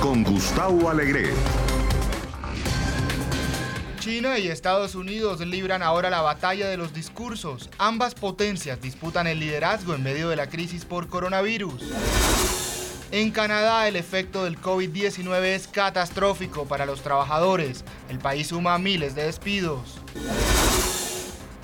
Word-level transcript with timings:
Con 0.00 0.24
Gustavo 0.24 0.90
Alegre. 0.90 1.32
China 4.00 4.36
y 4.38 4.48
Estados 4.48 4.96
Unidos 4.96 5.40
libran 5.40 5.80
ahora 5.80 6.10
la 6.10 6.22
batalla 6.22 6.68
de 6.68 6.76
los 6.76 6.92
discursos. 6.92 7.70
Ambas 7.78 8.16
potencias 8.16 8.82
disputan 8.82 9.28
el 9.28 9.38
liderazgo 9.38 9.94
en 9.94 10.02
medio 10.02 10.28
de 10.28 10.36
la 10.36 10.48
crisis 10.48 10.84
por 10.84 11.08
coronavirus. 11.08 11.82
En 13.12 13.30
Canadá 13.30 13.86
el 13.86 13.94
efecto 13.94 14.44
del 14.44 14.60
COVID-19 14.60 15.44
es 15.44 15.68
catastrófico 15.68 16.66
para 16.66 16.84
los 16.84 17.02
trabajadores. 17.02 17.84
El 18.08 18.18
país 18.18 18.48
suma 18.48 18.76
miles 18.78 19.14
de 19.14 19.26
despidos. 19.26 20.00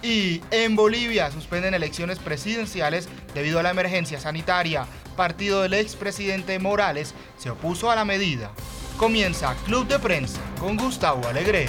Y 0.03 0.41
en 0.51 0.77
Bolivia 0.77 1.31
suspenden 1.31 1.75
elecciones 1.75 2.19
presidenciales 2.19 3.09
debido 3.35 3.59
a 3.59 3.63
la 3.63 3.71
emergencia 3.71 4.19
sanitaria. 4.19 4.87
Partido 5.15 5.63
del 5.63 5.75
expresidente 5.75 6.59
Morales 6.59 7.15
se 7.37 7.51
opuso 7.51 7.91
a 7.91 7.97
la 7.97 8.07
medida. 8.07 8.51
Comienza 8.97 9.55
Club 9.67 9.87
de 9.89 9.99
Prensa 9.99 10.41
con 10.59 10.79
Gustavo 10.79 11.29
Alegre. 11.29 11.69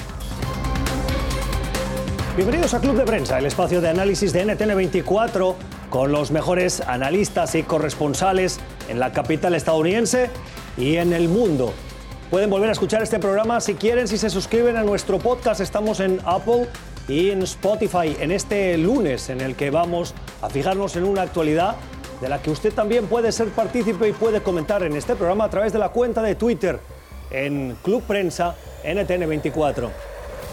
Bienvenidos 2.38 2.74
a 2.74 2.80
Club 2.80 2.96
de 2.96 3.04
Prensa, 3.04 3.38
el 3.38 3.46
espacio 3.46 3.82
de 3.82 3.90
análisis 3.90 4.32
de 4.32 4.46
NTN24 4.46 5.56
con 5.90 6.14
los 6.14 6.32
mejores 6.32 6.80
analistas 6.80 7.54
y 7.56 7.64
corresponsales 7.64 8.62
en 8.88 9.00
la 9.00 9.12
capital 9.12 9.56
estadounidense 9.56 10.30
y 10.78 10.96
en 10.96 11.12
el 11.12 11.28
mundo. 11.28 11.74
Pueden 12.30 12.50
volver 12.50 12.70
a 12.70 12.72
escuchar 12.72 13.04
este 13.04 13.20
programa 13.20 13.60
si 13.60 13.74
quieren, 13.74 14.08
si 14.08 14.18
se 14.18 14.30
suscriben 14.30 14.78
a 14.78 14.84
nuestro 14.84 15.20
podcast. 15.20 15.60
Estamos 15.60 16.00
en 16.00 16.22
Apple 16.24 16.70
y 17.08 17.30
en 17.30 17.42
Spotify 17.44 18.16
en 18.20 18.32
este 18.32 18.78
lunes 18.78 19.30
en 19.30 19.42
el 19.42 19.56
que 19.56 19.70
vamos 19.70 20.14
a 20.42 20.50
fijarnos 20.50 20.96
en 20.96 21.04
una 21.04 21.24
actualidad 21.24 21.76
de 22.22 22.30
la 22.30 22.42
que 22.42 22.52
usted 22.52 22.74
también 22.74 23.08
puede 23.08 23.32
ser 23.32 23.50
partícipe 23.50 24.08
y 24.08 24.14
puede 24.14 24.42
comentar 24.42 24.84
en 24.84 24.96
este 24.96 25.16
programa 25.16 25.46
a 25.46 25.50
través 25.50 25.74
de 25.74 25.80
la 25.80 25.90
cuenta 25.90 26.22
de 26.22 26.36
Twitter 26.36 26.80
en 27.32 27.76
Club 27.82 28.04
Prensa 28.04 28.56
NTN24. 28.84 29.90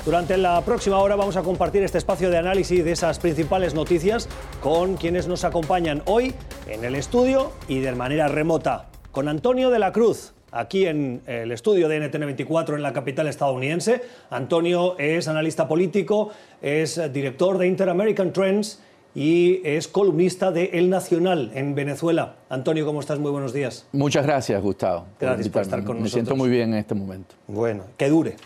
Durante 0.04 0.38
la 0.38 0.60
próxima 0.62 0.98
hora 0.98 1.16
vamos 1.16 1.36
a 1.36 1.42
compartir 1.42 1.82
este 1.82 1.98
espacio 1.98 2.30
de 2.30 2.38
análisis 2.38 2.82
de 2.82 2.92
esas 2.92 3.19
principales 3.19 3.74
noticias 3.74 4.28
con 4.62 4.96
quienes 4.96 5.26
nos 5.26 5.44
acompañan 5.44 6.02
hoy 6.06 6.34
en 6.66 6.84
el 6.84 6.94
estudio 6.94 7.52
y 7.69 7.80
de 7.80 7.92
manera 7.92 8.28
remota. 8.28 8.86
Con 9.12 9.28
Antonio 9.28 9.69
de 9.70 9.78
la 9.78 9.92
Cruz, 9.92 10.32
aquí 10.50 10.86
en 10.86 11.22
el 11.27 11.52
estudio 11.52 11.88
de 11.88 12.10
NTN24 12.10 12.74
en 12.74 12.82
la 12.82 12.92
capital 12.92 13.28
estadounidense. 13.28 14.02
Antonio 14.30 14.98
es 14.98 15.28
analista 15.28 15.68
político, 15.68 16.30
es 16.62 17.00
director 17.12 17.58
de 17.58 17.66
Inter-American 17.66 18.32
Trends 18.32 18.80
y 19.14 19.60
es 19.64 19.88
columnista 19.88 20.52
de 20.52 20.70
El 20.74 20.91
Nacional 20.91 21.50
en 21.54 21.74
Venezuela. 21.74 22.36
Antonio, 22.48 22.86
¿cómo 22.86 23.00
estás? 23.00 23.19
Muy 23.19 23.30
buenos 23.30 23.52
días. 23.52 23.86
Muchas 23.92 24.24
gracias, 24.24 24.62
Gustavo. 24.62 25.06
Gracias 25.19 25.48
por 25.48 25.62
estar 25.62 25.82
con 25.82 25.96
Me 25.96 26.02
nosotros. 26.02 26.12
siento 26.12 26.36
muy 26.36 26.48
bien 26.50 26.72
en 26.72 26.78
este 26.78 26.94
momento. 26.94 27.34
Bueno, 27.46 27.84
que 27.96 28.08
dure. 28.08 28.36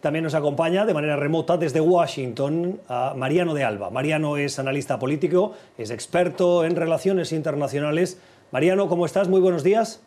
También 0.00 0.24
nos 0.24 0.34
acompaña 0.34 0.86
de 0.86 0.94
manera 0.94 1.16
remota 1.16 1.58
desde 1.58 1.80
Washington 1.80 2.80
a 2.88 3.12
Mariano 3.14 3.52
de 3.52 3.64
Alba. 3.64 3.90
Mariano 3.90 4.38
es 4.38 4.58
analista 4.58 4.98
político, 4.98 5.52
es 5.76 5.90
experto 5.90 6.64
en 6.64 6.74
relaciones 6.74 7.32
internacionales. 7.32 8.18
Mariano, 8.50 8.88
¿cómo 8.88 9.04
estás? 9.04 9.28
Muy 9.28 9.40
buenos 9.40 9.62
días. 9.62 10.00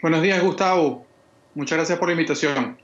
Buenos 0.00 0.22
días, 0.22 0.42
Gustavo. 0.42 1.04
Muchas 1.54 1.78
gracias 1.78 1.98
por 1.98 2.08
la 2.08 2.12
invitación. 2.12 2.78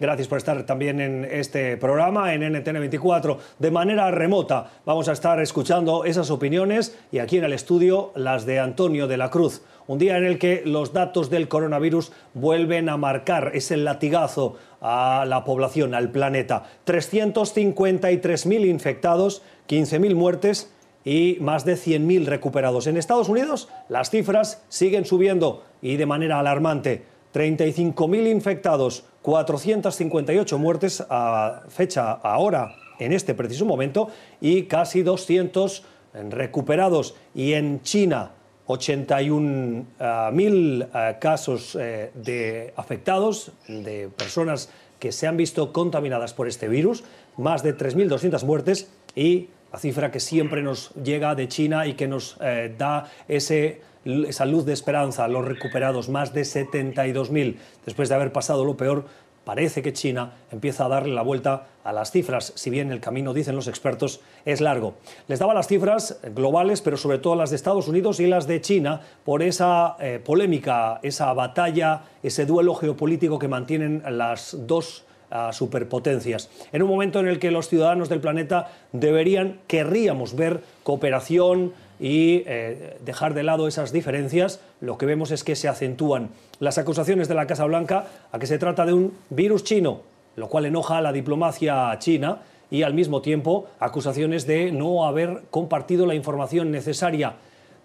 Gracias 0.00 0.28
por 0.28 0.38
estar 0.38 0.64
también 0.64 1.00
en 1.00 1.24
este 1.24 1.76
programa 1.76 2.32
en 2.32 2.42
NTN24 2.42 3.38
de 3.58 3.70
manera 3.70 4.10
remota. 4.12 4.70
Vamos 4.84 5.08
a 5.08 5.12
estar 5.12 5.40
escuchando 5.40 6.04
esas 6.04 6.30
opiniones 6.30 6.96
y 7.10 7.18
aquí 7.18 7.38
en 7.38 7.44
el 7.44 7.52
estudio 7.52 8.12
las 8.14 8.46
de 8.46 8.60
Antonio 8.60 9.08
de 9.08 9.16
la 9.16 9.30
Cruz. 9.30 9.62
Un 9.88 9.98
día 9.98 10.16
en 10.18 10.24
el 10.24 10.38
que 10.38 10.62
los 10.64 10.92
datos 10.92 11.30
del 11.30 11.48
coronavirus 11.48 12.12
vuelven 12.34 12.90
a 12.90 12.96
marcar 12.96 13.52
ese 13.54 13.76
latigazo 13.76 14.56
a 14.80 15.24
la 15.26 15.44
población, 15.44 15.94
al 15.94 16.10
planeta. 16.10 16.64
353.000 16.86 18.66
infectados, 18.66 19.42
15.000 19.66 20.14
muertes 20.14 20.70
y 21.04 21.38
más 21.40 21.64
de 21.64 21.74
100.000 21.74 22.26
recuperados. 22.26 22.86
En 22.86 22.96
Estados 22.96 23.28
Unidos 23.28 23.68
las 23.88 24.10
cifras 24.10 24.62
siguen 24.68 25.04
subiendo 25.04 25.64
y 25.80 25.96
de 25.96 26.06
manera 26.06 26.38
alarmante. 26.38 27.02
35.000 27.34 28.30
infectados, 28.30 29.04
458 29.22 30.58
muertes 30.58 31.04
a 31.08 31.62
fecha 31.68 32.12
ahora, 32.12 32.74
en 32.98 33.12
este 33.12 33.34
preciso 33.34 33.64
momento, 33.64 34.08
y 34.40 34.64
casi 34.64 35.02
200 35.02 35.84
recuperados. 36.30 37.14
Y 37.34 37.52
en 37.52 37.82
China, 37.82 38.32
81.000 38.66 40.88
eh, 40.94 41.16
casos 41.20 41.76
eh, 41.78 42.10
de 42.14 42.72
afectados, 42.76 43.52
de 43.66 44.08
personas 44.08 44.70
que 44.98 45.12
se 45.12 45.26
han 45.26 45.36
visto 45.36 45.72
contaminadas 45.72 46.34
por 46.34 46.48
este 46.48 46.68
virus, 46.68 47.04
más 47.36 47.62
de 47.62 47.76
3.200 47.76 48.44
muertes 48.44 48.88
y 49.14 49.48
la 49.72 49.78
cifra 49.78 50.10
que 50.10 50.20
siempre 50.20 50.62
nos 50.62 50.94
llega 50.94 51.34
de 51.34 51.48
China 51.48 51.86
y 51.86 51.94
que 51.94 52.08
nos 52.08 52.36
eh, 52.40 52.74
da 52.76 53.10
esa 53.28 54.46
luz 54.46 54.64
de 54.64 54.72
esperanza, 54.72 55.28
los 55.28 55.44
recuperados, 55.44 56.08
más 56.08 56.32
de 56.32 56.42
72.000. 56.42 57.56
Después 57.84 58.08
de 58.08 58.14
haber 58.14 58.32
pasado 58.32 58.64
lo 58.64 58.76
peor, 58.76 59.04
parece 59.48 59.80
que 59.80 59.94
China 59.94 60.32
empieza 60.52 60.84
a 60.84 60.88
darle 60.88 61.14
la 61.14 61.22
vuelta 61.22 61.68
a 61.82 61.90
las 61.90 62.10
cifras, 62.10 62.52
si 62.54 62.68
bien 62.68 62.92
el 62.92 63.00
camino, 63.00 63.32
dicen 63.32 63.56
los 63.56 63.66
expertos, 63.66 64.20
es 64.44 64.60
largo. 64.60 64.96
Les 65.26 65.38
daba 65.38 65.54
las 65.54 65.68
cifras 65.68 66.20
globales, 66.34 66.82
pero 66.82 66.98
sobre 66.98 67.16
todo 67.16 67.34
las 67.34 67.48
de 67.48 67.56
Estados 67.56 67.88
Unidos 67.88 68.20
y 68.20 68.26
las 68.26 68.46
de 68.46 68.60
China, 68.60 69.00
por 69.24 69.42
esa 69.42 69.96
eh, 70.00 70.20
polémica, 70.22 71.00
esa 71.02 71.32
batalla, 71.32 72.02
ese 72.22 72.44
duelo 72.44 72.74
geopolítico 72.74 73.38
que 73.38 73.48
mantienen 73.48 74.02
las 74.10 74.54
dos 74.66 75.06
a 75.30 75.54
superpotencias. 75.54 76.50
En 76.70 76.82
un 76.82 76.90
momento 76.90 77.18
en 77.18 77.26
el 77.26 77.38
que 77.38 77.50
los 77.50 77.68
ciudadanos 77.68 78.10
del 78.10 78.20
planeta 78.20 78.70
deberían, 78.92 79.60
querríamos 79.66 80.36
ver 80.36 80.62
cooperación 80.82 81.72
y 81.98 82.42
eh, 82.46 82.98
dejar 83.02 83.32
de 83.32 83.44
lado 83.44 83.66
esas 83.66 83.92
diferencias, 83.92 84.60
lo 84.82 84.98
que 84.98 85.06
vemos 85.06 85.30
es 85.30 85.42
que 85.42 85.56
se 85.56 85.68
acentúan 85.68 86.28
las 86.60 86.78
acusaciones 86.78 87.28
de 87.28 87.34
la 87.34 87.46
Casa 87.46 87.64
Blanca 87.64 88.06
a 88.32 88.38
que 88.38 88.46
se 88.46 88.58
trata 88.58 88.84
de 88.84 88.92
un 88.92 89.14
virus 89.30 89.64
chino, 89.64 90.02
lo 90.36 90.48
cual 90.48 90.66
enoja 90.66 90.98
a 90.98 91.00
la 91.00 91.12
diplomacia 91.12 91.96
china 91.98 92.42
y 92.70 92.82
al 92.82 92.94
mismo 92.94 93.22
tiempo 93.22 93.66
acusaciones 93.80 94.46
de 94.46 94.72
no 94.72 95.06
haber 95.06 95.44
compartido 95.50 96.06
la 96.06 96.14
información 96.14 96.70
necesaria. 96.70 97.36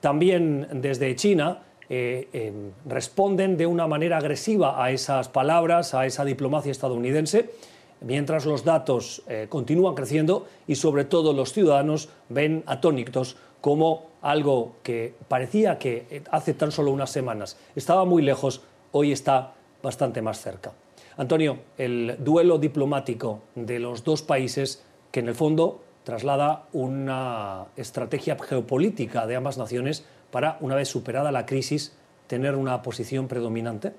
También 0.02 0.68
desde 0.74 1.16
China 1.16 1.60
eh, 1.90 2.28
eh, 2.34 2.54
responden 2.86 3.58
de 3.58 3.66
una 3.66 3.88
manera 3.88 4.18
agresiva 4.18 4.84
a 4.84 4.92
esas 4.92 5.30
palabras, 5.30 5.94
a 5.94 6.06
esa 6.06 6.26
diplomacia 6.26 6.72
estadounidense, 6.72 7.52
mientras 8.02 8.46
los 8.46 8.64
datos 8.64 9.24
eh, 9.28 9.48
continúan 9.50 9.96
creciendo 9.96 10.46
y 10.68 10.76
sobre 10.76 11.06
todo 11.06 11.34
los 11.34 11.54
ciudadanos 11.54 12.10
ven 12.30 12.64
atónitos 12.66 13.38
como 13.64 14.08
algo 14.22 14.74
que 14.84 15.16
parecía 15.30 15.80
que 15.80 16.22
hace 16.32 16.54
tan 16.54 16.74
solo 16.74 16.92
unas 16.92 17.12
semanas 17.12 17.56
estaba 17.78 18.04
muy 18.04 18.22
lejos, 18.22 18.62
hoy 18.92 19.14
está 19.14 19.54
bastante 19.82 20.22
más 20.22 20.42
cerca. 20.42 20.74
Antonio, 21.16 21.60
el 21.78 22.18
duelo 22.20 22.58
diplomático 22.58 23.40
de 23.56 23.80
los 23.80 24.04
dos 24.04 24.22
países 24.22 24.84
que 25.12 25.22
en 25.22 25.30
el 25.30 25.36
fondo 25.36 25.80
traslada 26.04 26.66
una 26.74 27.68
estrategia 27.78 28.36
geopolítica 28.38 29.28
de 29.28 29.38
ambas 29.38 29.58
naciones 29.58 30.04
para, 30.30 30.58
una 30.60 30.76
vez 30.76 30.90
superada 30.90 31.32
la 31.32 31.46
crisis, 31.46 31.94
tener 32.28 32.58
una 32.58 32.82
posición 32.82 33.30
predominante? 33.30 33.94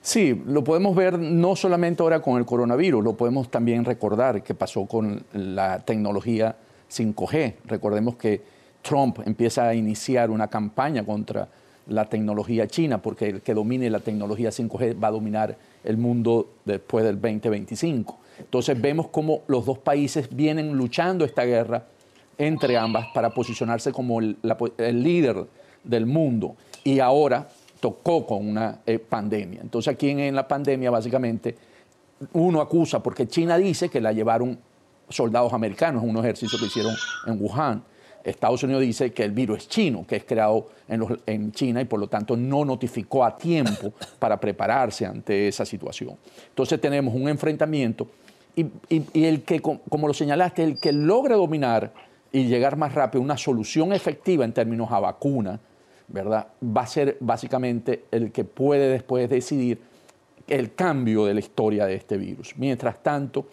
Sí, 0.00 0.42
lo 0.46 0.64
podemos 0.64 0.96
ver 0.96 1.18
no 1.18 1.54
solamente 1.54 2.02
ahora 2.02 2.22
con 2.22 2.38
el 2.38 2.46
coronavirus, 2.46 3.04
lo 3.04 3.14
podemos 3.14 3.50
también 3.50 3.84
recordar 3.84 4.42
que 4.42 4.54
pasó 4.54 4.86
con 4.86 5.22
la 5.34 5.80
tecnología 5.80 6.56
5G. 6.90 7.56
Recordemos 7.66 8.16
que 8.16 8.55
Trump 8.86 9.18
empieza 9.26 9.68
a 9.68 9.74
iniciar 9.74 10.30
una 10.30 10.48
campaña 10.48 11.04
contra 11.04 11.48
la 11.88 12.04
tecnología 12.04 12.66
china, 12.66 13.00
porque 13.02 13.28
el 13.28 13.42
que 13.42 13.54
domine 13.54 13.90
la 13.90 14.00
tecnología 14.00 14.50
5G 14.50 15.02
va 15.02 15.08
a 15.08 15.12
dominar 15.12 15.56
el 15.84 15.96
mundo 15.96 16.48
después 16.64 17.04
del 17.04 17.20
2025. 17.20 18.18
Entonces 18.38 18.80
vemos 18.80 19.08
cómo 19.08 19.42
los 19.46 19.64
dos 19.66 19.78
países 19.78 20.28
vienen 20.34 20.76
luchando 20.76 21.24
esta 21.24 21.44
guerra 21.44 21.84
entre 22.38 22.76
ambas 22.76 23.06
para 23.14 23.30
posicionarse 23.30 23.92
como 23.92 24.20
el, 24.20 24.36
líder 24.78 25.46
del 25.82 26.06
mundo. 26.06 26.56
Y 26.84 27.00
ahora 27.00 27.48
tocó 27.80 28.26
con 28.26 28.46
una 28.48 28.80
eh, 28.86 28.98
pandemia. 28.98 29.60
Entonces 29.62 29.92
aquí 29.92 30.10
en, 30.10 30.20
en, 30.20 30.34
la 30.34 30.46
pandemia 30.46 30.90
básicamente 30.90 31.56
uno 32.32 32.60
acusa, 32.60 33.02
porque 33.02 33.26
China 33.26 33.56
dice 33.58 33.88
que 33.88 34.00
la 34.00 34.12
llevaron 34.12 34.58
soldados 35.08 35.52
americanos, 35.52 36.02
un 36.02 36.16
ejercicio 36.18 36.58
que 36.58 36.66
hicieron 36.66 36.94
en 37.26 37.40
Wuhan. 37.40 37.82
Estados 38.26 38.62
Unidos 38.64 38.82
dice 38.82 39.12
que 39.12 39.22
el 39.22 39.30
virus 39.30 39.58
es 39.58 39.68
chino, 39.68 40.04
que 40.06 40.16
es 40.16 40.24
creado 40.24 40.68
en, 40.88 41.00
los, 41.00 41.12
en, 41.26 41.52
China 41.52 41.80
y 41.80 41.84
por 41.84 42.00
lo 42.00 42.08
tanto 42.08 42.36
no 42.36 42.64
notificó 42.64 43.24
a 43.24 43.36
tiempo 43.36 43.92
para 44.18 44.38
prepararse 44.38 45.06
ante 45.06 45.46
esa 45.46 45.64
situación. 45.64 46.16
Entonces 46.48 46.80
tenemos 46.80 47.14
un 47.14 47.28
enfrentamiento 47.28 48.08
y, 48.56 48.66
y, 48.88 49.04
y 49.12 49.24
el 49.26 49.42
que, 49.42 49.60
como 49.60 50.08
lo 50.08 50.14
señalaste, 50.14 50.64
el 50.64 50.78
que 50.78 50.92
logra 50.92 51.36
dominar 51.36 51.92
y 52.32 52.46
llegar 52.46 52.76
más 52.76 52.94
rápido 52.94 53.22
a 53.22 53.24
una 53.24 53.36
solución 53.36 53.92
efectiva 53.92 54.44
en 54.44 54.52
términos 54.52 54.90
a 54.90 54.98
vacuna, 54.98 55.60
¿verdad? 56.08 56.48
Va 56.64 56.82
a 56.82 56.86
ser 56.86 57.16
básicamente 57.20 58.04
el 58.10 58.32
que 58.32 58.44
puede 58.44 58.88
después 58.88 59.30
decidir 59.30 59.80
el 60.48 60.74
cambio 60.74 61.26
de 61.26 61.34
la 61.34 61.40
historia 61.40 61.86
de 61.86 61.94
este 61.94 62.16
virus. 62.16 62.54
Mientras 62.56 63.02
tanto, 63.02 63.46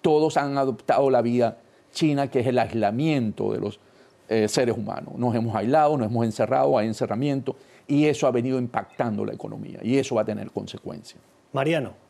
todos 0.00 0.36
han 0.36 0.58
adoptado 0.58 1.10
la 1.10 1.22
vía 1.22 1.58
china, 1.92 2.28
que 2.28 2.40
es 2.40 2.46
el 2.46 2.58
aislamiento 2.58 3.52
de 3.52 3.60
los 3.60 3.80
eh, 4.28 4.48
seres 4.48 4.76
humanos. 4.76 5.14
Nos 5.16 5.34
hemos 5.34 5.54
aislado, 5.54 5.96
nos 5.96 6.08
hemos 6.08 6.24
encerrado, 6.24 6.76
hay 6.78 6.86
encerramiento, 6.86 7.56
y 7.86 8.06
eso 8.06 8.26
ha 8.26 8.30
venido 8.30 8.58
impactando 8.58 9.24
la 9.24 9.32
economía, 9.32 9.78
y 9.82 9.96
eso 9.96 10.14
va 10.14 10.22
a 10.22 10.24
tener 10.24 10.50
consecuencias. 10.50 11.20
Mariano. 11.52 12.06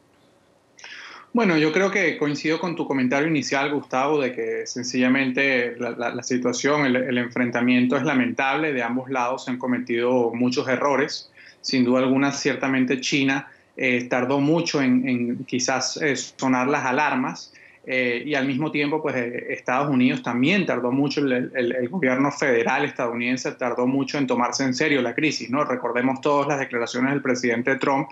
Bueno, 1.37 1.59
yo 1.59 1.71
creo 1.71 1.91
que 1.91 2.17
coincido 2.17 2.59
con 2.59 2.75
tu 2.77 2.87
comentario 2.87 3.29
inicial, 3.29 3.71
Gustavo, 3.71 4.23
de 4.23 4.33
que 4.33 4.67
sencillamente 4.67 5.77
la, 5.79 6.23
situación, 6.23 6.87
el, 6.87 7.19
enfrentamiento 7.19 7.95
es 7.99 8.05
lamentable. 8.05 8.73
De 8.73 8.83
ambos 8.83 9.11
lados 9.11 9.45
se 9.45 9.51
han 9.51 9.59
cometido 9.59 10.33
muchos 10.33 10.67
errores. 10.67 11.31
Sin 11.61 11.85
duda 11.85 11.99
alguna, 11.99 12.33
ciertamente 12.33 13.03
China 13.03 13.51
eh, 13.77 14.05
tardó 14.05 14.41
mucho 14.41 14.81
en, 14.81 15.45
quizás 15.45 15.99
eh, 15.99 16.17
sonar 16.17 16.69
las 16.69 16.87
alarmas. 16.87 17.53
Eh, 17.88 18.25
y 18.27 18.35
al 18.35 18.49
mismo 18.49 18.73
tiempo, 18.73 19.00
pues 19.00 19.15
Estados 19.15 19.88
Unidos 19.88 20.21
también 20.21 20.67
tardó 20.67 20.91
mucho, 20.91 21.21
el, 21.21 21.88
gobierno 21.88 22.33
federal 22.33 22.85
estadounidense 22.85 23.53
tardó 23.53 23.87
mucho 23.87 24.19
en 24.19 24.27
tomarse 24.27 24.65
en 24.65 24.75
serio 24.75 25.00
la 25.03 25.15
crisis, 25.15 25.49
¿no? 25.50 25.65
Recordemos 25.65 26.21
todas 26.21 26.49
las 26.49 26.59
declaraciones 26.59 27.12
del 27.12 27.23
presidente 27.23 27.77
Trump, 27.77 28.09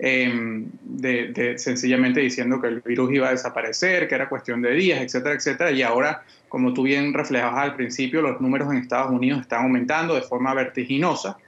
em, 0.00 0.66
de, 0.82 1.54
sencillamente 1.56 2.18
diciendo 2.18 2.60
que 2.60 2.66
el 2.66 2.80
virus 2.80 3.12
iba 3.12 3.28
a 3.28 3.30
desaparecer, 3.30 4.08
que 4.08 4.16
era 4.16 4.28
cuestión 4.28 4.60
de 4.60 4.72
días, 4.72 5.00
etcétera, 5.00 5.36
etcétera, 5.36 5.70
y 5.70 5.82
ahora, 5.82 6.24
como 6.48 6.74
tú 6.74 6.82
bien 6.82 7.14
reflejabas 7.14 7.62
al 7.62 7.76
principio, 7.76 8.22
los 8.22 8.40
números 8.40 8.72
en 8.72 8.78
Estados 8.78 9.12
Unidos 9.12 9.42
están 9.42 9.62
aumentando 9.62 10.16
de 10.16 10.22
forma 10.22 10.52
vertiginosa. 10.52 11.38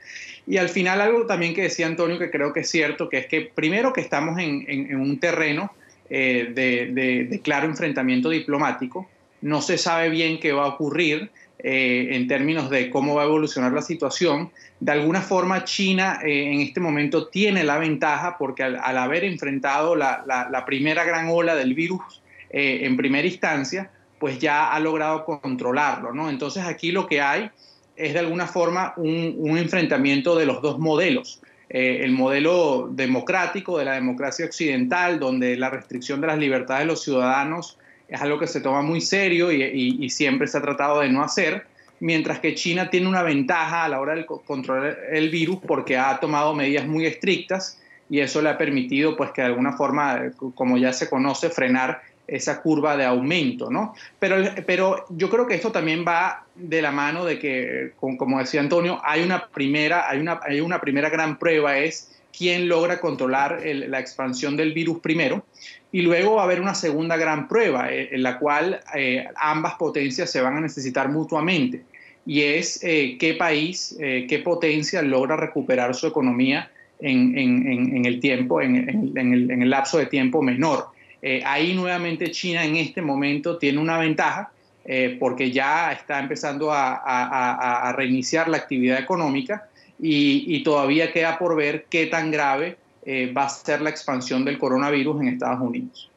Y 0.46 0.58
al 0.58 0.68
final 0.68 1.00
algo 1.00 1.26
también 1.26 1.54
que 1.54 1.62
decía 1.62 1.86
Antonio 1.86 2.18
que 2.20 2.30
creo 2.30 2.52
que 2.52 2.60
es 2.60 2.70
cierto, 2.70 3.08
que 3.08 3.18
es 3.18 3.26
que 3.26 3.50
primero 3.52 3.92
que 3.92 4.02
estamos 4.02 4.38
en 4.38 4.94
un 4.94 5.18
terreno 5.18 5.72
eh, 6.10 6.52
de, 6.54 7.40
claro 7.42 7.66
enfrentamiento 7.66 8.28
diplomático. 8.28 9.08
No 9.40 9.62
se 9.62 9.78
sabe 9.78 10.10
bien 10.10 10.38
qué 10.38 10.52
va 10.52 10.64
a 10.64 10.68
ocurrir 10.68 11.30
eh, 11.58 12.08
en 12.12 12.26
términos 12.26 12.68
de 12.70 12.90
cómo 12.90 13.14
va 13.14 13.22
a 13.22 13.26
evolucionar 13.26 13.72
la 13.72 13.82
situación. 13.82 14.50
De 14.80 14.92
alguna 14.92 15.22
forma, 15.22 15.64
China 15.64 16.20
eh, 16.22 16.52
en 16.52 16.60
este 16.60 16.80
momento 16.80 17.28
tiene 17.28 17.64
la 17.64 17.78
ventaja 17.78 18.36
porque 18.38 18.62
al, 18.62 18.98
haber 18.98 19.24
enfrentado 19.24 19.96
la, 19.96 20.64
primera 20.66 21.04
gran 21.04 21.28
ola 21.30 21.54
del 21.54 21.74
virus 21.74 22.22
en 22.56 22.96
primera 22.96 23.26
instancia, 23.26 23.90
pues 24.20 24.38
ya 24.38 24.72
ha 24.72 24.78
logrado 24.78 25.24
controlarlo. 25.24 26.12
¿no? 26.12 26.30
Entonces 26.30 26.62
aquí 26.64 26.92
lo 26.92 27.08
que 27.08 27.20
hay 27.20 27.50
es 27.96 28.12
de 28.12 28.20
alguna 28.20 28.46
forma 28.46 28.94
un 28.96 29.58
enfrentamiento 29.58 30.36
de 30.36 30.46
los 30.46 30.62
dos 30.62 30.78
modelos. 30.78 31.42
Eh, 31.76 32.04
el 32.04 32.12
modelo 32.12 32.88
democrático 32.88 33.78
de 33.78 33.84
la 33.84 33.94
democracia 33.94 34.46
occidental, 34.46 35.18
donde 35.18 35.56
la 35.56 35.70
restricción 35.70 36.20
de 36.20 36.28
las 36.28 36.38
libertades 36.38 36.82
de 36.82 36.86
los 36.86 37.02
ciudadanos 37.02 37.80
es 38.06 38.22
algo 38.22 38.38
que 38.38 38.46
se 38.46 38.60
toma 38.60 38.80
muy 38.80 39.00
serio 39.00 39.50
y, 39.50 40.08
siempre 40.08 40.46
se 40.46 40.56
ha 40.56 40.62
tratado 40.62 41.00
de 41.00 41.08
no 41.08 41.24
hacer, 41.24 41.66
mientras 41.98 42.38
que 42.38 42.54
China 42.54 42.90
tiene 42.90 43.08
una 43.08 43.24
ventaja 43.24 43.82
a 43.82 43.88
la 43.88 43.98
hora 43.98 44.14
de 44.14 44.24
controlar 44.24 44.98
el 45.10 45.30
virus 45.30 45.58
porque 45.66 45.98
ha 45.98 46.20
tomado 46.20 46.54
medidas 46.54 46.86
muy 46.86 47.06
estrictas 47.06 47.82
y 48.08 48.20
eso 48.20 48.40
le 48.40 48.50
ha 48.50 48.56
permitido, 48.56 49.16
pues, 49.16 49.32
que 49.32 49.42
de 49.42 49.48
alguna 49.48 49.72
forma, 49.72 50.30
como 50.54 50.78
ya 50.78 50.92
se 50.92 51.10
conoce, 51.10 51.50
frenar 51.50 52.02
esa 52.26 52.62
curva 52.62 52.96
de 52.96 53.04
aumento, 53.04 53.70
¿no? 53.70 53.94
Pero, 54.18 54.36
pero 54.66 55.04
yo 55.10 55.28
creo 55.28 55.46
que 55.46 55.54
esto 55.54 55.72
también 55.72 56.04
va 56.06 56.46
de 56.54 56.80
la 56.80 56.90
mano 56.90 57.24
de 57.24 57.38
que, 57.38 57.92
como 57.98 58.38
decía 58.38 58.60
Antonio, 58.60 59.00
hay 59.04 59.22
una 59.22 59.48
primera, 59.48 60.08
hay 60.08 60.20
una, 60.20 60.40
hay 60.42 60.60
una 60.60 60.80
primera 60.80 61.10
gran 61.10 61.38
prueba, 61.38 61.78
es 61.78 62.10
quién 62.36 62.68
logra 62.68 63.00
controlar 63.00 63.62
la 63.64 64.00
expansión 64.00 64.56
del 64.56 64.72
virus 64.72 65.00
primero, 65.00 65.44
y 65.92 66.02
luego 66.02 66.36
va 66.36 66.42
a 66.42 66.44
haber 66.44 66.60
una 66.60 66.74
segunda 66.74 67.16
gran 67.16 67.46
prueba, 67.46 67.92
eh, 67.92 68.08
en 68.12 68.22
la 68.22 68.38
cual 68.38 68.80
eh, 68.96 69.26
ambas 69.36 69.74
potencias 69.74 70.30
se 70.30 70.40
van 70.40 70.56
a 70.56 70.60
necesitar 70.60 71.08
mutuamente, 71.08 71.82
y 72.26 72.42
es 72.42 72.82
eh, 72.82 73.16
qué 73.20 73.34
país, 73.34 73.96
qué 73.98 74.40
potencia 74.42 75.02
logra 75.02 75.36
recuperar 75.36 75.94
su 75.94 76.06
economía 76.06 76.70
en, 76.98 78.06
el 78.06 78.18
tiempo, 78.18 78.62
en 78.62 79.62
el 79.62 79.68
lapso 79.68 79.98
de 79.98 80.06
tiempo 80.06 80.40
menor. 80.40 80.93
Eh, 81.26 81.40
ahí 81.42 81.72
nuevamente 81.72 82.30
China 82.30 82.62
en 82.66 82.76
este 82.76 83.00
momento 83.00 83.56
tiene 83.56 83.78
una 83.78 83.96
ventaja 83.96 84.52
eh, 84.84 85.16
porque 85.18 85.50
ya 85.50 85.90
está 85.90 86.20
empezando 86.20 86.70
a, 86.70 87.94
reiniciar 87.96 88.46
la 88.46 88.58
actividad 88.58 88.98
económica 88.98 89.70
y, 89.98 90.62
todavía 90.62 91.10
queda 91.14 91.38
por 91.38 91.56
ver 91.56 91.86
qué 91.88 92.08
tan 92.08 92.30
grave 92.30 92.76
eh, 93.06 93.32
va 93.32 93.44
a 93.44 93.48
ser 93.48 93.80
la 93.80 93.88
expansión 93.88 94.44
del 94.44 94.58
coronavirus 94.58 95.22
en 95.22 95.28
Estados 95.28 95.62
Unidos. 95.62 96.10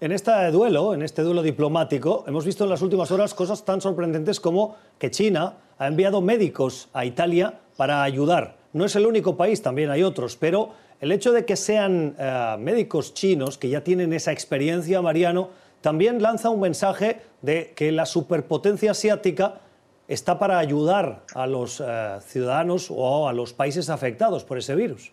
En 0.00 0.12
este 0.12 0.30
duelo, 0.52 0.94
en 0.94 1.02
este 1.02 1.22
duelo 1.22 1.42
diplomático, 1.42 2.24
hemos 2.28 2.46
visto 2.46 2.62
en 2.62 2.70
las 2.70 2.82
últimas 2.82 3.10
horas 3.10 3.34
cosas 3.34 3.64
tan 3.64 3.80
sorprendentes 3.80 4.38
como 4.38 4.76
que 5.00 5.10
China 5.10 5.54
ha 5.76 5.88
enviado 5.88 6.20
médicos 6.20 6.88
a 6.92 7.04
Italia 7.04 7.58
para 7.76 8.04
ayudar. 8.04 8.62
No 8.72 8.84
es 8.84 8.94
el 8.94 9.06
único 9.06 9.36
país, 9.36 9.60
también 9.60 9.90
hay 9.90 10.04
otros, 10.04 10.36
pero 10.36 10.70
el 11.02 11.10
hecho 11.10 11.32
de 11.32 11.44
que 11.44 11.56
sean 11.56 12.14
eh, 12.16 12.56
médicos 12.60 13.12
chinos 13.12 13.58
que 13.58 13.68
ya 13.68 13.82
tienen 13.82 14.12
esa 14.12 14.30
experiencia, 14.30 15.02
Mariano, 15.02 15.50
también 15.80 16.22
lanza 16.22 16.48
un 16.48 16.60
mensaje 16.60 17.20
de 17.42 17.72
que 17.74 17.90
la 17.90 18.06
superpotencia 18.06 18.92
asiática 18.92 19.60
está 20.06 20.38
para 20.38 20.60
ayudar 20.60 21.24
a 21.34 21.48
los 21.48 21.82
eh, 21.84 22.18
ciudadanos 22.24 22.86
o 22.88 23.28
a 23.28 23.32
los 23.32 23.52
países 23.52 23.90
afectados 23.90 24.44
por 24.44 24.58
ese 24.58 24.76
virus. 24.76 25.10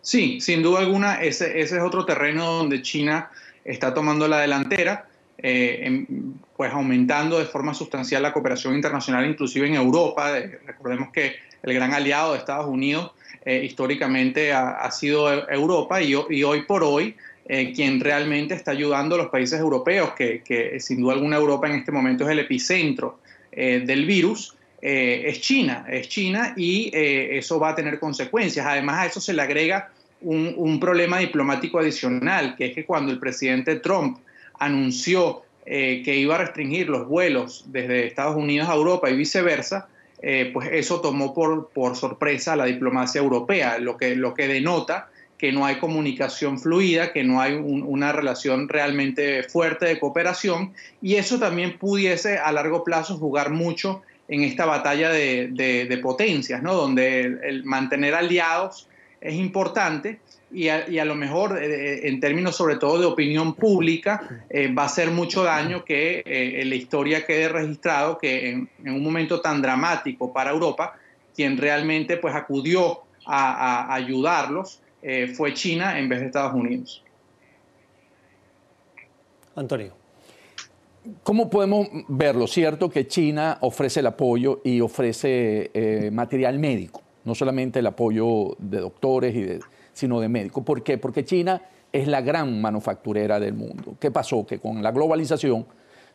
Sí, 0.00 0.40
sin 0.40 0.62
duda 0.62 0.78
alguna, 0.78 1.22
ese, 1.22 1.60
es 1.60 1.72
otro 1.74 2.06
terreno 2.06 2.46
donde 2.46 2.80
China 2.80 3.30
está 3.66 3.92
tomando 3.92 4.26
la 4.26 4.40
delantera, 4.40 5.08
eh, 5.36 6.06
pues 6.56 6.72
aumentando 6.72 7.38
de 7.38 7.44
forma 7.44 7.74
sustancial 7.74 8.22
la 8.22 8.32
cooperación 8.32 8.74
internacional, 8.74 9.28
inclusive 9.28 9.66
en 9.66 9.74
Europa. 9.74 10.32
recordemos 10.64 11.10
que 11.12 11.34
el 11.62 11.74
gran 11.74 11.92
aliado 11.92 12.32
de 12.32 12.38
Estados 12.38 12.66
Unidos 12.66 13.12
eh, 13.48 13.64
históricamente 13.64 14.52
ha, 14.52 14.90
sido 14.90 15.48
Europa 15.48 16.02
y, 16.02 16.16
hoy 16.16 16.62
por 16.62 16.82
hoy 16.82 17.14
eh, 17.44 17.72
quien 17.72 18.00
realmente 18.00 18.54
está 18.54 18.72
ayudando 18.72 19.14
a 19.14 19.18
los 19.18 19.28
países 19.28 19.60
europeos, 19.60 20.14
que, 20.14 20.76
sin 20.80 21.00
duda 21.00 21.12
alguna 21.12 21.36
Europa 21.36 21.68
en 21.68 21.76
este 21.76 21.92
momento 21.92 22.24
es 22.24 22.30
el 22.30 22.40
epicentro 22.40 23.20
eh, 23.52 23.84
del 23.86 24.04
virus, 24.04 24.56
es 24.82 25.40
China, 25.40 25.86
es 25.88 26.08
China 26.08 26.54
y 26.56 26.90
eso 26.92 27.60
va 27.60 27.70
a 27.70 27.74
tener 27.76 28.00
consecuencias. 28.00 28.66
Además 28.66 28.98
a 28.98 29.06
eso 29.06 29.20
se 29.20 29.32
le 29.32 29.42
agrega 29.42 29.90
un, 30.22 30.52
un, 30.56 30.80
problema 30.80 31.18
diplomático 31.18 31.78
adicional, 31.78 32.56
que 32.56 32.66
es 32.66 32.74
que 32.74 32.84
cuando 32.84 33.12
el 33.12 33.18
presidente 33.20 33.76
Trump 33.76 34.18
anunció 34.58 35.42
que 35.64 36.16
iba 36.16 36.34
a 36.34 36.38
restringir 36.38 36.88
los 36.88 37.08
vuelos 37.08 37.64
desde 37.68 38.06
Estados 38.06 38.36
Unidos 38.36 38.68
a 38.68 38.74
Europa 38.74 39.08
y 39.08 39.16
viceversa, 39.16 39.88
eh, 40.22 40.50
pues 40.52 40.68
eso 40.72 41.00
tomó 41.00 41.34
por, 41.34 41.68
por 41.68 41.96
sorpresa 41.96 42.54
a 42.54 42.56
la 42.56 42.64
diplomacia 42.64 43.20
europea, 43.20 43.78
lo 43.78 43.96
que, 43.96 44.16
lo 44.16 44.34
que 44.34 44.48
denota 44.48 45.08
que 45.38 45.52
no 45.52 45.66
hay 45.66 45.76
comunicación 45.76 46.58
fluida, 46.58 47.12
que 47.12 47.22
no 47.22 47.40
hay 47.40 47.54
una 47.54 48.12
relación 48.12 48.68
realmente 48.68 49.42
fuerte 49.42 49.86
de 49.86 49.98
cooperación 49.98 50.72
y 51.02 51.16
eso 51.16 51.38
también 51.38 51.78
pudiese 51.78 52.38
a 52.38 52.52
largo 52.52 52.84
plazo 52.84 53.18
jugar 53.18 53.50
mucho 53.50 54.02
en 54.28 54.42
esta 54.42 54.64
batalla 54.64 55.10
de, 55.10 55.48
de, 55.52 55.98
potencias, 55.98 56.62
¿no? 56.62 56.74
donde 56.74 57.20
el 57.20 57.64
mantener 57.64 58.14
aliados 58.14 58.88
es 59.20 59.34
importante, 59.34 60.20
y 60.56 60.70
a, 60.70 61.04
lo 61.04 61.14
mejor 61.14 61.62
eh, 61.62 62.08
en 62.08 62.18
términos 62.18 62.56
sobre 62.56 62.76
todo 62.76 62.98
de 62.98 63.04
opinión 63.04 63.54
pública 63.54 64.42
eh, 64.48 64.72
va 64.72 64.84
a 64.84 64.86
hacer 64.86 65.10
mucho 65.10 65.44
daño 65.44 65.84
que 65.84 66.22
eh, 66.24 66.64
la 66.64 66.74
historia 66.74 67.26
quede 67.26 67.50
registrado 67.50 68.16
que 68.16 68.48
en, 68.48 68.70
un 68.86 69.02
momento 69.02 69.42
tan 69.42 69.60
dramático 69.60 70.32
para 70.32 70.52
Europa 70.52 70.94
quien 71.34 71.58
realmente 71.58 72.16
pues 72.16 72.34
acudió 72.34 73.00
a, 73.26 73.92
ayudarlos 73.94 74.80
fue 75.36 75.52
China 75.54 75.98
en 76.00 76.08
vez 76.08 76.20
de 76.20 76.26
Estados 76.26 76.54
Unidos. 76.54 77.04
Antonio. 79.54 79.92
¿Cómo 81.22 81.48
podemos 81.48 81.86
verlo? 82.08 82.48
Cierto 82.48 82.88
que 82.90 83.06
China 83.06 83.58
ofrece 83.60 84.00
el 84.00 84.06
apoyo 84.06 84.62
y 84.64 84.80
ofrece 84.80 86.10
material 86.12 86.58
médico, 86.58 87.02
no 87.24 87.36
solamente 87.36 87.78
el 87.78 87.86
apoyo 87.86 88.56
de 88.58 88.80
doctores 88.80 89.36
y 89.36 89.42
de 89.42 89.60
sino 89.96 90.20
de 90.20 90.28
médicos. 90.28 90.62
¿Por 90.62 90.82
qué? 90.82 90.98
Porque 90.98 91.24
China 91.24 91.62
es 91.90 92.06
la 92.06 92.20
gran 92.20 92.60
manufacturera 92.60 93.40
del 93.40 93.54
mundo. 93.54 93.96
¿Qué 93.98 94.10
pasó? 94.10 94.46
Que 94.46 94.58
con 94.58 94.82
la 94.82 94.92
globalización, 94.92 95.64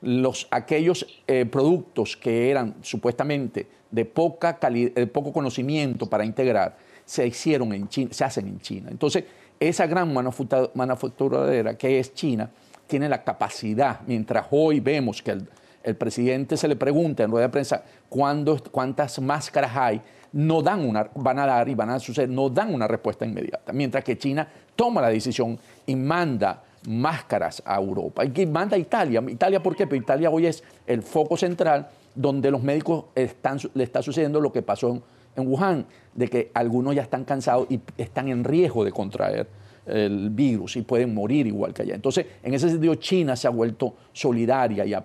los, 0.02 0.48
aquellos 0.52 1.24
eh, 1.26 1.48
productos 1.48 2.16
que 2.16 2.52
eran 2.52 2.76
supuestamente 2.82 3.66
de, 3.90 4.06
poca 4.06 4.60
de 4.62 5.08
poco 5.08 5.34
conocimiento 5.34 6.06
para 6.06 6.24
integrar, 6.24 6.78
se 7.04 7.26
hicieron 7.26 7.74
en 7.74 7.90
China, 7.90 8.14
se 8.14 8.24
hacen 8.24 8.48
en 8.50 8.60
China. 8.60 8.90
Entonces, 8.92 9.24
esa 9.60 9.88
gran 9.88 10.14
manufacturera 10.14 11.76
que 11.76 11.98
es 11.98 12.14
China, 12.14 12.52
tiene 12.86 13.10
la 13.10 13.24
capacidad, 13.24 14.02
mientras 14.06 14.46
hoy 14.52 14.80
vemos 14.80 15.24
que 15.24 15.32
el 15.32 15.48
presidente 15.96 16.58
se 16.58 16.68
le 16.68 16.76
pregunta 16.76 17.24
en 17.24 17.32
rueda 17.32 17.48
de 17.48 17.52
prensa 17.52 17.84
cuántas 18.10 19.20
máscaras 19.20 19.76
hay, 19.76 20.02
no 20.34 20.62
dan 20.62 20.88
una, 20.88 21.10
van 21.16 21.40
a 21.40 21.46
dar 21.46 21.68
y 21.68 21.76
van 21.76 21.90
a 21.90 22.00
suceder, 22.00 22.30
no 22.30 22.50
dan 22.50 22.74
una 22.74 22.88
respuesta 22.88 23.26
inmediata. 23.26 23.74
Mientras 23.74 24.04
que 24.04 24.18
China 24.18 24.48
toma 24.76 25.02
la 25.02 25.10
decisión 25.10 25.60
y 25.86 25.96
manda 25.96 26.64
máscaras 26.88 27.62
a 27.66 27.76
Europa. 27.76 28.24
Y 28.26 28.46
manda 28.46 28.76
a 28.76 28.80
Italia. 28.80 29.22
¿Italia 29.28 29.62
por 29.62 29.76
qué? 29.76 29.86
Porque 29.86 29.98
Italia 29.98 30.30
hoy 30.30 30.48
es 30.48 30.64
el 30.88 31.02
foco 31.02 31.38
central 31.38 31.90
donde 32.16 32.52
los 32.52 32.64
médicos 32.64 33.06
le 33.16 33.84
está 33.84 34.02
sucediendo 34.02 34.40
lo 34.42 34.52
que 34.52 34.62
pasó 34.62 35.02
en 35.36 35.48
Wuhan, 35.48 35.86
de 36.14 36.28
que 36.28 36.52
algunos 36.54 36.96
ya 36.96 37.04
están 37.04 37.24
cansados 37.24 37.68
y 37.70 37.80
están 37.98 38.28
en 38.28 38.44
riesgo 38.44 38.84
de 38.84 38.92
contraer 38.92 39.48
el 39.86 40.30
virus 40.30 40.76
y 40.76 40.82
pueden 40.82 41.14
morir 41.14 41.48
igual 41.48 41.74
que 41.74 41.82
allá. 41.82 41.96
Entonces, 41.96 42.26
en 42.44 42.54
ese 42.54 42.70
sentido, 42.70 42.96
China 42.96 43.36
se 43.36 43.48
ha 43.48 43.52
vuelto 43.52 43.96
solidaria 44.14 44.86
y, 44.86 44.96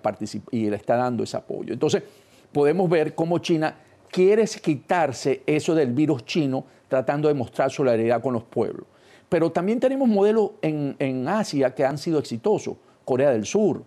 y 0.51 0.69
le 0.69 0.75
está 0.75 0.95
dando 0.95 1.23
ese 1.23 1.37
apoyo. 1.37 1.73
Entonces, 1.73 2.03
podemos 2.51 2.89
ver 2.89 3.15
cómo 3.15 3.39
China 3.39 3.75
quiere 4.09 4.45
quitarse 4.45 5.41
eso 5.45 5.75
del 5.75 5.91
virus 5.91 6.25
chino 6.25 6.65
tratando 6.87 7.27
de 7.27 7.33
mostrar 7.33 7.71
solidaridad 7.71 8.21
con 8.21 8.33
los 8.33 8.43
pueblos. 8.43 8.85
Pero 9.29 9.51
también 9.51 9.79
tenemos 9.79 10.07
modelos 10.07 10.51
en, 10.61 11.27
Asia 11.27 11.75
que 11.75 11.83
han 11.83 11.97
sido 11.97 12.19
exitosos. 12.19 12.77
Corea 13.03 13.31
del 13.31 13.45
Sur, 13.45 13.83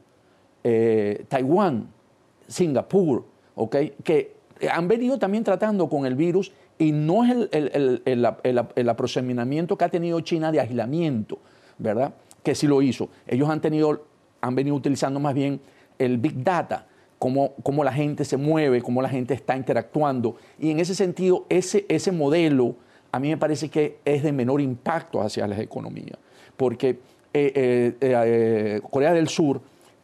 eh, 0.64 1.24
Taiwán, 1.28 1.88
Singapur, 2.46 3.24
¿okay? 3.54 3.94
que 4.02 4.34
han 4.70 4.88
venido 4.88 5.18
también 5.18 5.44
tratando 5.44 5.88
con 5.88 6.04
el 6.04 6.14
virus 6.14 6.52
y 6.80 6.92
no 6.92 7.24
es 7.24 7.48
el, 7.52 8.02
el, 8.74 8.88
aproximamiento 8.88 9.76
que 9.76 9.84
ha 9.84 9.90
tenido 9.90 10.18
China 10.22 10.50
de 10.50 10.60
aislamiento, 10.60 11.38
¿verdad? 11.76 12.14
Que 12.42 12.54
sí 12.54 12.66
lo 12.66 12.80
hizo. 12.80 13.10
Ellos 13.26 13.50
han, 13.50 13.60
tenido, 13.60 14.06
han 14.40 14.54
venido 14.54 14.74
utilizando 14.74 15.20
más 15.20 15.34
bien 15.34 15.60
el 15.98 16.16
Big 16.16 16.42
Data, 16.42 16.86
cómo, 17.18 17.52
cómo, 17.62 17.84
la 17.84 17.92
gente 17.92 18.24
se 18.24 18.38
mueve, 18.38 18.80
cómo 18.80 19.02
la 19.02 19.10
gente 19.10 19.34
está 19.34 19.58
interactuando. 19.58 20.36
Y 20.58 20.70
en 20.70 20.80
ese 20.80 20.94
sentido, 20.94 21.44
ese, 21.50 21.84
ese 21.90 22.12
modelo 22.12 22.76
a 23.12 23.20
mí 23.20 23.28
me 23.28 23.36
parece 23.36 23.68
que 23.68 23.98
es 24.06 24.22
de 24.22 24.32
menor 24.32 24.62
impacto 24.62 25.20
hacia 25.20 25.46
las 25.46 25.58
economías, 25.58 26.18
porque 26.56 26.98
eh, 27.34 27.52
eh, 27.54 27.94
eh, 28.00 28.80
Corea 28.90 29.12
del 29.12 29.28
Sur 29.28 29.60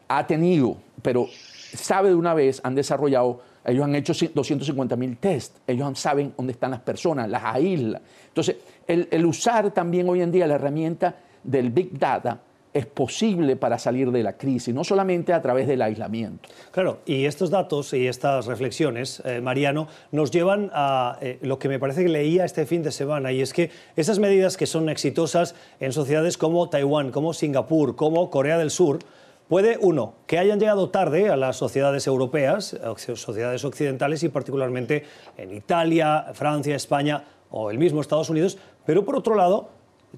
ha 0.09 0.26
tenido, 0.26 0.76
pero 1.00 1.26
sabe 1.33 2.11
de 2.11 2.14
una 2.16 2.35
vez, 2.35 2.61
han 2.64 2.75
desarrollado 2.75 3.40
ellos 3.66 3.85
han 3.85 3.94
hecho 3.94 4.12
250 4.12 4.96
mil 4.96 5.16
test, 5.18 5.56
ellos 5.66 5.99
saben 5.99 6.32
dónde 6.37 6.52
están 6.52 6.70
las 6.70 6.80
personas, 6.80 7.28
las 7.28 7.44
aísla. 7.44 8.00
Entonces, 8.28 8.56
el, 8.87 9.26
usar 9.26 9.73
también 9.73 10.08
hoy 10.08 10.23
en 10.23 10.30
día 10.30 10.46
la 10.46 10.54
herramienta 10.54 11.16
del 11.42 11.70
Big 11.70 11.99
Data 11.99 12.40
es 12.73 12.87
posible 12.87 13.56
para 13.56 13.78
salir 13.78 14.11
de 14.11 14.23
la 14.23 14.35
crisis, 14.35 14.75
no 14.75 14.85
solamente 14.85 15.32
a 15.32 15.40
través 15.40 15.66
del 15.66 15.80
aislamiento. 15.80 16.46
Claro, 16.70 16.99
y 17.06 17.25
estos 17.25 17.49
datos 17.49 17.94
y 17.94 18.06
estas 18.06 18.44
reflexiones, 18.44 19.23
eh, 19.25 19.40
Mariano, 19.40 19.88
nos 20.12 20.30
llevan 20.30 20.70
a 20.75 21.16
eh, 21.23 21.38
lo 21.40 21.58
que 21.58 21.70
me 21.70 21.78
parece 21.78 22.02
que 22.02 22.11
leía 22.11 22.44
este 22.44 22.66
fin 22.66 22.82
de 22.82 22.92
semana, 22.92 23.32
y 23.32 23.40
es 23.40 23.54
que 23.54 23.70
esas 23.96 24.18
medidas 24.18 24.58
que 24.58 24.66
son 24.66 24.90
exitosas 24.90 25.54
en 25.80 25.92
sociedades 25.92 26.37
como 26.37 26.68
Taiwán, 26.68 27.12
como 27.12 27.32
Singapur, 27.32 27.96
como 27.96 28.28
Corea 28.28 28.58
del 28.58 28.70
Sur, 28.70 28.99
Puede, 29.48 29.78
uno, 29.80 30.14
que 30.26 30.38
hayan 30.38 30.58
llegado 30.58 30.90
tarde 30.90 31.28
a 31.28 31.36
las 31.36 31.56
sociedades 31.56 32.08
europeas, 32.08 32.76
sociedades 32.96 33.64
occidentales 33.64 34.24
y 34.24 34.28
particularmente 34.28 35.04
en 35.36 35.54
Italia, 35.54 36.26
Francia, 36.32 36.74
España 36.74 37.22
o 37.50 37.70
el 37.70 37.78
mismo 37.78 38.00
Estados 38.00 38.28
Unidos, 38.28 38.58
pero 38.84 39.04
por 39.04 39.14
otro 39.14 39.36
lado, 39.36 39.68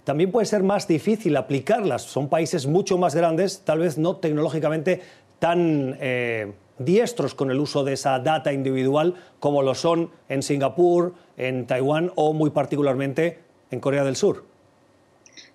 también 0.05 0.31
puede 0.31 0.47
ser 0.47 0.63
más 0.63 0.89
difícil 0.89 1.37
aplicarlas. 1.37 2.03
Son 2.03 2.29
países 2.29 2.67
mucho 2.67 2.97
más 2.97 3.15
grandes, 3.15 3.61
tal 3.61 3.81
vez 3.81 3.99
no 3.99 4.17
tecnológicamente 4.17 5.03
tan 5.39 5.97
eh, 6.01 6.53
diestros 6.79 7.35
con 7.35 7.51
el 7.51 7.61
uso 7.61 7.85
de 7.85 7.93
esa 7.93 8.19
data 8.21 8.53
individual 8.53 9.15
como 9.41 9.63
lo 9.63 9.75
son 9.75 10.11
en 10.31 10.43
Singapur, 10.43 11.13
en 11.37 11.67
Taiwán 11.67 12.13
o 12.15 12.33
muy 12.33 12.49
particularmente 12.49 13.41
en 13.71 13.81
Corea 13.81 14.05
del 14.05 14.17
Sur. 14.17 14.48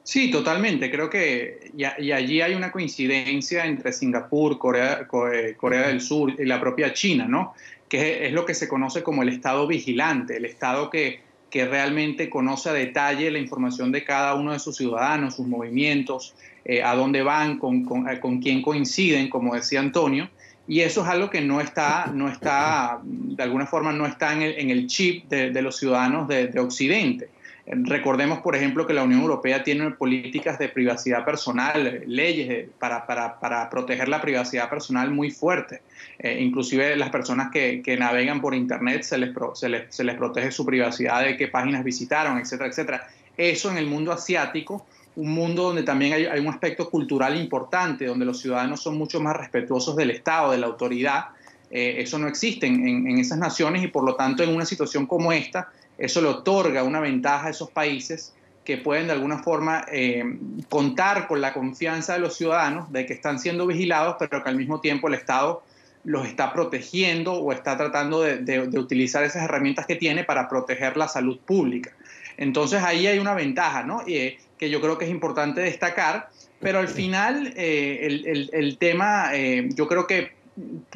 Sí, 0.03 0.29
totalmente. 0.29 0.91
Creo 0.91 1.09
que 1.09 1.71
y, 1.75 2.11
allí 2.11 2.41
hay 2.41 2.53
una 2.55 2.71
coincidencia 2.71 3.65
entre 3.65 3.93
Singapur, 3.93 4.57
Corea, 4.59 5.07
eh, 5.33 5.55
Corea, 5.55 5.87
del 5.87 6.01
Sur 6.01 6.33
y 6.37 6.45
la 6.45 6.59
propia 6.59 6.93
China, 6.93 7.25
¿no? 7.27 7.53
Que 7.87 8.27
es, 8.27 8.33
lo 8.33 8.45
que 8.45 8.53
se 8.53 8.67
conoce 8.67 9.01
como 9.01 9.23
el 9.23 9.29
Estado 9.29 9.65
vigilante, 9.65 10.35
el 10.35 10.45
Estado 10.45 10.89
que, 10.89 11.21
que 11.49 11.65
realmente 11.65 12.29
conoce 12.29 12.69
a 12.69 12.73
detalle 12.73 13.31
la 13.31 13.39
información 13.39 13.93
de 13.93 14.03
cada 14.03 14.35
uno 14.35 14.51
de 14.51 14.59
sus 14.59 14.75
ciudadanos, 14.75 15.35
sus 15.35 15.47
movimientos, 15.47 16.35
eh, 16.65 16.83
a 16.83 16.95
dónde 16.95 17.23
van, 17.23 17.57
con, 17.57 17.85
con, 17.85 18.09
eh, 18.09 18.19
con, 18.19 18.41
quién 18.41 18.61
coinciden, 18.61 19.29
como 19.29 19.55
decía 19.55 19.79
Antonio. 19.79 20.29
Y 20.67 20.81
eso 20.81 21.01
es 21.01 21.07
algo 21.07 21.29
que 21.29 21.41
no 21.41 21.61
está, 21.61 22.11
no 22.13 22.29
está 22.29 22.99
de 23.03 23.43
alguna 23.43 23.67
forma, 23.67 23.93
no 23.93 24.05
está 24.05 24.33
en 24.33 24.41
el, 24.41 24.59
en 24.59 24.69
el 24.69 24.87
chip 24.87 25.29
de, 25.29 25.51
de 25.51 25.61
los 25.61 25.77
ciudadanos 25.77 26.27
de, 26.27 26.47
de 26.47 26.59
Occidente. 26.59 27.29
Recordemos, 27.65 28.39
por 28.39 28.57
ejemplo, 28.57 28.85
que 28.85 28.93
la 28.93 29.03
Unión 29.03 29.21
Europea 29.21 29.63
tiene 29.63 29.89
políticas 29.91 30.59
de 30.59 30.67
privacidad 30.67 31.23
personal, 31.23 32.03
leyes 32.07 32.67
para, 32.77 33.07
para, 33.07 33.39
para 33.39 33.69
proteger 33.69 34.09
la 34.09 34.19
privacidad 34.19 34.69
personal 34.69 35.11
muy 35.11 35.31
fuertes. 35.31 35.79
Eh, 36.19 36.39
inclusive 36.41 36.97
las 36.97 37.09
personas 37.09 37.51
que, 37.51 37.81
que, 37.81 37.95
navegan 37.95 38.41
por 38.41 38.53
Internet 38.53 39.03
se 39.03 39.17
les, 39.17 39.29
se 39.53 39.69
les, 39.69 39.95
se, 39.95 40.03
les, 40.03 40.15
protege 40.15 40.51
su 40.51 40.65
privacidad 40.65 41.23
de 41.23 41.37
qué 41.37 41.47
páginas 41.47 41.85
visitaron, 41.85 42.37
etcétera, 42.37 42.69
etcétera. 42.69 43.07
Eso 43.37 43.71
en 43.71 43.77
el 43.77 43.87
mundo 43.87 44.11
asiático, 44.11 44.85
un 45.15 45.33
mundo 45.33 45.63
donde 45.63 45.83
también 45.83 46.13
hay, 46.13 46.39
un 46.39 46.49
aspecto 46.49 46.89
cultural 46.89 47.39
importante, 47.39 48.05
donde 48.05 48.25
los 48.25 48.41
ciudadanos 48.41 48.83
son 48.83 48.97
mucho 48.97 49.21
más 49.21 49.37
respetuosos 49.37 49.95
del 49.95 50.11
Estado, 50.11 50.51
de 50.51 50.57
la 50.57 50.67
autoridad, 50.67 51.27
eh, 51.71 51.95
eso 51.99 52.19
no 52.19 52.27
existe 52.27 52.67
en, 52.67 53.07
en 53.07 53.17
esas 53.17 53.37
naciones 53.37 53.83
y 53.83 53.87
por 53.87 54.03
lo 54.03 54.15
tanto 54.15 54.43
en 54.43 54.53
una 54.53 54.65
situación 54.65 55.07
como 55.07 55.31
esta, 55.31 55.69
eso 55.97 56.21
le 56.21 56.27
otorga 56.27 56.83
una 56.83 56.99
ventaja 56.99 57.47
a 57.47 57.49
esos 57.49 57.69
países 57.69 58.33
que 58.63 58.77
pueden 58.77 59.07
de 59.07 59.13
alguna 59.13 59.39
forma 59.39 59.85
eh, 59.91 60.23
contar 60.69 61.27
con 61.27 61.41
la 61.41 61.53
confianza 61.53 62.13
de 62.13 62.19
los 62.19 62.35
ciudadanos 62.35 62.91
de 62.91 63.05
que 63.05 63.13
están 63.13 63.39
siendo 63.39 63.67
vigilados, 63.67 64.15
pero 64.17 64.43
que 64.43 64.49
al 64.49 64.55
mismo 64.55 64.79
tiempo 64.79 65.07
el 65.07 65.15
Estado 65.15 65.63
los 66.05 66.27
está 66.27 66.53
protegiendo 66.53 67.33
o 67.33 67.51
está 67.51 67.77
tratando 67.77 68.21
de, 68.21 68.59
utilizar 68.77 69.23
esas 69.23 69.43
herramientas 69.43 69.85
que 69.85 69.95
tiene 69.95 70.23
para 70.23 70.49
proteger 70.49 70.97
la 70.97 71.07
salud 71.07 71.39
pública. 71.39 71.91
Entonces 72.37 72.81
ahí 72.83 73.07
hay 73.07 73.19
una 73.19 73.33
ventaja, 73.33 73.83
¿no? 73.83 74.01
Eh, 74.07 74.37
que 74.57 74.69
yo 74.69 74.81
creo 74.81 74.97
que 74.97 75.05
es 75.05 75.11
importante 75.11 75.61
destacar, 75.61 76.29
pero 76.59 76.79
al 76.79 76.87
final 76.87 77.53
eh, 77.55 77.99
el, 78.01 78.49
el, 78.51 78.77
tema, 78.77 79.31
yo 79.75 79.87
creo 79.87 80.07
que 80.07 80.31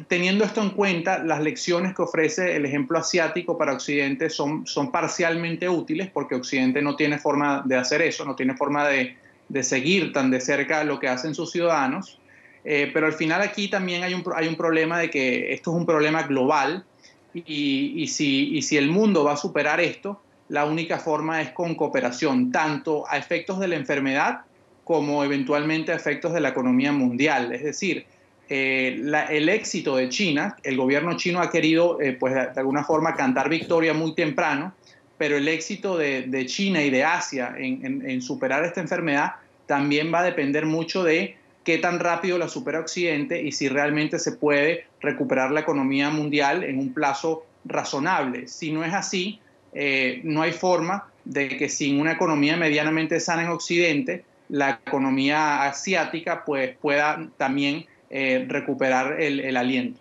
teniendo 0.06 0.44
esto 0.44 0.62
en 0.62 0.70
cuenta, 0.70 1.22
las 1.24 1.40
lecciones 1.42 1.94
que 1.94 2.02
ofrece 2.02 2.56
el 2.56 2.64
ejemplo 2.64 2.98
asiático 2.98 3.58
para 3.58 3.72
Occidente 3.72 4.30
son, 4.30 4.64
parcialmente 4.92 5.68
útiles 5.68 6.10
porque 6.10 6.34
Occidente 6.34 6.80
no 6.82 6.96
tiene 6.96 7.18
forma 7.18 7.62
de 7.64 7.76
hacer 7.76 8.02
eso, 8.02 8.24
no 8.24 8.36
tiene 8.36 8.56
forma 8.56 8.86
de, 8.86 9.16
seguir 9.62 10.12
tan 10.12 10.30
de 10.30 10.40
cerca 10.40 10.84
lo 10.84 10.98
que 11.00 11.08
hacen 11.08 11.34
sus 11.34 11.50
ciudadanos. 11.50 12.18
Eh, 12.64 12.90
pero 12.92 13.06
al 13.06 13.12
final 13.12 13.40
aquí 13.40 13.68
también 13.68 14.02
hay 14.02 14.14
un, 14.14 14.22
problema 14.56 14.98
de 14.98 15.10
que 15.10 15.52
esto 15.52 15.70
es 15.70 15.76
un 15.76 15.86
problema 15.86 16.24
global 16.24 16.84
y 17.32 18.06
si 18.08 18.76
el 18.76 18.90
mundo 18.90 19.24
va 19.24 19.32
a 19.32 19.36
superar 19.36 19.80
esto, 19.80 20.20
la 20.48 20.64
única 20.64 20.98
forma 20.98 21.42
es 21.42 21.50
con 21.50 21.74
cooperación, 21.74 22.50
tanto 22.50 23.04
a 23.08 23.18
efectos 23.18 23.58
de 23.60 23.68
la 23.68 23.76
enfermedad 23.76 24.40
como 24.84 25.22
eventualmente 25.22 25.92
a 25.92 25.96
efectos 25.96 26.32
de 26.32 26.40
la 26.40 26.48
economía 26.48 26.92
mundial. 26.92 27.52
Es 27.52 27.62
decir, 27.62 28.06
eh, 28.48 29.02
el 29.30 29.48
éxito 29.48 29.96
de 29.96 30.08
China, 30.08 30.56
el 30.62 30.76
gobierno 30.76 31.16
chino 31.16 31.40
ha 31.40 31.50
querido, 31.50 32.00
eh, 32.00 32.12
pues 32.12 32.34
de, 32.34 32.48
alguna 32.56 32.82
forma, 32.82 33.14
cantar 33.14 33.48
victoria 33.48 33.92
muy 33.92 34.14
temprano, 34.14 34.72
pero 35.18 35.36
el 35.36 35.48
éxito 35.48 35.98
de, 35.98 36.46
China 36.46 36.82
y 36.82 36.90
de 36.90 37.04
Asia 37.04 37.54
en, 37.58 38.22
superar 38.22 38.64
esta 38.64 38.80
enfermedad 38.80 39.32
también 39.66 40.14
va 40.14 40.20
a 40.20 40.22
depender 40.22 40.64
mucho 40.64 41.02
de 41.02 41.36
qué 41.64 41.78
tan 41.78 41.98
rápido 41.98 42.38
la 42.38 42.48
supera 42.48 42.80
Occidente 42.80 43.42
y 43.42 43.52
si 43.52 43.68
realmente 43.68 44.18
se 44.18 44.32
puede 44.32 44.86
recuperar 45.00 45.50
la 45.50 45.60
economía 45.60 46.08
mundial 46.08 46.64
en 46.64 46.78
un 46.78 46.94
plazo 46.94 47.44
razonable. 47.64 48.46
Si 48.46 48.70
no 48.70 48.84
es 48.84 48.94
así, 48.94 49.40
eh, 49.74 50.20
no 50.24 50.40
hay 50.40 50.52
forma 50.52 51.08
de 51.24 51.48
que 51.48 51.68
sin 51.68 52.00
una 52.00 52.12
economía 52.12 52.56
medianamente 52.56 53.20
sana 53.20 53.42
en 53.42 53.48
Occidente, 53.48 54.24
la 54.48 54.80
economía 54.86 55.64
asiática 55.64 56.44
pues, 56.46 56.76
pueda 56.78 57.28
también 57.36 57.84
eh, 58.10 58.46
recuperar 58.48 59.20
el, 59.20 59.56
aliento. 59.56 60.00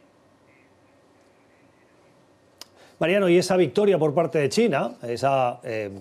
Mariano, 3.00 3.28
y 3.30 3.38
esa 3.38 3.58
victoria 3.58 4.00
por 4.00 4.14
parte 4.14 4.40
de 4.40 4.50
China, 4.50 4.94
esa 5.04 5.60
eh, 5.64 5.92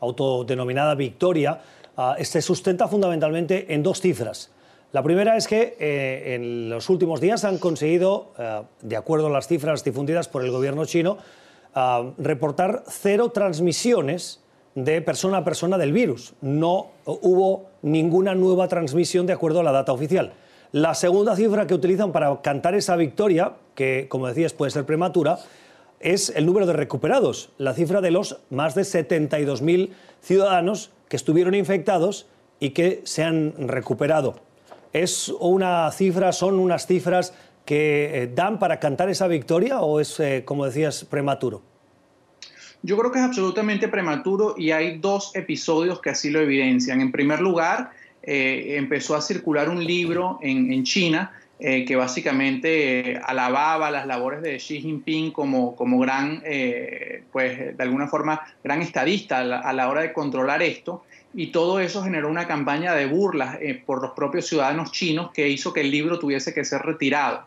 autodenominada 0.00 0.94
victoria, 0.94 1.60
ah, 1.96 2.16
se 2.20 2.42
sustenta 2.42 2.88
fundamentalmente 2.88 3.72
en 3.72 3.82
dos 3.82 4.00
cifras. 4.00 4.50
La 4.92 5.02
primera 5.02 5.36
es 5.36 5.46
que 5.46 5.76
eh, 5.78 6.34
en 6.34 6.70
los 6.70 6.88
últimos 6.90 7.20
días 7.20 7.44
han 7.44 7.58
conseguido, 7.58 8.32
de 8.80 8.96
acuerdo 8.96 9.28
a 9.28 9.30
las 9.30 9.46
cifras 9.46 9.84
difundidas 9.84 10.28
por 10.28 10.44
el 10.44 10.50
gobierno 10.50 10.84
chino, 10.86 11.18
ah, 11.74 12.10
reportar 12.18 12.82
cero 12.88 13.30
transmisiones 13.30 14.40
de 14.74 15.02
persona 15.02 15.38
a 15.38 15.44
persona 15.44 15.78
del 15.78 15.92
virus. 15.92 16.34
No 16.40 16.88
hubo 17.04 17.66
ninguna 17.82 18.34
nueva 18.34 18.68
transmisión 18.68 19.26
de 19.26 19.32
acuerdo 19.32 19.60
a 19.60 19.62
la 19.62 19.72
data 19.72 19.92
oficial. 19.92 20.32
La 20.72 20.94
segunda 20.94 21.34
cifra 21.34 21.66
que 21.66 21.74
utilizan 21.74 22.12
para 22.12 22.42
cantar 22.42 22.74
esa 22.74 22.94
victoria, 22.96 23.54
que 23.74 24.06
como 24.08 24.26
decías 24.26 24.52
puede 24.52 24.70
ser 24.70 24.84
prematura, 24.84 25.38
es 26.00 26.30
el 26.30 26.44
número 26.44 26.66
de 26.66 26.74
recuperados, 26.74 27.50
la 27.56 27.72
cifra 27.72 28.00
de 28.02 28.10
los 28.10 28.38
más 28.50 28.74
de 28.74 28.82
72.000 28.82 29.90
ciudadanos 30.20 30.90
que 31.08 31.16
estuvieron 31.16 31.54
infectados 31.54 32.26
y 32.60 32.70
que 32.70 33.00
se 33.04 33.24
han 33.24 33.54
recuperado. 33.68 34.36
¿Es 34.92 35.28
una 35.40 35.90
cifra, 35.90 36.32
son 36.32 36.58
unas 36.58 36.86
cifras 36.86 37.32
que 37.64 38.22
eh, 38.22 38.30
dan 38.34 38.58
para 38.58 38.78
cantar 38.78 39.08
esa 39.08 39.26
victoria 39.26 39.80
o 39.80 40.00
es, 40.00 40.20
eh, 40.20 40.42
como 40.44 40.66
decías, 40.66 41.04
prematuro? 41.04 41.62
Yo 42.82 42.96
creo 42.96 43.10
que 43.10 43.18
es 43.18 43.24
absolutamente 43.24 43.88
prematuro 43.88 44.54
y 44.56 44.70
hay 44.70 44.98
dos 44.98 45.34
episodios 45.34 46.00
que 46.00 46.10
así 46.10 46.30
lo 46.30 46.40
evidencian. 46.40 47.00
En 47.00 47.10
primer 47.10 47.40
lugar, 47.40 47.90
eh, 48.30 48.76
empezó 48.76 49.16
a 49.16 49.22
circular 49.22 49.68
un 49.68 49.84
libro 49.84 50.38
en, 50.42 50.82
China 50.84 51.32
que 51.58 51.96
básicamente 51.96 53.20
alababa 53.24 53.90
las 53.90 54.06
labores 54.06 54.42
de 54.42 54.58
Xi 54.58 54.80
Jinping 54.80 55.32
como, 55.32 55.74
como 55.74 55.98
gran, 55.98 56.40
pues 57.32 57.76
de 57.76 57.82
alguna 57.82 58.06
forma, 58.06 58.40
gran 58.62 58.80
estadista 58.80 59.38
a 59.38 59.72
la, 59.72 59.88
hora 59.88 60.02
de 60.02 60.12
controlar 60.12 60.62
esto 60.62 61.02
y 61.34 61.48
todo 61.48 61.80
eso 61.80 62.04
generó 62.04 62.28
una 62.28 62.46
campaña 62.46 62.94
de 62.94 63.06
burlas 63.06 63.58
por 63.86 64.00
los 64.00 64.12
propios 64.12 64.46
ciudadanos 64.46 64.92
chinos 64.92 65.32
que 65.32 65.48
hizo 65.48 65.72
que 65.72 65.80
el 65.80 65.90
libro 65.90 66.20
tuviese 66.20 66.54
que 66.54 66.64
ser 66.64 66.82
retirado. 66.82 67.44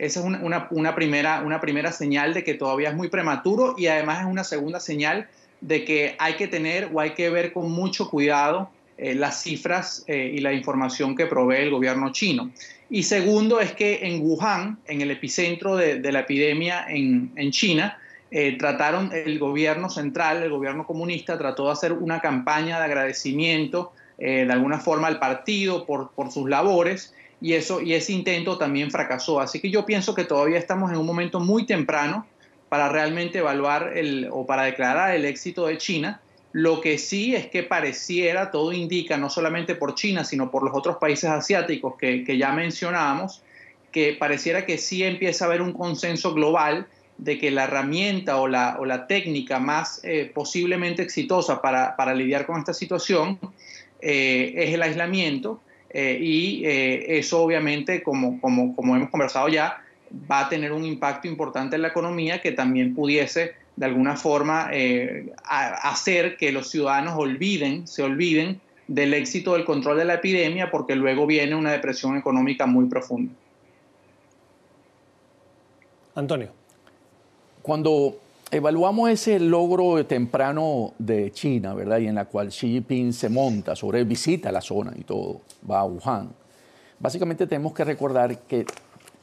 Esa 0.00 0.20
es 0.20 0.26
una, 0.26 0.94
primera, 0.94 1.42
una 1.44 1.60
primera 1.60 1.92
señal 1.92 2.32
de 2.32 2.42
que 2.42 2.54
todavía 2.54 2.88
es 2.88 2.96
muy 2.96 3.08
prematuro 3.08 3.74
y 3.76 3.88
además 3.88 4.20
es 4.20 4.26
una 4.26 4.44
segunda 4.44 4.80
señal 4.80 5.28
de 5.60 5.84
que 5.84 6.16
hay 6.18 6.36
que 6.36 6.48
tener 6.48 6.88
o 6.90 7.00
hay 7.00 7.10
que 7.10 7.28
ver 7.28 7.52
con 7.52 7.70
mucho 7.70 8.08
cuidado 8.08 8.70
eh, 9.02 9.14
las 9.14 9.42
cifras 9.42 10.04
eh, 10.06 10.32
y 10.34 10.40
la 10.40 10.52
información 10.52 11.16
que 11.16 11.24
provee 11.24 11.62
el 11.62 11.70
gobierno 11.70 12.12
chino. 12.12 12.50
Y 12.90 13.04
segundo 13.04 13.58
es 13.58 13.72
que 13.72 14.06
en 14.06 14.20
Wuhan, 14.20 14.78
en 14.86 15.00
el 15.00 15.10
epicentro 15.10 15.74
de, 15.76 16.12
la 16.12 16.20
epidemia 16.20 16.84
en, 16.86 17.50
China, 17.50 17.98
eh, 18.30 18.58
trataron 18.58 19.10
el 19.12 19.38
gobierno 19.38 19.88
central, 19.88 20.42
el 20.42 20.50
gobierno 20.50 20.86
comunista, 20.86 21.38
trató 21.38 21.66
de 21.66 21.72
hacer 21.72 21.92
una 21.92 22.20
campaña 22.20 22.78
de 22.78 22.84
agradecimiento 22.84 23.92
de 24.18 24.52
alguna 24.52 24.78
forma 24.78 25.08
al 25.08 25.18
partido 25.18 25.86
por, 25.86 26.10
por 26.10 26.30
sus 26.30 26.46
labores 26.46 27.14
y, 27.40 27.54
eso, 27.54 27.80
y 27.80 27.94
ese 27.94 28.12
intento 28.12 28.58
también 28.58 28.90
fracasó. 28.90 29.40
Así 29.40 29.60
que 29.60 29.70
yo 29.70 29.86
pienso 29.86 30.14
que 30.14 30.24
todavía 30.24 30.58
estamos 30.58 30.90
en 30.90 30.98
un 30.98 31.06
momento 31.06 31.40
muy 31.40 31.64
temprano 31.64 32.26
para 32.68 32.90
realmente 32.90 33.38
evaluar 33.38 33.96
el, 33.96 34.28
o 34.30 34.44
para 34.44 34.64
declarar 34.64 35.14
el 35.14 35.24
éxito 35.24 35.66
de 35.66 35.78
China. 35.78 36.20
Lo 36.52 36.80
que 36.80 36.98
sí 36.98 37.34
es 37.34 37.46
que 37.46 37.62
pareciera, 37.62 38.50
todo 38.50 38.72
indica, 38.72 39.16
no 39.16 39.30
solamente 39.30 39.74
por 39.74 39.94
China, 39.94 40.24
sino 40.24 40.50
por 40.50 40.64
los 40.64 40.74
otros 40.74 40.96
países 40.96 41.30
asiáticos 41.30 41.94
que, 41.96 42.24
que 42.24 42.38
ya 42.38 42.52
mencionábamos, 42.52 43.42
que 43.92 44.14
pareciera 44.18 44.66
que 44.66 44.78
sí 44.78 45.04
empieza 45.04 45.44
a 45.44 45.48
haber 45.48 45.62
un 45.62 45.72
consenso 45.72 46.34
global 46.34 46.86
de 47.18 47.38
que 47.38 47.50
la 47.50 47.64
herramienta 47.64 48.38
o 48.38 48.48
la, 48.48 48.76
o 48.80 48.84
la 48.84 49.06
técnica 49.06 49.58
más 49.58 50.00
eh, 50.04 50.30
posiblemente 50.32 51.02
exitosa 51.02 51.60
para, 51.60 51.94
para, 51.96 52.14
lidiar 52.14 52.46
con 52.46 52.58
esta 52.58 52.72
situación 52.72 53.38
eh, 54.00 54.54
es 54.56 54.74
el 54.74 54.82
aislamiento 54.82 55.60
eh, 55.90 56.18
y 56.20 56.64
eh, 56.64 57.18
eso 57.18 57.42
obviamente, 57.42 58.02
como, 58.02 58.40
como, 58.40 58.74
como 58.76 58.96
hemos 58.96 59.10
conversado 59.10 59.48
ya, 59.48 59.82
va 60.30 60.40
a 60.40 60.48
tener 60.48 60.72
un 60.72 60.84
impacto 60.84 61.26
importante 61.26 61.76
en 61.76 61.82
la 61.82 61.88
economía 61.88 62.40
que 62.40 62.52
también 62.52 62.94
pudiese 62.94 63.54
de 63.80 63.86
alguna 63.86 64.14
forma 64.14 64.68
eh, 64.74 65.32
hacer 65.42 66.36
que 66.36 66.52
los 66.52 66.68
ciudadanos 66.68 67.14
olviden, 67.16 67.86
se 67.86 68.02
olviden 68.02 68.60
del 68.86 69.14
éxito 69.14 69.54
del 69.54 69.64
control 69.64 69.96
de 69.96 70.04
la 70.04 70.14
epidemia 70.14 70.70
porque 70.70 70.94
luego 70.94 71.26
viene 71.26 71.54
una 71.54 71.72
depresión 71.72 72.14
económica 72.18 72.66
muy 72.66 72.84
profunda. 72.84 73.32
Antonio. 76.14 76.50
Cuando 77.62 78.18
evaluamos 78.50 79.08
ese 79.08 79.40
logro 79.40 80.04
temprano 80.04 80.92
de 80.98 81.32
China, 81.32 81.72
¿verdad? 81.72 82.00
Y 82.00 82.08
en 82.08 82.16
la 82.16 82.26
cual 82.26 82.48
Xi 82.48 82.68
Jinping 82.68 83.14
se 83.14 83.30
monta 83.30 83.74
sobre, 83.74 84.04
visita 84.04 84.52
la 84.52 84.60
zona 84.60 84.92
y 84.94 85.04
todo, 85.04 85.40
va 85.68 85.80
a 85.80 85.84
Wuhan. 85.86 86.28
Básicamente 86.98 87.46
tenemos 87.46 87.72
que 87.72 87.84
recordar 87.84 88.40
que 88.40 88.66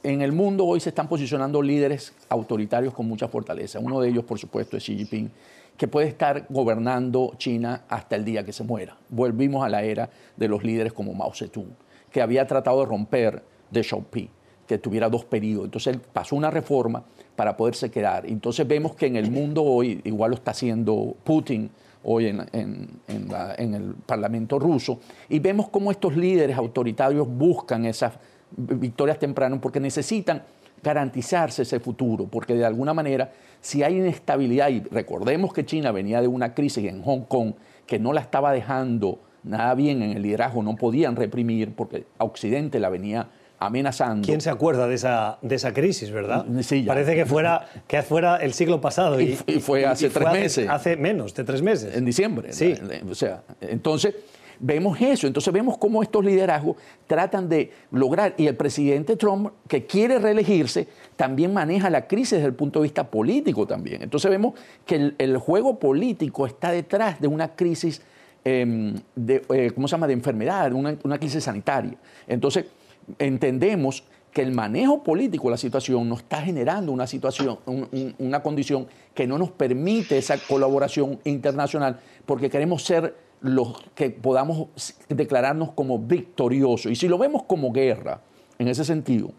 en 0.04 0.22
el 0.22 0.32
mundo 0.32 0.66
hoy 0.66 0.80
se 0.80 0.90
están 0.90 1.08
posicionando 1.08 1.62
líderes 1.62 2.14
autoritarios 2.30 2.94
con 2.94 3.08
mucha 3.08 3.28
fortaleza. 3.28 3.80
Uno 3.80 4.00
de 4.00 4.10
ellos, 4.10 4.24
por 4.24 4.40
supuesto, 4.40 4.78
es 4.78 4.84
Xi 4.84 4.98
Jinping, 4.98 5.32
que 5.78 5.88
puede 5.88 6.08
estar 6.08 6.46
gobernando 6.50 7.34
China 7.38 7.84
hasta 7.88 8.16
el 8.16 8.26
día 8.26 8.44
que 8.44 8.54
se 8.54 8.64
muera. 8.64 8.98
Volvimos 9.10 9.64
a 9.64 9.70
la 9.70 9.84
era 9.84 10.10
de 10.36 10.48
los 10.48 10.64
líderes 10.64 10.94
como 10.94 11.14
Mao 11.14 11.34
Zedong, 11.34 11.76
que 12.12 12.22
había 12.22 12.48
tratado 12.48 12.80
de 12.80 12.86
romper 12.86 13.44
de 13.70 13.84
Xiaoping, 13.84 14.30
que 14.66 14.78
tuviera 14.78 15.10
dos 15.10 15.26
periodos. 15.26 15.66
Entonces 15.66 15.96
él 15.96 16.02
pasó 16.02 16.36
una 16.36 16.52
reforma 16.52 17.04
para 17.36 17.56
poderse 17.56 17.92
quedar. 17.92 18.26
Entonces 18.26 18.68
vemos 18.68 18.96
que 18.96 19.06
en 19.06 19.16
el 19.16 19.30
mundo 19.30 19.64
hoy, 19.64 20.02
igual 20.04 20.32
lo 20.32 20.36
está 20.36 20.52
haciendo 20.52 21.16
Putin 21.24 21.70
hoy 22.04 22.28
en, 22.28 23.02
el 23.08 23.96
Parlamento 24.06 24.60
ruso, 24.60 25.00
y 25.28 25.40
vemos 25.40 25.70
cómo 25.70 25.92
estos 25.92 26.16
líderes 26.16 26.58
autoritarios 26.58 27.28
buscan 27.28 27.86
esas 27.86 28.14
victorias 28.56 29.20
tempranas 29.20 29.60
porque 29.62 29.80
necesitan 29.80 30.44
garantizarse 30.84 31.64
ese 31.64 31.80
futuro, 31.80 32.28
porque 32.28 32.54
de 32.54 32.66
alguna 32.66 32.94
manera, 32.94 33.32
si 33.62 33.84
hay 33.84 33.98
inestabilidad, 33.98 34.70
y 34.70 34.82
recordemos 34.82 35.54
que 35.54 35.66
China 35.66 35.92
venía 35.92 36.22
de 36.22 36.28
una 36.28 36.54
crisis 36.54 36.86
en 36.86 37.02
Hong 37.02 37.22
Kong 37.22 37.54
que 37.86 38.00
no 38.00 38.14
la 38.14 38.22
estaba 38.22 38.52
dejando 38.52 39.20
nada 39.44 39.74
bien 39.76 40.02
en 40.02 40.12
el 40.12 40.22
liderazgo, 40.22 40.62
no 40.62 40.76
podían 40.76 41.16
reprimir 41.16 41.74
porque 41.74 42.06
a 42.18 42.26
Occidente 42.26 42.80
la 42.80 42.90
venía 42.90 43.30
amenazando. 43.60 44.26
¿Quién 44.26 44.42
se 44.42 44.50
acuerda 44.50 44.88
de 44.88 44.96
esa, 44.96 45.40
de 45.42 45.56
esa 45.56 45.74
crisis, 45.74 46.12
verdad? 46.12 46.46
Sí, 46.62 46.84
Parece 46.84 47.16
que 47.16 47.26
fuera, 47.26 47.66
que 47.88 48.04
fuera 48.04 48.38
el 48.38 48.54
siglo 48.54 48.82
pasado. 48.82 49.20
Y, 49.20 49.36
fue 49.36 49.86
hace 49.86 50.10
tres 50.10 50.32
meses. 50.32 50.70
Hace, 50.70 50.96
menos 50.96 51.34
de 51.34 51.44
tres 51.44 51.62
meses. 51.62 51.96
En 51.96 52.06
diciembre. 52.06 52.54
Sí. 52.54 52.76
O 53.10 53.16
sea, 53.16 53.44
entonces 53.62 54.16
vemos 54.60 55.00
eso. 55.02 55.28
Entonces 55.28 55.54
vemos 55.54 55.78
cómo 55.78 56.02
estos 56.04 56.24
liderazgos 56.24 56.78
tratan 57.08 57.50
de 57.50 57.72
lograr. 57.92 58.34
Y 58.38 58.48
el 58.48 58.56
presidente 58.56 59.16
Trump, 59.16 59.50
que 59.68 59.86
quiere 59.86 60.20
reelegirse, 60.20 60.88
también 61.16 61.54
maneja 61.54 61.90
la 61.90 62.08
crisis 62.08 62.32
desde 62.32 62.48
el 62.48 62.54
punto 62.54 62.80
de 62.80 62.84
vista 62.84 63.10
político 63.10 63.66
también. 63.66 64.02
Entonces 64.04 64.30
vemos 64.30 64.54
que 64.86 65.14
el, 65.18 65.38
juego 65.38 65.80
político 65.80 66.46
está 66.46 66.72
detrás 66.72 67.22
de 67.22 67.28
una 67.28 67.56
crisis 67.56 68.02
em, 68.44 68.96
de, 69.16 69.44
eh, 69.50 69.72
¿cómo 69.74 69.88
se 69.88 69.94
llama?, 69.94 70.08
de 70.08 70.14
enfermedad, 70.14 70.72
una, 70.74 70.98
una 71.04 71.18
crisis 71.18 71.44
sanitaria. 71.44 71.96
Entonces, 72.28 72.66
entendemos 73.20 74.04
que 74.38 74.44
el 74.44 74.52
manejo 74.52 75.02
político 75.02 75.46
de 75.46 75.52
la 75.52 75.58
situación 75.58 76.08
nos 76.08 76.20
está 76.20 76.42
generando 76.42 76.92
una 76.92 77.08
situación, 77.08 77.58
una 78.20 78.44
condición 78.44 78.88
que 79.16 79.26
no 79.26 79.38
nos 79.40 79.50
permite 79.50 80.18
esa 80.18 80.38
colaboración 80.38 81.20
internacional 81.24 82.00
porque 82.26 82.48
queremos 82.48 82.84
ser 82.84 83.16
los 83.42 83.82
que 83.94 84.10
podamos 84.10 84.68
declararnos 85.10 85.72
como 85.72 86.00
victoriosos. 86.00 86.92
Y 86.92 86.96
si 86.96 87.08
lo 87.08 87.18
vemos 87.18 87.44
como 87.44 87.72
guerra, 87.72 88.22
en 88.60 88.68
ese 88.68 88.84
sentido, 88.84 89.32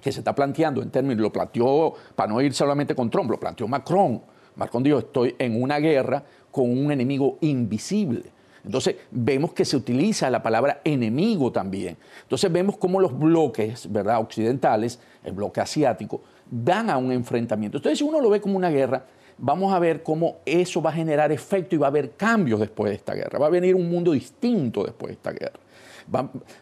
que 0.00 0.12
se 0.12 0.20
está 0.20 0.34
planteando 0.34 0.82
en 0.82 0.90
términos, 0.90 1.22
lo 1.22 1.32
planteó, 1.32 1.94
para 2.14 2.30
no 2.30 2.40
ir 2.40 2.52
solamente 2.52 2.94
con 2.94 3.08
Trump, 3.08 3.30
lo 3.30 3.40
planteó 3.40 3.66
Macron. 3.66 4.20
Macron 4.56 4.82
dijo, 4.82 4.98
estoy 4.98 5.34
en 5.38 5.60
una 5.60 5.78
guerra 5.78 6.22
con 6.50 6.70
un 6.70 6.92
enemigo 6.92 7.38
invisible. 7.40 8.34
Entonces 8.64 8.96
vemos 9.10 9.52
que 9.52 9.64
se 9.64 9.76
utiliza 9.76 10.30
la 10.30 10.42
palabra 10.42 10.80
enemigo 10.84 11.52
también. 11.52 11.96
Entonces 12.22 12.50
vemos 12.50 12.76
cómo 12.76 13.00
los 13.00 13.18
bloques 13.18 13.90
¿verdad? 13.90 14.20
occidentales, 14.20 15.00
el 15.22 15.32
bloque 15.32 15.60
asiático, 15.60 16.22
dan 16.50 16.90
a 16.90 16.96
un 16.96 17.12
enfrentamiento. 17.12 17.78
Entonces 17.78 17.98
si 17.98 18.04
uno 18.04 18.20
lo 18.20 18.30
ve 18.30 18.40
como 18.40 18.56
una 18.56 18.70
guerra, 18.70 19.04
vamos 19.38 19.72
a 19.72 19.78
ver 19.78 20.02
cómo 20.02 20.38
eso 20.44 20.80
va 20.82 20.90
a 20.90 20.92
generar 20.92 21.32
efecto 21.32 21.74
y 21.74 21.78
va 21.78 21.86
a 21.86 21.90
haber 21.90 22.12
cambios 22.12 22.60
después 22.60 22.90
de 22.90 22.96
esta 22.96 23.14
guerra. 23.14 23.38
Va 23.38 23.46
a 23.46 23.50
venir 23.50 23.74
un 23.74 23.88
mundo 23.88 24.12
distinto 24.12 24.84
después 24.84 25.08
de 25.08 25.14
esta 25.14 25.32
guerra. 25.32 25.58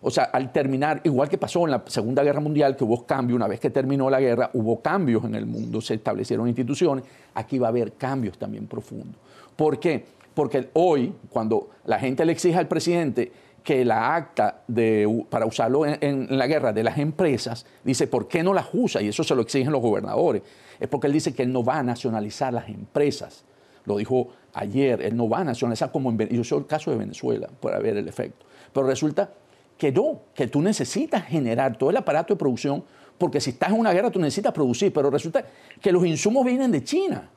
o 0.01 0.11
sea, 0.11 0.25
al 0.25 0.53
terminar, 0.53 1.01
igual 1.05 1.29
que 1.29 1.39
pasó 1.39 1.65
en 1.65 1.73
la 1.73 1.83
Segunda 1.87 2.23
Guerra 2.23 2.41
Mundial, 2.41 2.77
que 2.77 2.85
hubo 2.85 3.05
cambios, 3.05 3.37
una 3.37 3.49
vez 3.49 3.61
que 3.61 3.71
terminó 3.71 4.09
la 4.09 4.21
guerra, 4.21 4.51
hubo 4.55 4.81
cambios 4.81 5.25
en 5.25 5.35
el 5.35 5.47
mundo, 5.47 5.81
se 5.81 5.95
establecieron 5.95 6.47
instituciones, 6.49 7.05
aquí 7.35 7.59
va 7.59 7.69
a 7.69 7.71
haber 7.71 7.95
cambios 7.95 8.39
también 8.39 8.67
profundos. 8.67 9.17
¿Por 9.57 9.79
qué? 9.79 10.05
porque 10.35 10.71
hoy, 10.75 11.13
cuando 11.29 11.71
la 11.85 11.99
gente 11.99 12.25
le 12.25 12.33
exige 12.33 12.57
al 12.57 12.69
presidente 12.69 13.33
que 13.63 13.85
la 13.85 14.15
acta 14.15 14.63
de, 14.67 15.25
para 15.31 15.47
usarlo 15.47 15.87
en, 15.87 16.27
la 16.37 16.47
guerra 16.47 16.73
de 16.73 16.83
las 16.83 16.99
empresas, 16.99 17.65
dice, 17.85 18.07
¿por 18.07 18.29
qué 18.29 18.43
no 18.43 18.53
las 18.53 18.69
usa? 18.73 19.01
Y 19.03 19.09
eso 19.09 19.23
se 19.23 19.35
lo 19.35 19.43
exigen 19.43 19.73
los 19.73 19.81
gobernadores. 19.81 20.43
Es 20.81 20.89
porque 20.89 21.07
él 21.07 21.13
dice 21.13 21.33
que 21.33 21.43
él 21.43 21.53
no 21.53 21.65
va 21.65 21.79
a 21.79 21.83
nacionalizar 21.83 22.53
las 22.53 22.69
empresas. 22.69 23.45
Lo 23.85 23.97
dijo 23.97 24.29
ayer, 24.55 25.03
él 25.03 25.17
no 25.17 25.29
va 25.29 25.41
a 25.41 25.45
nacionalizar 25.45 25.93
como 25.93 26.11
en 26.11 26.19
Yo 26.29 26.45
soy 26.45 26.59
el 26.59 26.67
caso 26.67 26.91
de 26.91 26.97
Venezuela, 26.97 27.49
para 27.61 27.79
ver 27.79 27.97
el 27.97 28.09
efecto. 28.09 28.45
Pero 28.73 28.87
resulta 28.87 29.31
que 29.79 29.93
no, 29.93 30.21
que 30.35 30.47
tú 30.47 30.61
necesitas 30.61 31.25
generar 31.25 31.77
todo 31.77 31.91
el 31.91 31.97
aparato 31.97 32.35
de 32.35 32.39
producción, 32.39 32.85
porque 33.19 33.41
si 33.41 33.51
estás 33.51 33.71
en 33.71 33.79
una 33.79 33.93
guerra 33.93 34.11
tú 34.11 34.19
necesitas 34.19 34.53
producir, 34.53 34.93
pero 34.93 35.11
resulta 35.11 35.45
que 35.81 35.93
los 35.93 36.05
insumos 36.05 36.45
vienen 36.45 36.73
de 36.73 36.83
China. 36.83 37.31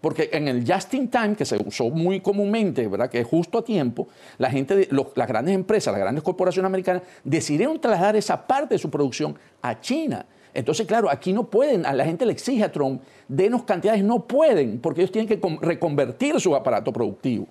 Porque 0.00 0.28
en 0.32 0.46
el 0.48 0.70
just 0.70 0.92
in 0.94 1.08
time, 1.08 1.34
que 1.34 1.44
se 1.44 1.56
usó 1.56 1.90
muy 1.90 2.20
comúnmente, 2.20 2.86
¿verdad? 2.86 3.10
que 3.10 3.20
es 3.20 3.26
justo 3.26 3.58
a 3.58 3.64
tiempo, 3.64 4.08
la 4.38 4.50
gente, 4.50 4.76
de, 4.76 4.88
las 5.14 5.28
grandes 5.28 5.54
empresas, 5.54 5.92
las 5.92 6.00
grandes 6.00 6.22
corporaciones 6.22 6.68
americanas 6.68 7.02
decidieron 7.24 7.80
trasladar 7.80 8.16
esa 8.16 8.46
parte 8.46 8.74
de 8.74 8.78
su 8.78 8.90
producción 8.90 9.36
a 9.62 9.80
China. 9.80 10.26
Entonces, 10.52 10.86
claro, 10.86 11.10
aquí 11.10 11.32
no 11.32 11.44
pueden, 11.50 11.84
a 11.84 11.92
la 11.92 12.04
gente 12.04 12.24
le 12.24 12.32
exige 12.32 12.64
a 12.64 12.72
Trump, 12.72 13.02
denos 13.28 13.64
cantidades, 13.64 14.02
no 14.02 14.26
pueden, 14.26 14.80
porque 14.80 15.02
ellos 15.02 15.12
tienen 15.12 15.28
que 15.28 15.40
reconvertir 15.60 16.40
su 16.40 16.54
aparato 16.54 16.92
productivo. 16.92 17.46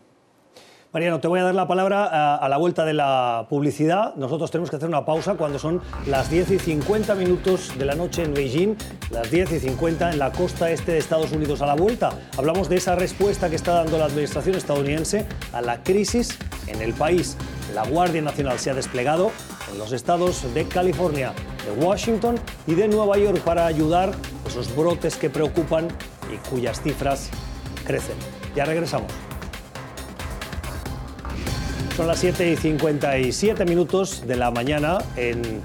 Mariano, 0.93 1.19
te 1.19 1.27
voy 1.27 1.41
a 1.41 1.43
dar 1.43 1.55
la 1.55 1.67
palabra 1.67 2.35
a, 2.37 2.47
la 2.47 2.57
vuelta 2.57 2.85
de 2.85 2.93
la 2.93 3.47
publicidad. 3.49 4.15
Nosotros 4.15 4.49
tenemos 4.49 4.69
que 4.69 4.77
hacer 4.77 4.87
una 4.87 5.03
pausa 5.03 5.33
cuando 5.35 5.59
son 5.59 5.81
las 6.07 6.29
10 6.29 6.51
y 6.51 6.59
50 6.59 7.15
minutos 7.15 7.77
de 7.77 7.83
la 7.83 7.95
noche 7.95 8.23
en 8.23 8.33
Beijing, 8.33 8.75
las 9.11 9.29
10 9.29 9.51
y 9.51 9.59
50 9.59 10.11
en 10.11 10.19
la 10.19 10.31
costa 10.31 10.71
este 10.71 10.93
de 10.93 10.99
Estados 10.99 11.33
Unidos. 11.33 11.61
A 11.61 11.65
la 11.65 11.75
vuelta 11.75 12.13
hablamos 12.37 12.69
de 12.69 12.77
esa 12.77 12.95
respuesta 12.95 13.49
que 13.49 13.57
está 13.57 13.73
dando 13.73 13.97
la 13.97 14.05
administración 14.05 14.55
estadounidense 14.55 15.25
a 15.51 15.61
la 15.61 15.83
crisis 15.83 16.37
en 16.67 16.81
el 16.81 16.93
país. 16.93 17.35
La 17.73 17.85
Guardia 17.85 18.21
Nacional 18.21 18.57
se 18.59 18.71
ha 18.71 18.73
desplegado 18.73 19.31
en 19.71 19.77
los 19.77 19.91
estados 19.91 20.53
de 20.53 20.65
California, 20.65 21.33
de 21.65 21.83
Washington 21.83 22.35
y 22.67 22.75
de 22.75 22.87
Nueva 22.87 23.17
York 23.17 23.41
para 23.41 23.65
ayudar 23.65 24.11
a 24.11 24.47
esos 24.47 24.73
brotes 24.73 25.17
que 25.17 25.29
preocupan 25.29 25.89
y 26.33 26.37
cuyas 26.49 26.81
cifras 26.81 27.29
crecen. 27.85 28.15
Ya 28.55 28.63
regresamos. 28.63 29.11
Son 31.95 32.07
las 32.07 32.19
7 32.19 32.51
y 32.51 32.57
57 32.57 33.63
minutos 33.63 34.27
de 34.27 34.35
la 34.35 34.51
mañana 34.51 34.97
en 35.15 35.61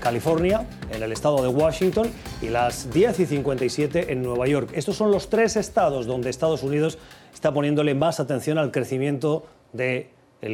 California, 0.00 0.66
en 0.90 1.02
el 1.02 1.12
estado 1.12 1.42
de 1.42 1.48
Washington, 1.48 2.10
y 2.40 2.48
las 2.48 2.90
10 2.90 3.20
y 3.20 3.26
57 3.26 4.10
en 4.10 4.22
Nueva 4.22 4.46
York. 4.46 4.70
Estos 4.72 4.96
son 4.96 5.10
los 5.10 5.28
tres 5.28 5.56
estados 5.56 6.06
donde 6.06 6.30
Estados 6.30 6.62
Unidos 6.62 6.96
está 7.34 7.52
poniéndole 7.52 7.94
más 7.94 8.18
atención 8.18 8.56
al 8.56 8.70
crecimiento 8.70 9.44
del 9.74 10.08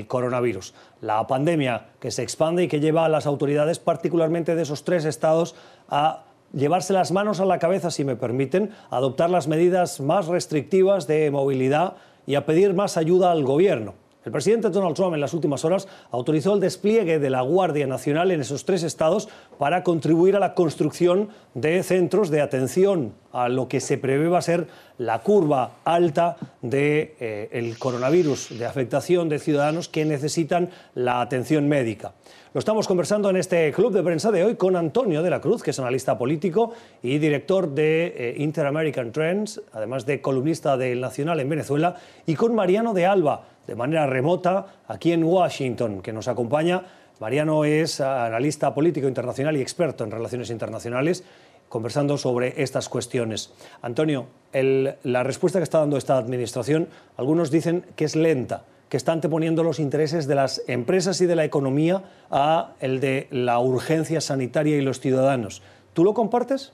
coronavirus. 0.09 0.74
La 1.00 1.24
pandemia 1.29 1.90
que 2.00 2.11
se 2.11 2.24
expande 2.24 2.64
y 2.64 2.68
que 2.68 2.81
lleva 2.81 3.05
a 3.05 3.09
las 3.09 3.27
autoridades, 3.27 3.79
particularmente 3.79 4.57
de 4.57 4.62
esos 4.62 4.83
tres 4.83 5.05
estados, 5.05 5.55
a 5.88 6.24
llevarse 6.53 6.92
las 6.92 7.12
manos 7.12 7.38
a 7.38 7.44
la 7.44 7.61
cabeza, 7.61 7.92
si 7.92 8.03
me 8.03 8.16
permiten, 8.16 8.72
a 8.90 8.96
adoptar 8.96 9.31
las 9.31 9.46
medidas 9.46 10.00
más 10.00 10.27
restrictivas 10.27 11.07
de 11.07 11.31
movilidad 11.31 11.94
y 12.27 12.35
a 12.35 12.46
pedir 12.46 12.74
más 12.74 12.96
ayuda 12.96 13.31
al 13.31 13.44
gobierno. 13.44 14.03
El 14.25 14.33
presidente 14.33 14.71
Donald 14.71 14.97
Trump 14.97 15.15
en 15.15 15.21
las 15.21 15.35
últimas 15.35 15.67
horas 15.67 15.87
autorizó 16.11 16.55
el 16.55 16.61
despliegue 16.61 17.19
de 17.19 17.29
la 17.29 17.43
Guardia 17.43 17.87
Nacional 17.87 18.31
en 18.31 18.41
esos 18.41 18.65
tres 18.65 18.83
estados 18.83 19.29
para 19.59 19.83
contribuir 19.83 20.35
a 20.35 20.41
la 20.41 20.55
construcción 20.55 21.29
de 21.53 21.83
centros 21.83 22.31
de 22.31 22.41
atención 22.41 23.13
a 23.33 23.49
lo 23.49 23.69
que 23.69 23.81
se 23.81 23.99
prevé 23.99 24.29
va 24.29 24.39
a 24.39 24.43
ser 24.43 24.69
la 24.97 25.19
curva 25.19 25.73
alta 25.85 26.37
del 26.63 26.71
de, 26.71 27.17
eh, 27.21 27.75
coronavirus, 27.79 28.59
de 28.59 28.65
afectación 28.65 29.29
de 29.29 29.41
ciudadanos 29.41 29.89
que 29.89 30.05
necesitan 30.05 30.71
la 30.95 31.21
atención 31.21 31.69
médica. 31.69 32.13
Lo 32.55 32.61
estamos 32.61 32.87
conversando 32.87 33.29
en 33.31 33.37
este 33.37 33.73
club 33.73 33.93
de 33.93 34.05
prensa 34.05 34.31
de 34.31 34.45
hoy 34.45 34.55
con 34.55 34.77
Antonio 34.77 35.25
de 35.25 35.31
la 35.31 35.41
Cruz, 35.41 35.65
que 35.65 35.73
es 35.73 35.79
analista 35.81 36.17
político 36.17 36.73
y 37.03 37.19
director 37.19 37.69
de 37.75 38.15
eh, 38.17 38.35
Inter-American 38.39 39.11
Trends, 39.11 39.61
además 39.73 40.07
de 40.07 40.21
columnista 40.21 40.77
del 40.77 41.01
Nacional 41.01 41.41
en 41.41 41.49
Venezuela, 41.49 41.97
y 42.27 42.37
con 42.37 42.55
Mariano 42.55 42.95
de 42.95 43.07
Alba, 43.07 43.43
de 43.66 43.74
manera 43.74 44.07
remota 44.07 44.66
aquí 44.88 45.12
en 45.12 45.24
Washington, 45.24 46.03
que 46.03 46.12
nos 46.12 46.29
acompaña. 46.29 46.83
Mariano 47.20 47.64
es 47.64 48.00
analista 48.00 48.74
político 48.74 49.09
internacional 49.09 49.57
y 49.57 49.61
experto 49.61 50.05
en 50.05 50.11
relaciones 50.11 50.50
internacionales, 50.50 51.24
conversando 51.68 52.18
sobre 52.18 52.62
estas 52.62 52.88
cuestiones. 52.88 53.53
Antonio, 53.83 54.27
la 54.53 55.22
respuesta 55.22 55.59
que 55.59 55.64
está 55.64 55.79
dando 55.79 55.96
esta 55.96 56.18
administración, 56.18 56.88
algunos 57.16 57.50
dicen 57.50 57.85
que 57.96 58.05
es 58.05 58.16
lenta, 58.16 58.64
que 58.88 58.96
está 58.96 59.12
anteponiendo 59.12 59.64
los 59.64 59.81
intereses 59.81 60.27
de 60.27 60.35
las 60.35 60.62
empresas 60.68 61.20
y 61.20 61.27
de 61.27 61.35
la 61.35 61.44
economía 61.44 62.05
a 62.31 62.74
el 62.81 63.00
de 63.00 63.27
la 63.31 63.59
urgencia 63.59 64.20
sanitaria 64.20 64.77
y 64.77 64.83
los 64.83 65.00
ciudadanos. 65.00 65.62
¿Tú 65.94 66.05
lo 66.05 66.14
compartes? 66.14 66.72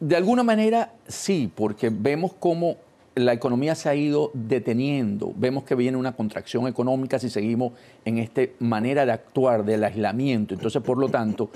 De 0.00 0.16
alguna 0.16 0.44
manera 0.44 0.92
sí, 1.06 1.50
porque 1.54 1.90
vemos 1.92 2.32
cómo 2.38 2.76
la 3.18 3.32
economía 3.32 3.74
se 3.74 3.88
ha 3.88 3.94
ido 3.94 4.30
deteniendo. 4.34 5.32
Vemos 5.36 5.64
que 5.64 5.74
viene 5.74 5.96
una 5.96 6.12
contracción 6.12 6.66
económica 6.66 7.18
si 7.18 7.30
seguimos 7.30 7.72
en 8.04 8.18
esta 8.18 8.42
manera 8.58 9.06
de 9.06 9.12
actuar 9.12 9.64
del 9.64 9.84
aislamiento. 9.84 10.54
Entonces, 10.54 10.82
por 10.82 10.98
lo 10.98 11.08
tanto, 11.08 11.50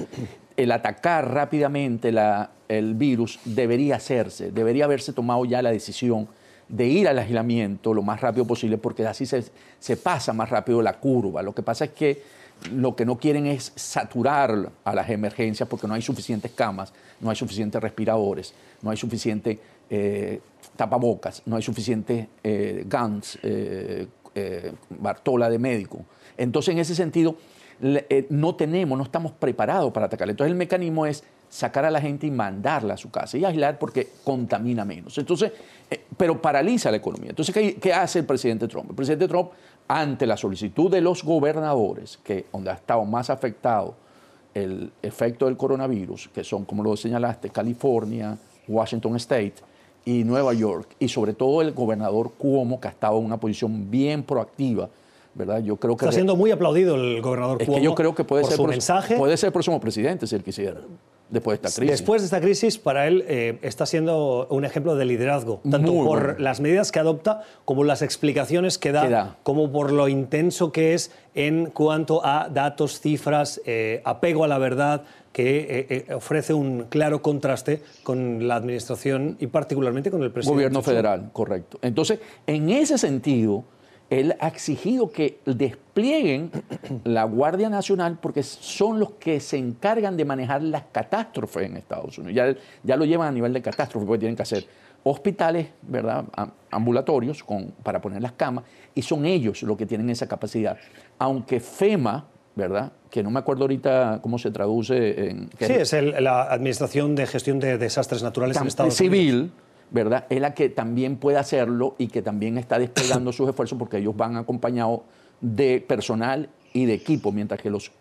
el 0.56 0.72
atacar 0.72 1.32
rápidamente 1.32 2.12
el 2.68 2.94
virus 2.94 3.40
debería 3.44 3.96
hacerse, 3.96 4.50
debería 4.50 4.84
haberse 4.84 5.12
tomado 5.12 5.44
ya 5.44 5.62
la 5.62 5.70
decisión 5.70 6.28
de 6.68 6.86
ir 6.86 7.06
al 7.06 7.18
aislamiento 7.18 7.92
lo 7.92 8.02
más 8.02 8.20
rápido 8.20 8.46
posible, 8.46 8.78
porque 8.78 9.06
así 9.06 9.26
se, 9.26 9.96
pasa 9.96 10.32
más 10.32 10.48
rápido 10.48 10.80
la 10.80 10.94
curva. 10.94 11.42
Lo 11.42 11.54
que 11.54 11.62
pasa 11.62 11.84
es 11.84 11.90
que 11.90 12.22
lo 12.72 12.94
que 12.96 13.04
no 13.04 13.18
quieren 13.18 13.46
es 13.46 13.72
saturar 13.74 14.70
a 14.84 14.94
las 14.94 15.10
emergencias 15.10 15.68
porque 15.68 15.86
no 15.86 15.94
hay 15.94 16.02
suficientes 16.02 16.52
camas, 16.52 16.92
no 17.20 17.28
hay 17.28 17.36
suficientes 17.36 17.82
respiradores, 17.82 18.54
no 18.80 18.90
hay 18.90 18.96
suficiente 18.96 19.58
eh, 19.90 20.40
tapabocas, 20.82 21.42
no 21.46 21.54
hay 21.54 21.62
suficiente 21.62 22.28
eh, 22.42 22.84
guns, 22.90 23.38
eh, 23.44 24.08
eh, 24.34 24.72
Bartola 24.90 25.48
de 25.48 25.56
médico. 25.56 26.04
Entonces, 26.36 26.72
en 26.72 26.80
ese 26.80 26.96
sentido, 26.96 27.36
no 28.30 28.56
tenemos, 28.56 28.98
no 28.98 29.04
estamos 29.04 29.30
preparados 29.30 29.92
para 29.92 30.06
atacar. 30.06 30.28
Entonces, 30.28 30.50
el 30.50 30.58
mecanismo 30.58 31.06
es 31.06 31.22
sacar 31.48 31.84
a 31.84 31.90
la 31.90 32.00
gente 32.00 32.26
y 32.26 32.32
mandarla 32.32 32.94
a 32.94 32.96
su 32.96 33.12
casa 33.12 33.38
y 33.38 33.44
aislar 33.44 33.78
porque 33.78 34.08
contamina 34.24 34.84
menos. 34.84 35.16
Entonces, 35.18 35.52
pero 36.16 36.40
paraliza 36.42 36.90
la 36.90 36.96
economía. 36.96 37.30
Entonces, 37.30 37.54
¿qué, 37.54 37.74
¿qué, 37.76 37.92
hace 37.92 38.20
el 38.20 38.24
presidente 38.24 38.66
Trump? 38.66 38.90
El 38.90 38.96
presidente 38.96 39.28
Trump, 39.28 39.50
ante 39.86 40.26
la 40.26 40.36
solicitud 40.36 40.90
de 40.90 41.00
los 41.00 41.22
gobernadores, 41.22 42.18
que 42.24 42.46
donde 42.52 42.70
ha 42.70 42.74
estado 42.74 43.04
más 43.04 43.30
afectado 43.30 43.94
el 44.54 44.90
efecto 45.00 45.46
del 45.46 45.56
coronavirus, 45.56 46.28
que 46.28 46.42
son, 46.42 46.64
como 46.64 46.82
lo 46.82 46.96
señalaste, 46.96 47.50
California, 47.50 48.36
Washington 48.66 49.16
State, 49.16 49.71
y 50.04 50.24
Nueva 50.24 50.52
York, 50.54 50.88
y 50.98 51.08
sobre 51.08 51.32
todo 51.32 51.62
el 51.62 51.72
gobernador 51.72 52.32
Cuomo, 52.36 52.80
que 52.80 52.88
ha 52.88 52.90
estado 52.90 53.18
en 53.18 53.24
una 53.24 53.38
posición 53.38 53.90
bien 53.90 54.22
proactiva. 54.22 54.88
¿verdad? 55.34 55.62
Yo 55.62 55.76
creo 55.76 55.96
que 55.96 56.04
Está 56.04 56.12
siendo 56.12 56.36
muy 56.36 56.50
aplaudido 56.50 56.94
el 56.94 57.22
gobernador 57.22 57.58
Cuomo. 57.58 57.78
que 57.78 57.84
yo 57.84 57.94
creo 57.94 58.14
que 58.14 58.24
puede, 58.24 58.44
ser, 58.44 58.56
su 58.56 58.66
mensaje. 58.66 59.16
puede 59.16 59.36
ser 59.36 59.48
el 59.48 59.52
próximo 59.52 59.80
presidente 59.80 60.26
si 60.26 60.34
él 60.34 60.42
quisiera 60.42 60.80
después 61.32 61.60
de 61.60 61.66
esta 61.66 61.80
crisis. 61.80 61.98
Después 61.98 62.22
de 62.22 62.26
esta 62.26 62.40
crisis, 62.40 62.78
para 62.78 63.08
él 63.08 63.24
eh, 63.26 63.58
está 63.62 63.86
siendo 63.86 64.46
un 64.50 64.64
ejemplo 64.64 64.94
de 64.94 65.04
liderazgo, 65.04 65.60
tanto 65.68 65.92
por 65.92 66.40
las 66.40 66.60
medidas 66.60 66.92
que 66.92 67.00
adopta 67.00 67.42
como 67.64 67.82
las 67.84 68.02
explicaciones 68.02 68.78
que 68.78 68.92
da, 68.92 69.36
como 69.42 69.72
por 69.72 69.90
lo 69.90 70.08
intenso 70.08 70.70
que 70.70 70.94
es 70.94 71.10
en 71.34 71.66
cuanto 71.66 72.24
a 72.24 72.48
datos, 72.50 73.00
cifras, 73.00 73.60
eh, 73.64 74.02
apego 74.04 74.44
a 74.44 74.48
la 74.48 74.58
verdad, 74.58 75.02
que 75.32 75.58
eh, 75.58 75.86
eh, 76.08 76.14
ofrece 76.14 76.52
un 76.52 76.84
claro 76.84 77.22
contraste 77.22 77.82
con 78.02 78.46
la 78.46 78.56
administración 78.56 79.36
y 79.40 79.46
particularmente 79.46 80.10
con 80.10 80.22
el 80.22 80.30
presidente. 80.30 80.56
Gobierno 80.56 80.82
federal, 80.82 81.30
correcto. 81.32 81.78
Entonces, 81.82 82.20
en 82.46 82.68
ese 82.68 82.98
sentido, 82.98 83.64
él 84.10 84.36
ha 84.40 84.48
exigido 84.48 85.10
que 85.10 85.40
desplieguen 85.46 86.50
la 87.04 87.24
Guardia 87.24 87.70
Nacional 87.70 88.18
porque 88.20 88.42
son 88.42 89.00
los 89.00 89.12
que 89.12 89.40
se 89.40 89.56
encargan 89.56 90.18
de 90.18 90.26
manejar 90.26 90.62
las 90.62 90.84
catástrofes 90.92 91.64
en 91.64 91.78
Estados 91.78 92.18
Unidos. 92.18 92.34
Ya, 92.34 92.54
ya 92.82 92.96
lo 92.96 93.06
llevan 93.06 93.28
a 93.28 93.32
nivel 93.32 93.54
de 93.54 93.62
catástrofe 93.62 94.06
porque 94.06 94.20
tienen 94.20 94.36
que 94.36 94.42
hacer 94.42 94.66
hospitales, 95.04 95.68
¿verdad? 95.82 96.24
ambulatorios 96.70 97.42
con, 97.42 97.72
para 97.82 98.00
poner 98.00 98.22
las 98.22 98.32
camas 98.32 98.64
y 98.94 99.02
son 99.02 99.24
ellos 99.24 99.62
los 99.62 99.76
que 99.76 99.86
tienen 99.86 100.10
esa 100.10 100.28
capacidad. 100.28 100.76
Aunque 101.18 101.58
FEMA, 101.58 102.26
¿verdad? 102.54 102.92
Que 103.10 103.22
no 103.22 103.30
me 103.30 103.38
acuerdo 103.38 103.62
ahorita 103.62 104.20
cómo 104.22 104.38
se 104.38 104.50
traduce 104.50 105.30
en... 105.30 105.50
Sí, 105.58 105.72
es 105.72 105.92
la 106.20 106.42
Administración 106.44 107.14
de 107.14 107.26
Gestión 107.26 107.58
de 107.60 107.78
Desastres 107.78 108.22
Naturales 108.22 108.56
en 108.56 108.66
Estados 108.66 108.94
Civil, 108.94 109.34
Unidos. 109.34 109.52
¿verdad? 109.90 110.26
Es 110.30 110.40
la 110.40 110.54
que 110.54 110.68
también 110.68 111.16
puede 111.16 111.38
hacerlo 111.38 111.94
y 111.98 112.08
que 112.08 112.22
también 112.22 112.58
está 112.58 112.78
desplegando 112.78 113.32
sus 113.32 113.48
esfuerzos 113.48 113.78
porque 113.78 113.98
ellos 113.98 114.16
van 114.16 114.36
acompañados 114.36 115.00
de 115.40 115.80
personal 115.86 116.48
y 116.72 116.86
de 116.86 116.94
equipo, 116.94 117.32
mientras 117.32 117.60
que 117.60 117.70
los, 117.70 117.92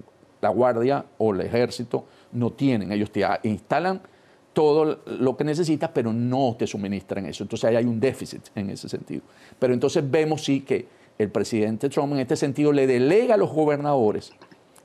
la 0.42 0.50
Guardia 0.50 1.06
o 1.18 1.34
el 1.34 1.42
Ejército 1.42 2.06
no 2.32 2.52
tienen. 2.52 2.92
Ellos 2.92 3.12
te 3.12 3.26
instalan 3.44 4.02
todo 4.54 5.00
lo 5.06 5.38
que 5.38 5.44
necesitas, 5.44 5.92
pero 5.94 6.12
no 6.12 6.56
te 6.58 6.68
suministran 6.68 7.26
eso. 7.26 7.44
Entonces 7.44 7.66
ahí 7.66 7.76
hay 7.76 7.86
un 7.86 8.00
déficit 8.00 8.42
en 8.56 8.70
ese 8.70 8.90
sentido. 8.90 9.22
Pero 9.60 9.74
entonces 9.74 10.10
vemos 10.10 10.44
sí 10.44 10.62
que 10.62 11.01
el 11.22 11.30
presidente 11.30 11.90
Trump 11.90 12.14
en 12.14 12.20
este 12.20 12.36
sentido 12.36 12.72
le 12.72 12.88
delega 12.88 13.36
a 13.36 13.38
los 13.38 13.52
gobernadores 13.52 14.34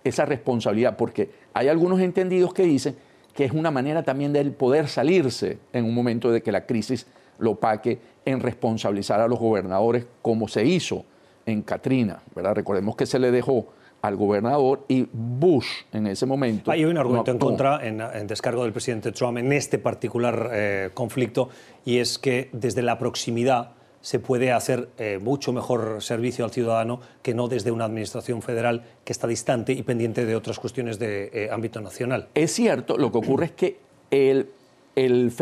esa 0.04 0.24
responsabilidad, 0.24 0.96
porque 0.96 1.30
hay 1.52 1.68
algunos 1.68 2.00
entendidos 2.00 2.54
que 2.54 2.62
dicen 2.62 2.96
que 3.34 3.44
es 3.44 3.52
una 3.52 3.70
manera 3.70 4.02
también 4.02 4.32
de 4.32 4.44
poder 4.46 4.88
salirse 4.88 5.58
en 5.72 5.84
un 5.84 5.94
momento 5.94 6.30
de 6.30 6.42
que 6.42 6.52
la 6.52 6.64
crisis 6.64 7.06
lo 7.38 7.56
paque 7.56 7.98
en 8.24 8.40
responsabilizar 8.40 9.20
a 9.20 9.28
los 9.28 9.38
gobernadores 9.38 10.06
como 10.22 10.48
se 10.48 10.64
hizo 10.64 11.04
en 11.44 11.62
Katrina, 11.62 12.22
¿verdad? 12.34 12.54
Recordemos 12.54 12.96
que 12.96 13.06
se 13.06 13.18
le 13.18 13.30
dejó 13.30 13.66
al 14.02 14.16
gobernador 14.16 14.84
y 14.88 15.08
Bush 15.12 15.66
en 15.92 16.06
ese 16.06 16.26
momento. 16.26 16.70
Hay 16.70 16.84
un 16.84 16.96
argumento 16.96 17.30
en 17.30 17.38
contra, 17.38 17.86
en, 17.86 18.26
descargo 18.26 18.62
del 18.62 18.72
presidente 18.72 19.12
Trump 19.12 19.38
en 19.38 19.52
este 19.52 19.78
particular 19.78 20.50
eh, 20.52 20.90
conflicto, 20.94 21.48
y 21.84 21.98
es 21.98 22.18
que 22.18 22.48
desde 22.52 22.82
la 22.82 22.98
proximidad 22.98 23.72
se 24.06 24.20
puede 24.20 24.52
hacer 24.52 24.88
eh, 24.98 25.18
mucho 25.20 25.52
mejor 25.52 26.00
servicio 26.00 26.44
al 26.44 26.52
ciudadano 26.52 27.00
que 27.22 27.34
no 27.34 27.48
desde 27.48 27.72
una 27.72 27.86
administración 27.86 28.40
federal 28.40 28.84
que 29.02 29.12
está 29.12 29.26
distante 29.26 29.72
y 29.72 29.82
pendiente 29.82 30.24
de 30.24 30.36
otras 30.36 30.60
cuestiones 30.60 31.00
de 31.00 31.28
eh, 31.32 31.48
ámbito 31.50 31.80
nacional. 31.80 32.28
Es 32.32 32.52
cierto, 32.52 32.96
lo 32.98 33.10
que 33.10 33.18
ocurre 33.18 33.46
es 33.46 33.50
que 33.50 33.80
el, 34.12 34.50
el, 34.94 35.32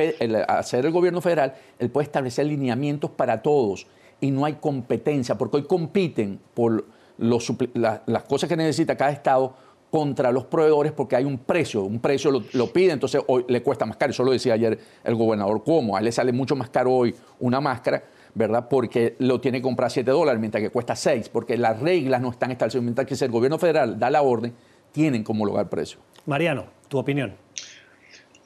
hacer 0.48 0.87
el 0.87 0.92
gobierno 0.92 1.20
federal, 1.20 1.57
él 1.79 1.90
puede 1.90 2.07
establecer 2.07 2.46
lineamientos 2.46 3.11
para 3.11 3.42
todos 3.42 3.87
y 4.22 4.31
no 4.31 4.46
hay 4.46 4.55
competencia, 4.55 5.37
porque 5.37 5.59
hoy 5.59 5.64
compiten 5.64 6.40
por 6.55 6.87
las 7.18 8.22
cosas 8.27 8.48
que 8.48 8.57
necesita 8.57 8.96
cada 8.96 9.11
estado 9.11 9.55
contra 9.94 10.33
los 10.33 10.46
proveedores 10.46 10.90
porque 10.90 11.14
hay 11.14 11.24
un 11.24 11.38
precio, 11.38 11.85
un 11.85 12.00
precio 12.00 12.42
lo, 12.53 12.72
pide, 12.72 12.90
entonces 12.90 13.22
hoy 13.29 13.44
le 13.46 13.62
cuesta 13.62 13.87
más 13.87 13.96
caro. 13.96 14.11
Eso 14.11 14.24
lo 14.24 14.33
decía 14.33 14.55
ayer 14.55 14.77
el 15.05 15.14
gobernador 15.14 15.62
¿cómo? 15.62 15.94
a 15.96 16.00
él 16.00 16.07
le 16.07 16.11
sale 16.11 16.33
mucho 16.33 16.57
más 16.57 16.68
caro 16.68 16.92
hoy 16.92 17.14
una 17.38 17.61
máscara, 17.61 18.03
¿verdad? 18.35 18.68
Porque 18.68 19.16
lo 19.18 19.40
tiene 19.40 19.59
que 19.59 19.62
comprar 19.62 19.90
7 19.90 20.11
dólares, 20.11 20.40
mientras 20.40 20.62
que 20.62 20.70
cuesta 20.70 20.97
6, 20.97 21.29
porque 21.29 21.57
las 21.57 21.81
reglas 21.81 22.20
no 22.20 22.31
están 22.31 22.51
establecidas, 22.51 22.85
mientras 22.85 23.07
que 23.07 23.16
si 23.16 23.25
el 23.25 23.31
gobierno 23.31 23.59
federal 23.59 23.99
da 23.99 24.11
la 24.11 24.23
orden, 24.23 24.53
tienen 24.92 25.25
como 25.25 25.47
lograr 25.47 25.68
precio. 25.68 25.99
Mariano, 26.27 26.66
tu 26.88 26.99
opinión. 26.99 27.35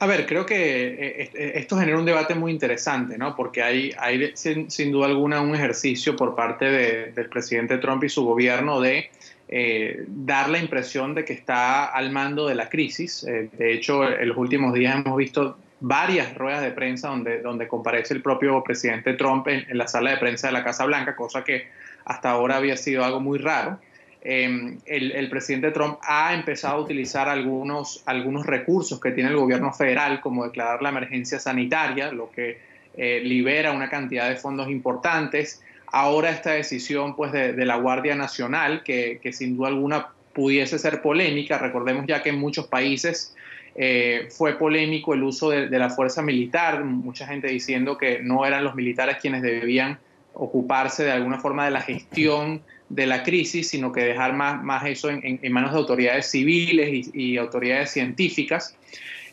A 0.01 0.07
ver, 0.07 0.25
creo 0.25 0.45
que 0.45 0.55
eh, 0.55 1.31
eh, 1.33 1.51
esto 1.55 1.77
genera 1.77 1.99
un 1.99 2.05
debate 2.05 2.33
muy 2.33 2.53
interesante, 2.53 3.17
¿no? 3.17 3.35
Porque 3.35 3.61
hay, 3.61 3.91
hay 3.99 4.31
sin, 4.33 4.91
duda 4.91 5.07
alguna 5.07 5.41
un 5.41 5.53
ejercicio 5.53 6.15
por 6.15 6.35
parte 6.35 6.65
del 7.11 7.29
presidente 7.29 7.77
Trump 7.79 8.05
y 8.05 8.09
su 8.09 8.23
gobierno 8.23 8.79
de 8.79 9.09
eh, 9.49 10.05
dar 10.07 10.49
la 10.49 10.59
impresión 10.59 11.13
de 11.15 11.25
que 11.25 11.33
está 11.33 11.85
al 11.85 12.11
mando 12.11 12.47
de 12.47 12.55
la 12.55 12.69
crisis. 12.69 13.25
de 13.25 13.73
hecho, 13.73 14.09
en 14.09 14.29
los 14.29 14.37
últimos 14.37 14.73
días 14.73 14.95
hemos 14.95 15.17
visto 15.17 15.57
varias 15.79 16.35
ruedas 16.35 16.61
de 16.61 16.71
prensa 16.71 17.09
donde, 17.09 17.41
donde 17.41 17.67
comparece 17.67 18.13
el 18.13 18.21
propio 18.21 18.63
presidente 18.63 19.13
Trump 19.13 19.47
en 19.47 19.65
la 19.77 19.87
sala 19.87 20.11
de 20.11 20.17
prensa 20.17 20.47
de 20.47 20.53
la 20.53 20.63
Casa 20.63 20.85
Blanca, 20.85 21.15
cosa 21.15 21.43
que 21.43 21.67
hasta 22.05 22.31
ahora 22.31 22.57
había 22.57 22.75
sido 22.75 23.05
algo 23.05 23.19
muy 23.19 23.37
raro. 23.37 23.79
Em, 24.21 24.79
el, 24.85 25.29
presidente 25.29 25.71
Trump 25.71 25.97
ha 26.01 26.33
empezado 26.33 26.75
a 26.75 26.81
utilizar 26.81 27.29
algunos, 27.29 28.03
algunos 28.05 28.45
recursos 28.45 28.99
que 28.99 29.11
tiene 29.11 29.29
el 29.29 29.37
gobierno 29.37 29.71
federal, 29.71 30.19
como 30.19 30.43
declarar 30.43 30.81
la 30.81 30.89
emergencia 30.89 31.39
sanitaria, 31.39 32.11
lo 32.11 32.29
que 32.29 32.57
eh, 32.97 33.21
libera 33.23 33.71
una 33.71 33.89
cantidad 33.89 34.27
de 34.27 34.35
fondos 34.35 34.69
importantes. 34.69 35.63
Ahora 35.87 36.31
esta 36.31 36.51
decisión 36.51 37.15
pues, 37.15 37.31
de, 37.31 37.65
la 37.65 37.77
Guardia 37.77 38.15
Nacional, 38.15 38.83
que, 38.83 39.21
sin 39.31 39.55
duda 39.55 39.69
alguna 39.69 40.07
pudiese 40.33 40.77
ser 40.77 41.01
polémica, 41.01 41.57
recordemos 41.57 42.05
ya 42.05 42.21
que 42.21 42.29
en 42.29 42.39
muchos 42.39 42.67
países 42.67 43.35
eh, 43.81 44.27
fue 44.29 44.57
polémico 44.57 45.13
el 45.13 45.23
uso 45.23 45.51
de, 45.51 45.69
la 45.69 45.89
fuerza 45.89 46.21
militar, 46.21 46.83
mucha 46.83 47.25
gente 47.25 47.47
diciendo 47.47 47.97
que 47.97 48.19
no 48.19 48.45
eran 48.45 48.65
los 48.65 48.75
militares 48.75 49.19
quienes 49.21 49.41
debían 49.41 49.97
ocuparse 50.33 51.05
de 51.05 51.13
alguna 51.13 51.39
forma 51.39 51.63
de 51.63 51.71
la 51.71 51.79
gestión 51.79 52.61
de 52.89 53.05
la 53.05 53.23
crisis, 53.23 53.69
sino 53.69 53.93
que 53.93 54.01
dejar 54.01 54.33
más, 54.33 54.61
más 54.61 54.85
eso 54.85 55.09
en, 55.09 55.39
manos 55.53 55.71
de 55.71 55.77
autoridades 55.77 56.29
civiles 56.29 57.09
y, 57.13 57.37
autoridades 57.37 57.91
científicas. 57.91 58.75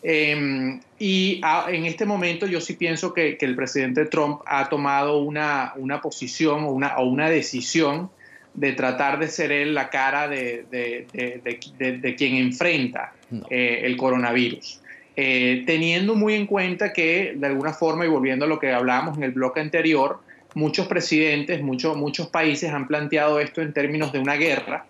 Em, 0.04 0.78
y 0.96 1.40
en 1.66 1.86
este 1.86 2.06
momento 2.06 2.46
yo 2.46 2.60
sí 2.60 2.74
pienso 2.74 3.12
que, 3.12 3.36
el 3.40 3.56
presidente 3.56 4.04
Trump 4.04 4.42
ha 4.46 4.68
tomado 4.68 5.18
una, 5.18 5.72
una 5.74 6.00
posición 6.00 6.62
o 6.62 6.70
una, 6.70 6.98
o 6.98 7.06
una 7.06 7.28
decisión 7.28 8.10
de 8.56 8.72
tratar 8.72 9.18
de 9.18 9.28
ser 9.28 9.52
él 9.52 9.74
la 9.74 9.90
cara 9.90 10.28
de, 10.28 10.64
de, 10.70 12.14
quien 12.16 12.34
enfrenta 12.36 13.12
eh, 13.50 13.82
el 13.84 13.96
coronavirus. 13.96 14.80
Eh, 15.14 15.62
teniendo 15.66 16.14
muy 16.14 16.34
en 16.34 16.46
cuenta 16.46 16.92
que, 16.92 17.34
de 17.36 17.46
alguna 17.46 17.72
forma, 17.72 18.04
y 18.04 18.08
volviendo 18.08 18.44
a 18.44 18.48
lo 18.48 18.58
que 18.58 18.72
hablábamos 18.72 19.16
en 19.16 19.24
el 19.24 19.32
bloque 19.32 19.60
anterior, 19.60 20.20
muchos 20.54 20.86
presidentes, 20.86 21.62
muchos 21.62 21.96
muchos 21.96 22.28
países 22.28 22.70
han 22.72 22.86
planteado 22.86 23.40
esto 23.40 23.60
en 23.60 23.74
términos 23.74 24.10
de 24.12 24.18
una 24.18 24.36
guerra 24.36 24.86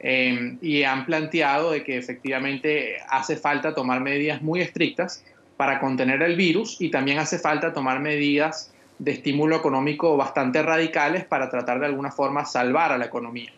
eh, 0.00 0.56
y 0.60 0.82
han 0.82 1.06
planteado 1.06 1.72
de 1.72 1.82
que 1.82 1.96
efectivamente 1.96 2.96
hace 3.08 3.36
falta 3.36 3.74
tomar 3.74 4.00
medidas 4.00 4.42
muy 4.42 4.60
estrictas 4.60 5.24
para 5.56 5.80
contener 5.80 6.22
el 6.22 6.36
virus 6.36 6.76
y 6.78 6.90
también 6.90 7.18
hace 7.18 7.38
falta 7.38 7.72
tomar 7.72 8.00
medidas 8.00 8.72
de 8.98 9.12
estímulo 9.12 9.56
económico 9.56 10.16
bastante 10.16 10.62
radicales 10.62 11.24
para 11.24 11.48
tratar 11.48 11.80
de 11.80 11.86
alguna 11.86 12.10
forma 12.10 12.44
salvar 12.44 12.92
a 12.92 12.98
la 12.98 13.06
economía. 13.06 13.52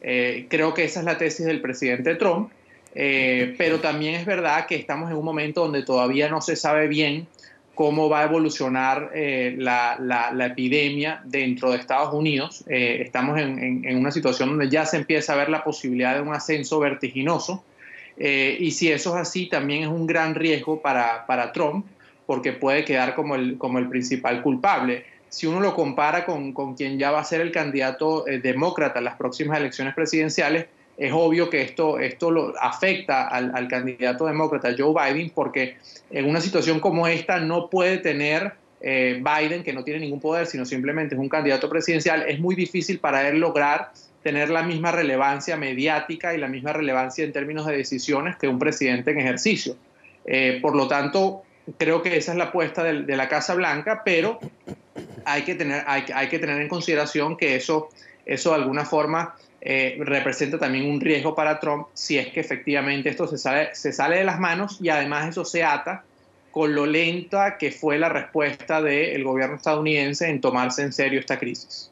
Eh, 0.00 0.46
creo 0.48 0.74
que 0.74 0.84
esa 0.84 1.00
es 1.00 1.06
la 1.06 1.18
tesis 1.18 1.46
del 1.46 1.60
presidente 1.60 2.14
Trump, 2.16 2.50
eh, 2.94 3.54
pero 3.58 3.78
también 3.80 4.14
es 4.14 4.26
verdad 4.26 4.66
que 4.66 4.74
estamos 4.74 5.10
en 5.10 5.16
un 5.16 5.24
momento 5.24 5.62
donde 5.62 5.82
todavía 5.82 6.28
no 6.28 6.40
se 6.40 6.56
sabe 6.56 6.88
bien 6.88 7.28
cómo 7.74 8.08
va 8.08 8.20
a 8.20 8.24
evolucionar 8.24 9.10
eh, 9.14 9.54
la, 9.56 9.96
epidemia 10.40 11.22
dentro 11.24 11.70
de 11.70 11.78
Estados 11.78 12.12
Unidos. 12.12 12.64
Estamos 12.66 13.38
en, 13.38 13.96
una 13.96 14.10
situación 14.10 14.50
donde 14.50 14.68
ya 14.68 14.84
se 14.84 14.96
empieza 14.96 15.32
a 15.32 15.36
ver 15.36 15.48
la 15.48 15.64
posibilidad 15.64 16.14
de 16.14 16.20
un 16.20 16.34
ascenso 16.34 16.78
vertiginoso. 16.78 17.64
Y 18.18 18.70
si 18.72 18.92
eso 18.92 19.14
es 19.14 19.22
así, 19.22 19.46
también 19.46 19.84
es 19.84 19.88
un 19.88 20.06
gran 20.06 20.34
riesgo 20.34 20.82
para, 20.82 21.24
para 21.24 21.52
Trump, 21.52 21.86
porque 22.30 22.52
puede 22.52 22.84
quedar 22.84 23.16
como 23.16 23.34
el, 23.34 23.58
como 23.58 23.80
el 23.80 23.88
principal 23.88 24.40
culpable. 24.40 25.02
Si 25.28 25.48
uno 25.48 25.58
lo 25.58 25.74
compara 25.74 26.24
con, 26.24 26.52
con 26.52 26.76
quien 26.76 26.96
ya 26.96 27.10
va 27.10 27.18
a 27.18 27.24
ser 27.24 27.40
el 27.40 27.50
candidato 27.50 28.24
demócrata 28.24 29.00
en 29.00 29.06
las 29.06 29.16
próximas 29.16 29.58
elecciones 29.58 29.96
presidenciales, 29.96 30.66
es 30.96 31.10
obvio 31.12 31.50
que 31.50 31.60
esto, 31.60 31.98
esto 31.98 32.30
lo 32.30 32.54
afecta 32.60 33.26
al, 33.26 33.66
candidato 33.66 34.26
demócrata 34.26 34.72
Joe 34.78 34.94
Biden 34.94 35.32
porque 35.34 35.78
en 36.08 36.26
una 36.26 36.40
situación 36.40 36.78
como 36.78 37.08
esta 37.08 37.40
no 37.40 37.68
puede 37.68 37.98
tener 37.98 38.52
eh, 38.80 39.20
Biden, 39.20 39.64
que 39.64 39.72
no 39.72 39.82
tiene 39.82 39.98
ningún 39.98 40.20
poder, 40.20 40.46
sino 40.46 40.64
simplemente 40.64 41.16
es 41.16 41.20
un 41.20 41.28
candidato 41.28 41.68
presidencial, 41.68 42.26
es 42.28 42.38
muy 42.38 42.54
difícil 42.54 43.00
para 43.00 43.28
él 43.28 43.40
lograr 43.40 43.90
tener 44.22 44.50
la 44.50 44.62
misma 44.62 44.92
relevancia 44.92 45.56
mediática 45.56 46.32
y 46.32 46.38
la 46.38 46.46
misma 46.46 46.74
relevancia 46.74 47.24
en 47.24 47.32
términos 47.32 47.66
de 47.66 47.76
decisiones 47.76 48.36
que 48.36 48.46
un 48.46 48.60
presidente 48.60 49.10
en 49.10 49.18
ejercicio. 49.18 49.74
Eh, 50.26 50.60
por 50.62 50.76
lo 50.76 50.86
tanto, 50.86 51.42
creo 51.78 52.02
que 52.02 52.16
esa 52.16 52.32
es 52.32 52.38
la 52.38 52.44
apuesta 52.44 52.82
de, 52.82 53.16
la 53.16 53.28
Casa 53.28 53.54
Blanca, 53.54 54.02
pero 54.04 54.38
hay 55.24 55.42
que 55.42 55.54
tener, 55.54 55.84
hay, 55.86 56.04
hay 56.14 56.28
que 56.28 56.38
tener 56.38 56.60
en 56.60 56.68
consideración 56.68 57.36
que 57.36 57.56
eso, 57.56 57.88
eso 58.26 58.50
de 58.50 58.56
alguna 58.56 58.84
forma 58.84 59.34
eh, 59.60 59.98
representa 60.00 60.58
también 60.58 60.90
un 60.90 61.00
riesgo 61.00 61.34
para 61.34 61.60
Trump 61.60 61.88
si 61.92 62.16
es 62.16 62.28
que 62.28 62.40
efectivamente 62.40 63.10
esto 63.10 63.26
se 63.26 63.36
sale, 63.36 63.74
se 63.74 63.92
sale 63.92 64.16
de 64.16 64.24
las 64.24 64.40
manos 64.40 64.78
y 64.80 64.88
además 64.88 65.28
eso 65.28 65.44
se 65.44 65.62
ata 65.62 66.02
con 66.50 66.74
lo 66.74 66.86
lenta 66.86 67.58
que 67.58 67.70
fue 67.70 67.98
la 67.98 68.08
respuesta 68.08 68.80
del 68.80 69.22
gobierno 69.22 69.56
estadounidense 69.56 70.28
en 70.28 70.40
tomarse 70.40 70.82
en 70.82 70.92
serio 70.92 71.20
esta 71.20 71.38
crisis. 71.38 71.90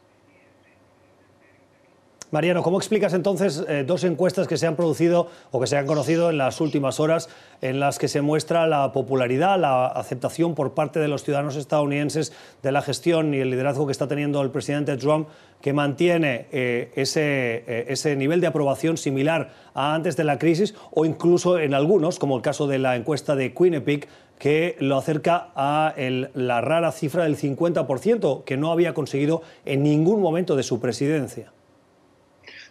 Mariano, 2.31 2.63
¿cómo 2.63 2.77
explicas 2.77 3.15
entonces 3.15 3.65
eh, 3.69 3.85
dos 3.87 4.05
encuestas 4.05 4.47
que 4.47 4.59
se 4.59 4.67
han 4.67 4.77
producido 4.77 5.29
o 5.51 5.61
que 5.61 5.67
se 5.67 5.79
han 5.79 5.87
conocido 5.87 6.29
en 6.29 6.37
las 6.37 6.61
últimas 6.61 7.01
horas 7.01 7.31
en 7.63 7.81
las 7.81 7.99
que 7.99 8.07
se 8.07 8.21
muestra 8.21 8.67
la 8.67 8.93
popularidad, 8.93 9.59
la 9.59 9.87
aceptación 9.87 10.55
por 10.55 10.75
parte 10.75 11.01
de 11.01 11.09
los 11.09 11.25
ciudadanos 11.25 11.57
estadounidenses 11.57 12.35
de 12.63 12.71
la 12.71 12.83
gestión 12.83 13.33
y 13.33 13.39
el 13.39 13.49
liderazgo 13.49 13.87
que 13.87 13.93
está 13.93 14.09
teniendo 14.09 14.43
el 14.43 14.51
presidente 14.51 14.99
Trump, 14.99 15.27
que 15.63 15.73
mantiene 15.73 16.49
eh, 16.53 16.93
ese, 16.97 17.65
eh, 17.67 17.87
ese 17.89 18.15
nivel 18.15 18.43
de 18.43 18.49
aprobación 18.49 18.99
similar 18.99 19.51
a 19.73 19.95
antes 19.95 20.15
de 20.15 20.25
la 20.25 20.39
crisis 20.39 20.75
o 20.91 21.07
incluso 21.07 21.59
en 21.59 21.73
algunos, 21.73 22.19
como 22.19 22.37
el 22.37 22.43
caso 22.43 22.67
de 22.67 22.79
la 22.79 22.95
encuesta 22.97 23.37
de 23.37 23.55
Quinnipiac, 23.55 24.07
que 24.39 24.77
lo 24.81 24.99
acerca 24.99 25.49
a 25.57 25.95
la 25.97 26.61
rara 26.61 26.93
cifra 26.93 27.25
del 27.25 27.39
50%, 27.39 28.45
que 28.45 28.59
no 28.59 28.71
había 28.71 28.93
conseguido 28.93 29.41
en 29.65 29.83
ningún 29.83 30.21
momento 30.21 30.57
de 30.57 30.63
su 30.63 30.79
presidencia? 30.79 31.53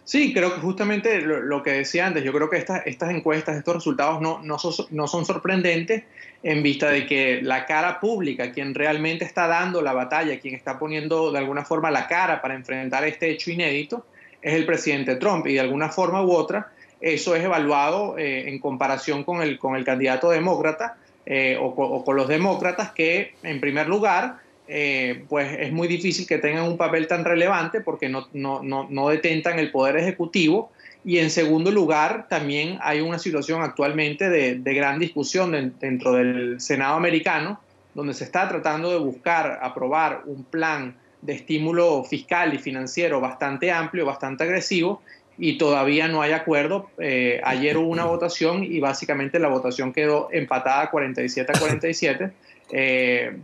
Sí, 0.08 0.32
creo 0.32 0.54
que 0.54 0.62
justamente 0.62 1.20
lo, 1.20 1.62
que 1.62 1.72
decía 1.72 2.06
antes, 2.06 2.24
yo 2.24 2.32
creo 2.32 2.48
que 2.48 2.56
estas 2.56 3.10
encuestas, 3.10 3.58
estos 3.58 3.74
resultados 3.74 4.22
no, 4.22 4.40
no, 4.42 4.58
son, 4.58 5.26
sorprendentes 5.26 6.04
en 6.42 6.62
vista 6.62 6.88
de 6.88 7.04
que 7.04 7.42
la 7.42 7.66
cara 7.66 8.00
pública, 8.00 8.50
quien 8.50 8.74
realmente 8.74 9.26
está 9.26 9.46
dando 9.46 9.82
la 9.82 9.92
batalla, 9.92 10.40
quien 10.40 10.54
está 10.54 10.78
poniendo 10.78 11.30
de 11.30 11.40
alguna 11.40 11.62
forma 11.62 11.90
la 11.90 12.06
cara 12.06 12.40
para 12.40 12.54
enfrentar 12.54 13.04
este 13.04 13.28
hecho 13.28 13.50
inédito, 13.50 14.06
es 14.40 14.54
el 14.54 14.64
presidente 14.64 15.16
Trump. 15.16 15.46
Y 15.46 15.52
de 15.52 15.60
alguna 15.60 15.90
forma 15.90 16.24
u 16.24 16.32
otra 16.32 16.72
eso 17.02 17.36
es 17.36 17.44
evaluado 17.44 18.16
eh, 18.16 18.48
en 18.48 18.60
comparación 18.60 19.24
con 19.24 19.42
el, 19.42 19.58
con 19.58 19.76
el 19.76 19.84
candidato 19.84 20.30
demócrata 20.30 20.96
eh, 21.26 21.58
o, 21.60 22.02
con 22.02 22.16
los 22.16 22.28
demócratas 22.28 22.92
que 22.92 23.34
en 23.42 23.60
primer 23.60 23.86
lugar 23.86 24.38
eh, 24.70 25.24
pues 25.30 25.58
es 25.58 25.72
muy 25.72 25.88
difícil 25.88 26.26
que 26.26 26.36
tengan 26.36 26.64
un 26.64 26.76
papel 26.76 27.06
tan 27.06 27.24
relevante 27.24 27.80
porque 27.80 28.08
no, 28.10 28.28
no, 28.34 28.62
no, 28.62 29.08
detentan 29.08 29.58
el 29.58 29.70
poder 29.70 29.96
ejecutivo. 29.96 30.70
Y 31.04 31.18
en 31.18 31.30
segundo 31.30 31.70
lugar, 31.70 32.26
también 32.28 32.78
hay 32.82 33.00
una 33.00 33.18
situación 33.18 33.62
actualmente 33.62 34.28
de, 34.28 34.74
gran 34.74 34.98
discusión 34.98 35.72
dentro 35.80 36.12
del 36.12 36.60
Senado 36.60 36.96
americano, 36.96 37.60
donde 37.94 38.12
se 38.12 38.24
está 38.24 38.46
tratando 38.46 38.90
de 38.90 38.98
buscar 38.98 39.58
aprobar 39.62 40.22
un 40.26 40.44
plan 40.44 40.96
de 41.22 41.32
estímulo 41.32 42.04
fiscal 42.04 42.52
y 42.52 42.58
financiero 42.58 43.20
bastante 43.20 43.72
amplio, 43.72 44.04
bastante 44.04 44.44
agresivo, 44.44 45.00
y 45.38 45.56
todavía 45.56 46.08
no 46.08 46.20
hay 46.20 46.32
acuerdo. 46.32 46.90
Eh, 46.98 47.40
ayer 47.42 47.78
hubo 47.78 47.88
una 47.88 48.04
votación 48.04 48.64
y 48.64 48.80
básicamente 48.80 49.38
la 49.38 49.48
votación 49.48 49.92
quedó 49.92 50.28
empatada 50.30 50.90
47 50.90 51.52
a 51.54 51.58
47. 51.58 52.32
Eh, 52.72 53.38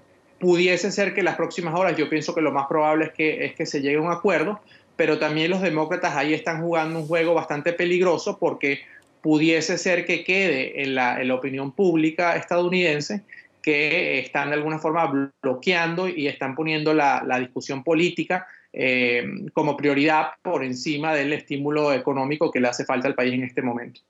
pudiese 0.44 0.92
ser 0.92 1.14
que 1.14 1.22
las 1.22 1.36
próximas 1.36 1.74
horas, 1.74 1.96
yo 1.96 2.10
pienso 2.10 2.34
que 2.34 2.42
lo 2.42 2.52
más 2.52 2.66
probable 2.66 3.06
es 3.06 3.12
que, 3.12 3.46
es 3.46 3.54
que 3.54 3.64
se 3.64 3.80
llegue 3.80 3.96
a 3.96 4.02
un 4.02 4.12
acuerdo, 4.12 4.60
pero 4.94 5.18
también 5.18 5.50
los 5.50 5.62
demócratas 5.62 6.14
ahí 6.14 6.34
están 6.34 6.60
jugando 6.60 6.98
un 6.98 7.06
juego 7.06 7.32
bastante 7.32 7.72
peligroso 7.72 8.38
porque 8.38 8.80
pudiese 9.22 9.78
ser 9.78 10.04
que 10.04 10.22
quede 10.22 10.82
en 10.82 10.96
la, 10.96 11.18
opinión 11.34 11.72
pública 11.72 12.36
estadounidense 12.36 13.22
que 13.62 14.18
están 14.18 14.50
de 14.50 14.56
alguna 14.56 14.78
forma 14.78 15.32
bloqueando 15.42 16.08
y 16.08 16.28
están 16.28 16.54
poniendo 16.54 16.92
la, 16.92 17.24
la 17.26 17.38
discusión 17.38 17.82
política 17.82 18.46
eh, 18.74 19.24
como 19.54 19.78
prioridad 19.78 20.32
por 20.42 20.62
encima 20.62 21.14
del 21.14 21.32
estímulo 21.32 21.90
económico 21.90 22.50
que 22.50 22.60
le 22.60 22.68
hace 22.68 22.84
falta 22.84 23.08
al 23.08 23.14
país 23.14 23.32
en 23.32 23.44
este 23.44 23.62
momento. 23.62 24.02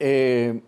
Eh, 0.00 0.60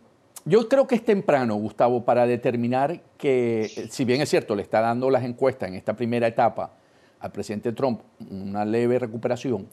yo 0.44 0.68
creo 0.68 0.86
que 0.86 0.94
es 0.94 1.04
temprano, 1.04 1.54
Gustavo, 1.56 2.04
para 2.04 2.26
determinar 2.26 3.00
que, 3.16 3.88
si 3.90 4.04
bien 4.04 4.20
es 4.20 4.28
cierto, 4.28 4.54
le 4.54 4.62
está 4.62 4.80
dando 4.80 5.10
las 5.10 5.24
encuestas 5.24 5.68
en 5.68 5.74
esta 5.76 5.94
primera 5.94 6.26
etapa 6.26 6.72
al 7.20 7.30
presidente 7.30 7.72
Trump 7.72 8.00
una 8.30 8.64
leve 8.64 8.98
recuperación, 8.98 9.68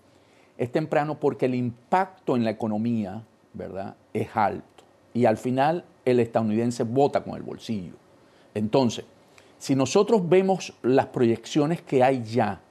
es 0.58 0.72
temprano 0.72 1.20
porque 1.20 1.48
el 1.48 1.56
impacto 1.56 2.36
en 2.36 2.44
la 2.44 2.52
economía, 2.52 3.24
¿verdad?, 3.54 3.96
es 4.14 4.30
alto. 4.36 4.84
Y 5.14 5.26
al 5.26 5.38
final 5.38 5.86
el 6.06 6.20
estadounidense 6.20 6.84
vota 6.84 7.24
con 7.24 7.36
el 7.36 7.42
bolsillo. 7.42 7.94
Entonces, 8.54 9.06
si 9.58 9.76
nosotros 9.76 10.28
vemos 10.28 10.74
las 10.84 11.08
proyecciones 11.08 11.82
que 11.82 12.04
hay 12.04 12.24
ya 12.24 12.62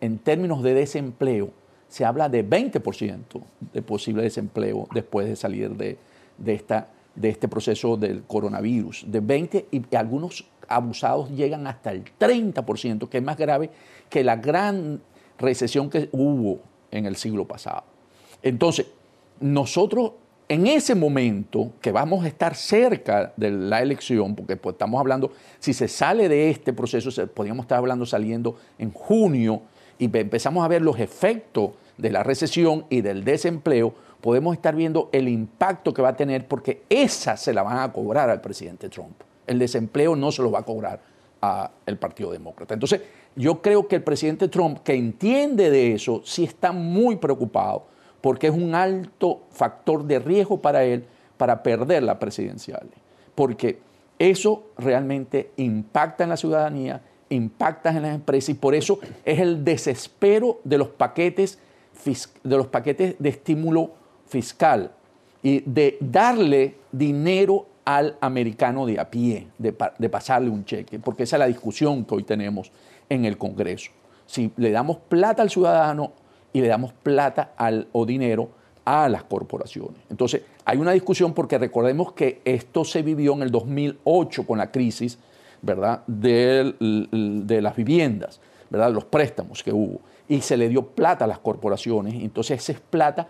en 0.00 0.18
términos 0.18 0.62
de 0.62 0.74
desempleo, 0.74 1.50
se 1.88 2.04
habla 2.04 2.28
de 2.28 2.48
20% 2.48 3.42
de 3.72 3.82
posible 3.82 4.22
desempleo 4.22 4.88
después 4.94 5.28
de 5.28 5.36
salir 5.36 5.70
de, 5.76 5.98
esta, 6.46 6.88
de 7.14 7.28
este 7.28 7.48
proceso 7.48 7.96
del 7.96 8.22
coronavirus. 8.24 9.04
De 9.06 9.20
20 9.20 9.68
y 9.70 9.96
algunos 9.96 10.44
abusados 10.68 11.30
llegan 11.30 11.66
hasta 11.66 11.92
el 11.92 12.04
30%, 12.18 13.08
que 13.08 13.18
es 13.18 13.24
más 13.24 13.36
grave 13.36 13.70
que 14.08 14.24
la 14.24 14.36
gran 14.36 15.00
recesión 15.38 15.90
que 15.90 16.08
hubo 16.12 16.60
en 16.90 17.06
el 17.06 17.16
siglo 17.16 17.46
pasado. 17.46 17.84
Entonces, 18.42 18.86
nosotros 19.40 20.12
en 20.48 20.66
ese 20.66 20.94
momento 20.94 21.72
que 21.80 21.92
vamos 21.92 22.24
a 22.24 22.28
estar 22.28 22.54
cerca 22.54 23.32
de 23.38 23.50
la 23.50 23.80
elección, 23.80 24.34
porque 24.34 24.56
pues, 24.56 24.74
estamos 24.74 25.00
hablando, 25.00 25.32
si 25.58 25.72
se 25.72 25.88
sale 25.88 26.28
de 26.28 26.50
este 26.50 26.74
proceso, 26.74 27.10
podríamos 27.28 27.64
estar 27.64 27.78
hablando 27.78 28.04
saliendo 28.04 28.58
en 28.78 28.92
junio 28.92 29.62
y 29.98 30.14
empezamos 30.14 30.62
a 30.62 30.68
ver 30.68 30.82
los 30.82 30.98
efectos 30.98 31.70
de 31.96 32.10
la 32.10 32.22
recesión 32.22 32.84
y 32.90 33.00
del 33.00 33.24
desempleo, 33.24 33.94
podemos 34.22 34.54
estar 34.54 34.74
viendo 34.74 35.10
el 35.12 35.28
impacto 35.28 35.92
que 35.92 36.00
va 36.00 36.10
a 36.10 36.16
tener 36.16 36.46
porque 36.48 36.84
esa 36.88 37.36
se 37.36 37.52
la 37.52 37.62
van 37.62 37.78
a 37.78 37.92
cobrar 37.92 38.30
al 38.30 38.40
presidente 38.40 38.88
Trump. 38.88 39.20
El 39.46 39.58
desempleo 39.58 40.16
no 40.16 40.32
se 40.32 40.42
lo 40.42 40.50
va 40.50 40.60
a 40.60 40.62
cobrar 40.62 41.00
al 41.40 41.98
Partido 41.98 42.30
Demócrata. 42.30 42.72
Entonces, 42.72 43.02
yo 43.34 43.60
creo 43.60 43.88
que 43.88 43.96
el 43.96 44.02
presidente 44.04 44.46
Trump, 44.46 44.78
que 44.84 44.94
entiende 44.94 45.70
de 45.70 45.94
eso, 45.94 46.22
sí 46.24 46.44
está 46.44 46.70
muy 46.70 47.16
preocupado 47.16 47.86
porque 48.20 48.46
es 48.46 48.54
un 48.54 48.76
alto 48.76 49.42
factor 49.50 50.04
de 50.04 50.20
riesgo 50.20 50.62
para 50.62 50.84
él 50.84 51.04
para 51.36 51.64
perder 51.64 52.04
la 52.04 52.20
presidencial. 52.20 52.88
Porque 53.34 53.80
eso 54.20 54.66
realmente 54.78 55.50
impacta 55.56 56.22
en 56.22 56.30
la 56.30 56.36
ciudadanía, 56.36 57.02
impacta 57.28 57.90
en 57.90 58.02
las 58.02 58.14
empresas 58.14 58.50
y 58.50 58.54
por 58.54 58.76
eso 58.76 59.00
es 59.24 59.40
el 59.40 59.64
desespero 59.64 60.60
de 60.62 60.78
los 60.78 60.88
paquetes, 60.88 61.58
de, 62.44 62.56
los 62.56 62.68
paquetes 62.68 63.16
de 63.18 63.28
estímulo 63.28 64.01
fiscal 64.32 64.90
y 65.42 65.60
de 65.60 65.98
darle 66.00 66.76
dinero 66.90 67.66
al 67.84 68.16
americano 68.20 68.86
de 68.86 68.98
a 68.98 69.10
pie, 69.10 69.48
de, 69.58 69.72
pasarle 70.08 70.48
un 70.48 70.64
cheque, 70.64 70.98
porque 70.98 71.24
esa 71.24 71.36
es 71.36 71.40
la 71.40 71.46
discusión 71.46 72.04
que 72.04 72.14
hoy 72.14 72.22
tenemos 72.22 72.72
en 73.08 73.24
el 73.26 73.36
Congreso. 73.36 73.90
Si 74.26 74.50
le 74.56 74.70
damos 74.70 74.96
plata 74.96 75.42
al 75.42 75.50
ciudadano 75.50 76.12
y 76.52 76.60
le 76.60 76.68
damos 76.68 76.92
plata 76.92 77.52
al, 77.56 77.88
o 77.92 78.06
dinero 78.06 78.48
a 78.84 79.08
las 79.08 79.24
corporaciones. 79.24 80.00
Entonces, 80.08 80.42
hay 80.64 80.78
una 80.78 80.92
discusión 80.92 81.34
porque 81.34 81.58
recordemos 81.58 82.12
que 82.12 82.40
esto 82.44 82.84
se 82.84 83.02
vivió 83.02 83.34
en 83.34 83.42
el 83.42 83.50
2008 83.50 84.46
con 84.46 84.58
la 84.58 84.70
crisis, 84.70 85.18
¿verdad?, 85.60 86.02
de, 86.06 86.74
de 86.80 87.62
las 87.62 87.76
viviendas, 87.76 88.40
¿verdad?, 88.70 88.92
los 88.92 89.04
préstamos 89.04 89.62
que 89.62 89.72
hubo. 89.72 90.00
Y 90.28 90.40
se 90.40 90.56
le 90.56 90.68
dio 90.68 90.86
plata 90.86 91.24
a 91.24 91.28
las 91.28 91.40
corporaciones. 91.40 92.14
Entonces, 92.14 92.60
esa 92.62 92.72
es 92.72 92.80
plata, 92.80 93.28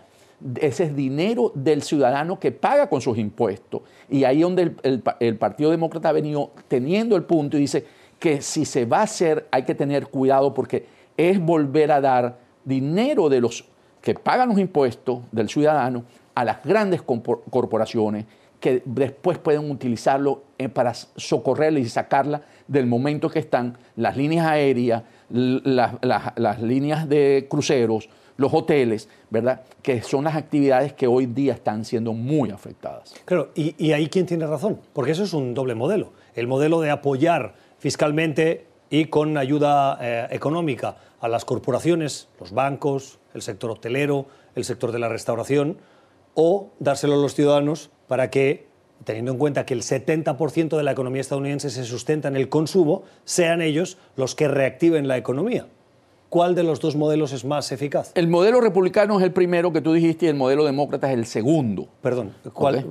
ese 0.59 0.85
es 0.85 0.95
dinero 0.95 1.51
del 1.55 1.81
ciudadano 1.83 2.39
que 2.39 2.51
paga 2.51 2.87
con 2.87 3.01
sus 3.01 3.17
impuestos. 3.17 3.81
Y 4.09 4.23
ahí 4.23 4.41
donde 4.41 4.75
el, 4.83 5.03
el 5.19 5.37
Partido 5.37 5.71
Demócrata 5.71 6.09
ha 6.09 6.13
venido 6.13 6.51
teniendo 6.67 7.15
el 7.15 7.23
punto 7.23 7.57
y 7.57 7.61
dice 7.61 7.85
que 8.19 8.41
si 8.41 8.65
se 8.65 8.85
va 8.85 8.99
a 8.99 9.03
hacer 9.03 9.47
hay 9.51 9.63
que 9.63 9.75
tener 9.75 10.07
cuidado 10.07 10.53
porque 10.53 10.85
es 11.17 11.39
volver 11.39 11.91
a 11.91 12.01
dar 12.01 12.37
dinero 12.63 13.29
de 13.29 13.41
los 13.41 13.65
que 14.01 14.13
pagan 14.13 14.49
los 14.49 14.59
impuestos 14.59 15.19
del 15.31 15.49
ciudadano 15.49 16.03
a 16.35 16.43
las 16.43 16.63
grandes 16.63 17.01
corporaciones 17.01 18.25
que 18.59 18.81
después 18.85 19.37
pueden 19.37 19.69
utilizarlo 19.69 20.43
eh, 20.57 20.69
para 20.69 20.93
socorrerla 20.93 21.79
y 21.79 21.85
sacarla 21.85 22.43
del 22.65 22.85
momento 22.85 23.29
que 23.29 23.39
están 23.39 23.77
las 23.97 24.15
líneas 24.15 24.47
aéreas, 24.47 25.03
las, 25.29 26.61
líneas 26.61 27.07
de 27.09 27.47
cruceros, 27.49 28.09
los 28.37 28.53
hoteles, 28.53 29.09
¿verdad? 29.29 29.61
Que 29.81 30.01
son 30.01 30.23
las 30.25 30.35
actividades 30.35 30.93
que 30.93 31.07
hoy 31.07 31.25
día 31.25 31.53
están 31.53 31.85
siendo 31.85 32.13
muy 32.13 32.51
afectadas. 32.51 33.13
Claro, 33.25 33.51
y, 33.55 33.91
ahí 33.91 34.07
quién 34.07 34.25
tiene 34.25 34.47
razón, 34.47 34.79
porque 34.93 35.11
eso 35.11 35.23
es 35.23 35.33
un 35.33 35.53
doble 35.53 35.75
modelo. 35.75 36.13
El 36.35 36.47
modelo 36.47 36.81
de 36.81 36.89
apoyar 36.89 37.55
fiscalmente 37.77 38.67
y 38.89 39.05
con 39.05 39.37
ayuda 39.37 39.97
eh, 40.01 40.27
económica 40.31 40.97
a 41.19 41.27
las 41.27 41.45
corporaciones, 41.45 42.27
los 42.39 42.51
bancos, 42.51 43.19
el 43.33 43.41
sector 43.41 43.71
hotelero, 43.71 44.27
el 44.55 44.65
sector 44.65 44.91
de 44.91 44.99
la 44.99 45.09
restauración, 45.09 45.77
o 46.35 46.71
dárselo 46.79 47.13
a 47.13 47.17
los 47.17 47.35
ciudadanos 47.35 47.89
para 48.07 48.29
que, 48.29 48.67
teniendo 49.03 49.31
en 49.31 49.37
cuenta 49.37 49.65
que 49.65 49.73
el 49.73 49.81
70% 49.81 50.77
de 50.77 50.83
la 50.83 50.91
economía 50.91 51.21
estadounidense 51.21 51.69
se 51.69 51.83
sustenta 51.83 52.27
en 52.27 52.35
el 52.35 52.49
consumo, 52.49 53.03
sean 53.25 53.61
ellos 53.61 53.97
los 54.15 54.35
que 54.35 54.47
reactiven 54.47 55.07
la 55.07 55.17
economía. 55.17 55.67
¿Cuál 56.33 56.55
de 56.55 56.63
los 56.63 56.79
dos 56.79 56.95
modelos 56.95 57.31
es 57.31 57.45
más 57.45 57.71
eficaz? 57.71 58.11
El 58.15 58.27
modelo 58.27 58.59
republicano 58.59 59.19
es 59.19 59.23
el 59.23 59.31
primero 59.31 59.71
que 59.71 59.81
tú 59.81 59.93
dijiste 59.93 60.25
y 60.25 60.29
el 60.29 60.35
modelo 60.35 60.65
demócrata 60.65 61.11
es 61.11 61.13
el 61.15 61.27
segundo. 61.27 61.87
Perdón, 62.01 62.33
¿cuál? 62.53 62.87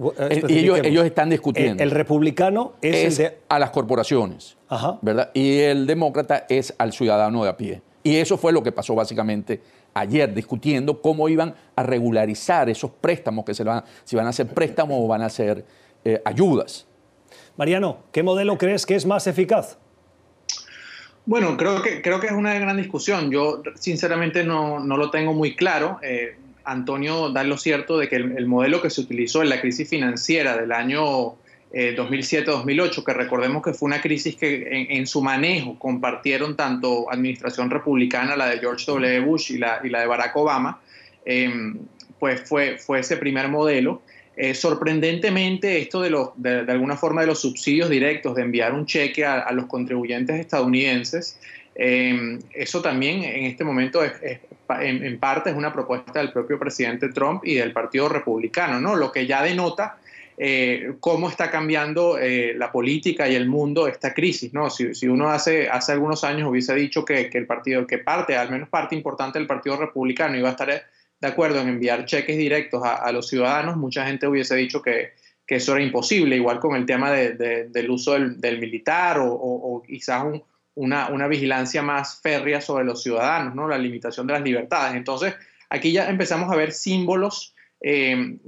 Y 0.46 0.58
ellos, 0.58 0.78
ellos, 0.84 1.04
están 1.04 1.28
discutiendo. 1.30 1.82
El, 1.82 1.90
republicano 1.90 2.74
es, 2.80 3.18
el 3.18 3.26
de... 3.26 3.38
a 3.48 3.58
las 3.58 3.70
corporaciones, 3.70 4.56
¿verdad? 5.00 5.32
Y 5.34 5.58
el 5.58 5.88
demócrata 5.88 6.46
es 6.48 6.72
al 6.78 6.92
ciudadano 6.92 7.42
de 7.42 7.50
a 7.50 7.56
pie. 7.56 7.82
Y 8.04 8.14
eso 8.14 8.38
fue 8.38 8.52
lo 8.52 8.62
que 8.62 8.70
pasó 8.70 8.94
básicamente 8.94 9.60
ayer, 9.94 10.32
discutiendo 10.32 11.02
cómo 11.02 11.28
iban 11.28 11.54
a 11.74 11.82
regularizar 11.82 12.68
esos 12.68 12.92
préstamos, 12.92 13.44
que 13.44 13.54
se 13.54 13.64
van, 13.64 13.82
si 14.04 14.14
van 14.14 14.28
a 14.28 14.32
ser 14.32 14.46
préstamos 14.46 14.98
o 15.00 15.08
van 15.08 15.22
a 15.22 15.28
ser 15.28 15.64
eh, 16.04 16.20
ayudas. 16.24 16.86
Mariano, 17.56 17.98
¿qué 18.12 18.22
modelo 18.22 18.58
crees 18.58 18.86
que 18.86 18.94
es 18.94 19.06
más 19.06 19.26
eficaz? 19.26 19.78
Bueno, 21.24 21.56
creo 21.56 21.82
que, 21.82 22.02
creo 22.02 22.18
que 22.18 22.26
es 22.26 22.32
una 22.32 22.54
gran 22.54 22.76
discusión. 22.76 23.30
Yo 23.30 23.62
sinceramente 23.78 24.42
no, 24.44 24.80
no 24.80 24.96
lo 24.96 25.10
tengo 25.10 25.32
muy 25.32 25.54
claro. 25.54 26.00
Eh, 26.02 26.36
Antonio 26.64 27.30
da 27.30 27.44
lo 27.44 27.56
cierto 27.56 27.98
de 27.98 28.08
que 28.08 28.16
el, 28.16 28.46
modelo 28.46 28.80
que 28.82 28.90
se 28.90 29.00
utilizó 29.00 29.42
en 29.42 29.48
la 29.48 29.60
crisis 29.60 29.88
financiera 29.88 30.56
del 30.56 30.72
año 30.72 31.36
2007-2008, 31.72 32.98
eh, 32.98 33.04
que 33.04 33.14
recordemos 33.14 33.62
que 33.62 33.72
fue 33.72 33.86
una 33.86 34.00
crisis 34.00 34.36
que 34.36 34.86
en, 34.90 35.06
su 35.06 35.22
manejo 35.22 35.78
compartieron 35.78 36.56
tanto 36.56 37.10
administración 37.10 37.70
republicana, 37.70 38.36
la 38.36 38.46
de 38.46 38.58
George 38.58 38.84
W. 38.86 39.20
Bush 39.20 39.52
y 39.52 39.58
la, 39.58 39.80
y 39.82 39.88
la 39.88 40.00
de 40.00 40.06
Barack 40.06 40.36
Obama, 40.36 40.80
em, 41.24 41.78
pues 42.18 42.42
fue, 42.48 42.78
fue 42.78 43.00
ese 43.00 43.16
primer 43.16 43.48
modelo. 43.48 44.02
Eh, 44.36 44.54
sorprendentemente, 44.54 45.80
esto 45.80 46.00
de, 46.00 46.10
los, 46.10 46.30
de, 46.36 46.60
alguna 46.68 46.96
forma 46.96 47.20
de 47.20 47.26
los 47.26 47.40
subsidios 47.40 47.90
directos, 47.90 48.34
de 48.34 48.42
enviar 48.42 48.72
un 48.72 48.86
cheque 48.86 49.24
a, 49.24 49.50
los 49.52 49.66
contribuyentes 49.66 50.40
estadounidenses, 50.40 51.38
em, 51.74 52.38
eso 52.54 52.80
también 52.80 53.24
en 53.24 53.44
este 53.44 53.62
momento 53.64 54.02
es, 54.02 54.12
en, 54.80 55.18
parte 55.18 55.50
es 55.50 55.56
una 55.56 55.72
propuesta 55.72 56.18
del 56.18 56.32
propio 56.32 56.58
presidente 56.58 57.10
Trump 57.10 57.44
y 57.44 57.54
del 57.54 57.72
Partido 57.72 58.08
Republicano, 58.08 58.80
¿no? 58.80 58.96
Lo 58.96 59.12
que 59.12 59.26
ya 59.26 59.42
denota 59.42 59.98
eh, 60.38 60.94
cómo 60.98 61.28
está 61.28 61.50
cambiando 61.50 62.18
eh, 62.18 62.54
la 62.56 62.72
política 62.72 63.28
y 63.28 63.34
el 63.34 63.46
mundo 63.46 63.86
esta 63.86 64.14
crisis. 64.14 64.52
¿no? 64.52 64.70
Si, 64.70 65.06
uno 65.06 65.28
hace, 65.28 65.68
hace 65.68 65.92
algunos 65.92 66.24
años 66.24 66.48
hubiese 66.48 66.74
dicho 66.74 67.04
que, 67.04 67.30
el 67.32 67.46
partido, 67.46 67.86
que 67.86 67.98
parte, 67.98 68.36
al 68.36 68.50
menos 68.50 68.68
parte 68.68 68.96
importante 68.96 69.38
del 69.38 69.46
Partido 69.46 69.76
Republicano 69.76 70.36
iba 70.36 70.48
a 70.48 70.52
estar 70.52 70.84
de 71.22 71.28
acuerdo 71.28 71.60
en 71.60 71.68
enviar 71.68 72.04
cheques 72.04 72.36
directos 72.36 72.82
a, 72.84 73.12
los 73.12 73.28
ciudadanos, 73.28 73.76
mucha 73.76 74.04
gente 74.04 74.26
hubiese 74.26 74.56
dicho 74.56 74.82
que, 74.82 75.12
eso 75.46 75.76
era 75.76 75.84
imposible, 75.84 76.34
igual 76.34 76.58
con 76.60 76.74
el 76.74 76.86
tema 76.86 77.12
del 77.12 77.90
uso 77.90 78.12
del, 78.12 78.58
militar 78.58 79.18
o, 79.20 79.82
quizás 79.86 80.24
una, 80.74 81.10
una 81.10 81.28
vigilancia 81.28 81.82
más 81.82 82.22
férrea 82.22 82.62
sobre 82.62 82.86
los 82.86 83.02
ciudadanos, 83.02 83.54
¿no? 83.54 83.68
la 83.68 83.76
limitación 83.76 84.26
de 84.26 84.32
las 84.32 84.42
libertades. 84.42 84.96
Entonces, 84.96 85.34
aquí 85.68 85.92
ya 85.92 86.08
empezamos 86.08 86.50
a 86.50 86.56
ver 86.56 86.72
símbolos, 86.72 87.54
eh, 87.82 88.38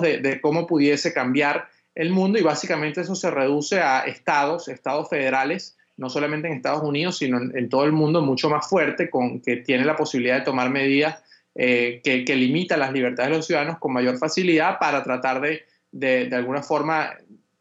de, 0.00 0.18
de, 0.22 0.40
cómo 0.40 0.66
pudiese 0.66 1.12
cambiar 1.12 1.68
el 1.94 2.10
mundo 2.10 2.38
y 2.38 2.42
básicamente 2.42 3.02
eso 3.02 3.14
se 3.14 3.30
reduce 3.30 3.80
a 3.80 4.00
estados, 4.00 4.66
estados 4.68 5.10
federales, 5.10 5.75
no 5.96 6.10
solamente 6.10 6.48
en 6.48 6.54
Estados 6.54 6.82
Unidos, 6.82 7.18
sino 7.18 7.38
en, 7.38 7.68
todo 7.68 7.84
el 7.84 7.92
mundo 7.92 8.20
mucho 8.22 8.50
más 8.50 8.68
fuerte, 8.68 9.08
con, 9.08 9.40
que 9.40 9.56
tiene 9.56 9.84
la 9.84 9.96
posibilidad 9.96 10.38
de 10.38 10.44
tomar 10.44 10.70
medidas 10.70 11.22
eh, 11.54 12.00
que, 12.04 12.24
que 12.24 12.36
limitan 12.36 12.80
las 12.80 12.92
libertades 12.92 13.30
de 13.30 13.36
los 13.38 13.46
ciudadanos 13.46 13.78
con 13.78 13.92
mayor 13.92 14.18
facilidad 14.18 14.78
para 14.78 15.02
tratar 15.02 15.40
de, 15.40 15.62
de, 15.90 16.26
de 16.26 16.36
alguna 16.36 16.62
forma 16.62 17.14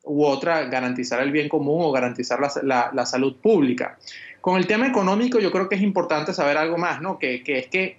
u 0.05 0.23
otra 0.23 0.65
garantizar 0.65 1.21
el 1.21 1.31
bien 1.31 1.49
común 1.49 1.81
o 1.81 1.91
garantizar 1.91 2.39
la, 2.39 2.91
la, 2.93 3.05
salud 3.05 3.37
pública. 3.37 3.97
Con 4.41 4.57
el 4.57 4.67
tema 4.67 4.87
económico 4.87 5.39
yo 5.39 5.51
creo 5.51 5.67
que 5.67 5.75
es 5.75 5.81
importante 5.81 6.33
saber 6.33 6.57
algo 6.57 6.77
más, 6.77 7.01
¿no? 7.01 7.17
Que, 7.17 7.43
que 7.43 7.59
es 7.59 7.67
que 7.67 7.97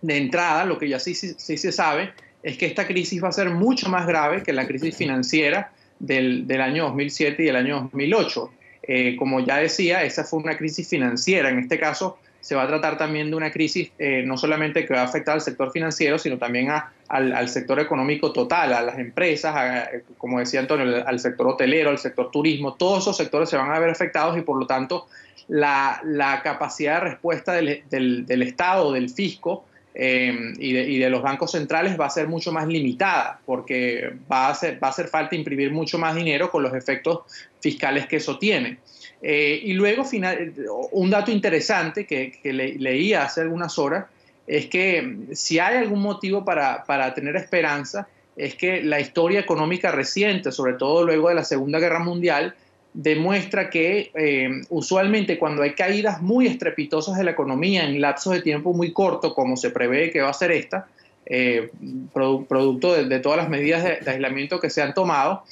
de 0.00 0.16
entrada 0.16 0.64
lo 0.64 0.78
que 0.78 0.88
ya 0.88 1.00
sí, 1.00 1.14
sí, 1.14 1.34
sí, 1.36 1.56
se 1.56 1.72
sabe 1.72 2.12
es 2.42 2.56
que 2.56 2.66
esta 2.66 2.86
crisis 2.86 3.22
va 3.22 3.28
a 3.28 3.32
ser 3.32 3.50
mucho 3.50 3.88
más 3.88 4.06
grave 4.06 4.42
que 4.42 4.52
la 4.52 4.66
crisis 4.66 4.96
financiera 4.96 5.72
del, 5.98 6.46
del 6.46 6.60
año 6.60 6.84
2007 6.84 7.42
y 7.42 7.48
el 7.48 7.56
año 7.56 7.80
2008. 7.80 8.50
Eh, 8.86 9.16
como 9.16 9.40
ya 9.40 9.58
decía, 9.58 10.02
esa 10.04 10.24
fue 10.24 10.40
una 10.40 10.56
crisis 10.56 10.88
financiera. 10.88 11.48
En 11.48 11.58
este 11.58 11.78
caso, 11.78 12.18
se 12.40 12.54
va 12.54 12.64
a 12.64 12.68
tratar 12.68 12.98
también 12.98 13.30
de 13.30 13.36
una 13.36 13.50
crisis 13.50 13.90
eh, 13.98 14.22
no 14.26 14.36
solamente 14.36 14.84
que 14.84 14.92
va 14.92 15.00
a 15.00 15.04
afectar 15.04 15.34
al 15.34 15.40
sector 15.40 15.72
financiero, 15.72 16.18
sino 16.18 16.36
también 16.36 16.68
al, 17.08 17.48
sector 17.48 17.80
económico 17.80 18.32
total, 18.32 18.74
a 18.74 18.82
las 18.82 18.98
empresas, 18.98 19.88
como 20.18 20.38
decía 20.38 20.60
Antonio, 20.60 21.06
al 21.06 21.18
sector 21.20 21.46
hotelero, 21.48 21.88
al 21.88 21.98
sector 21.98 22.30
turismo. 22.30 22.74
Todos 22.74 23.04
esos 23.04 23.16
sectores 23.16 23.48
se 23.48 23.56
van 23.56 23.70
a 23.72 23.78
ver 23.78 23.88
afectados 23.88 24.36
y 24.36 24.42
por 24.42 24.58
lo 24.58 24.66
tanto 24.66 25.06
la, 25.48 26.40
capacidad 26.42 27.00
de 27.00 27.10
respuesta 27.10 27.52
del, 27.52 28.42
Estado, 28.42 28.92
del 28.92 29.10
fisco, 29.10 29.64
eh, 29.96 30.54
y, 30.58 30.98
de, 30.98 31.08
los 31.08 31.22
bancos 31.22 31.52
centrales 31.52 31.98
va 31.98 32.06
a 32.06 32.10
ser 32.10 32.26
mucho 32.26 32.50
más 32.50 32.66
limitada, 32.66 33.38
porque 33.46 34.12
va 34.30 34.48
a, 34.48 34.54
ser, 34.54 34.82
va 34.82 34.88
a 34.88 34.90
hacer 34.90 35.06
falta 35.06 35.36
imprimir 35.36 35.70
mucho 35.70 35.98
más 35.98 36.16
dinero 36.16 36.50
con 36.50 36.64
los 36.64 36.74
efectos 36.74 37.20
fiscales 37.60 38.06
que 38.06 38.16
eso 38.16 38.36
tiene. 38.38 38.78
Eh, 39.22 39.60
y 39.62 39.72
luego, 39.72 40.04
final, 40.04 40.52
un 40.90 41.10
dato 41.10 41.30
interesante 41.30 42.06
que, 42.06 42.38
leía 42.42 43.22
hace 43.22 43.42
algunas 43.42 43.78
horas 43.78 44.06
es 44.46 44.66
que 44.66 45.16
si 45.32 45.58
hay 45.58 45.76
algún 45.76 46.02
motivo 46.02 46.44
para, 46.44 47.14
tener 47.14 47.36
esperanza, 47.36 48.06
es 48.36 48.56
que 48.56 48.82
la 48.82 49.00
historia 49.00 49.40
económica 49.40 49.92
reciente, 49.92 50.50
sobre 50.50 50.74
todo 50.74 51.04
luego 51.04 51.28
de 51.28 51.36
la 51.36 51.44
Segunda 51.44 51.78
Guerra 51.78 52.00
Mundial, 52.00 52.54
demuestra 52.94 53.68
que 53.68 54.10
eh, 54.14 54.62
usualmente 54.70 55.38
cuando 55.38 55.62
hay 55.62 55.74
caídas 55.74 56.22
muy 56.22 56.46
estrepitosas 56.46 57.18
de 57.18 57.24
la 57.24 57.32
economía 57.32 57.84
en 57.84 58.00
lapsos 58.00 58.32
de 58.32 58.40
tiempo 58.40 58.72
muy 58.72 58.92
corto, 58.92 59.34
como 59.34 59.56
se 59.56 59.70
prevé 59.70 60.10
que 60.10 60.22
va 60.22 60.30
a 60.30 60.34
ser 60.34 60.52
esta, 60.52 60.86
eh, 61.26 61.70
producto 62.12 62.94
de, 62.94 63.18
todas 63.18 63.38
las 63.38 63.48
medidas 63.48 63.82
de, 63.82 64.10
aislamiento 64.10 64.60
que 64.60 64.70
se 64.70 64.80
han 64.80 64.94
tomado, 64.94 65.44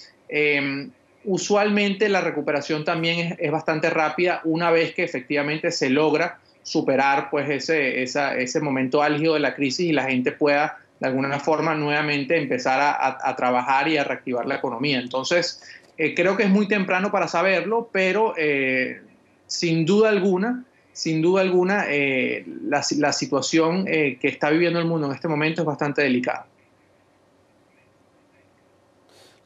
usualmente 1.24 2.09
la 2.09 2.20
recuperación 2.20 2.84
también 2.84 3.36
es, 3.38 3.51
bastante 3.51 3.90
rápida 3.90 4.40
una 4.45 4.70
vez 4.70 4.95
que 4.95 5.05
efectivamente 5.05 5.70
se 5.70 5.90
logra 5.90 6.38
superar 6.62 7.28
pues 7.30 7.51
ese, 7.51 8.03
ese 8.03 8.61
momento 8.61 9.03
álgido 9.03 9.34
de 9.34 9.40
la 9.40 9.55
crisis 9.55 9.90
y 9.90 9.93
la 9.93 10.05
gente 10.05 10.32
pueda 10.32 10.78
de 11.03 11.09
alguna 11.09 11.40
forma 11.40 11.74
nuevamente 11.74 12.38
empezar 12.38 12.78
a, 12.80 13.34
trabajar 13.34 13.88
y 13.88 13.97
a 13.97 14.05
reactivar 14.05 14.47
la 14.47 14.55
economía. 14.55 15.01
Entonces, 15.01 15.61
eh, 15.99 16.14
creo 16.14 16.36
que 16.36 16.45
es 16.45 16.51
muy 16.51 16.66
temprano 16.66 17.11
para 17.11 17.28
saberlo, 17.28 17.88
pero 17.93 18.34
eh, 18.36 19.03
sin 19.47 19.84
duda 19.84 20.09
alguna, 20.09 20.64
sin 20.93 21.22
duda 21.22 21.43
alguna, 21.43 21.84
eh, 21.88 22.45
la, 22.64 22.82
situación 23.12 23.84
que 23.86 24.18
está 24.22 24.51
viviendo 24.51 24.78
el 24.78 24.86
mundo 24.86 25.07
en 25.07 25.14
este 25.14 25.28
momento 25.28 25.62
es 25.62 25.66
bastante 25.66 26.03
delicada. 26.03 26.47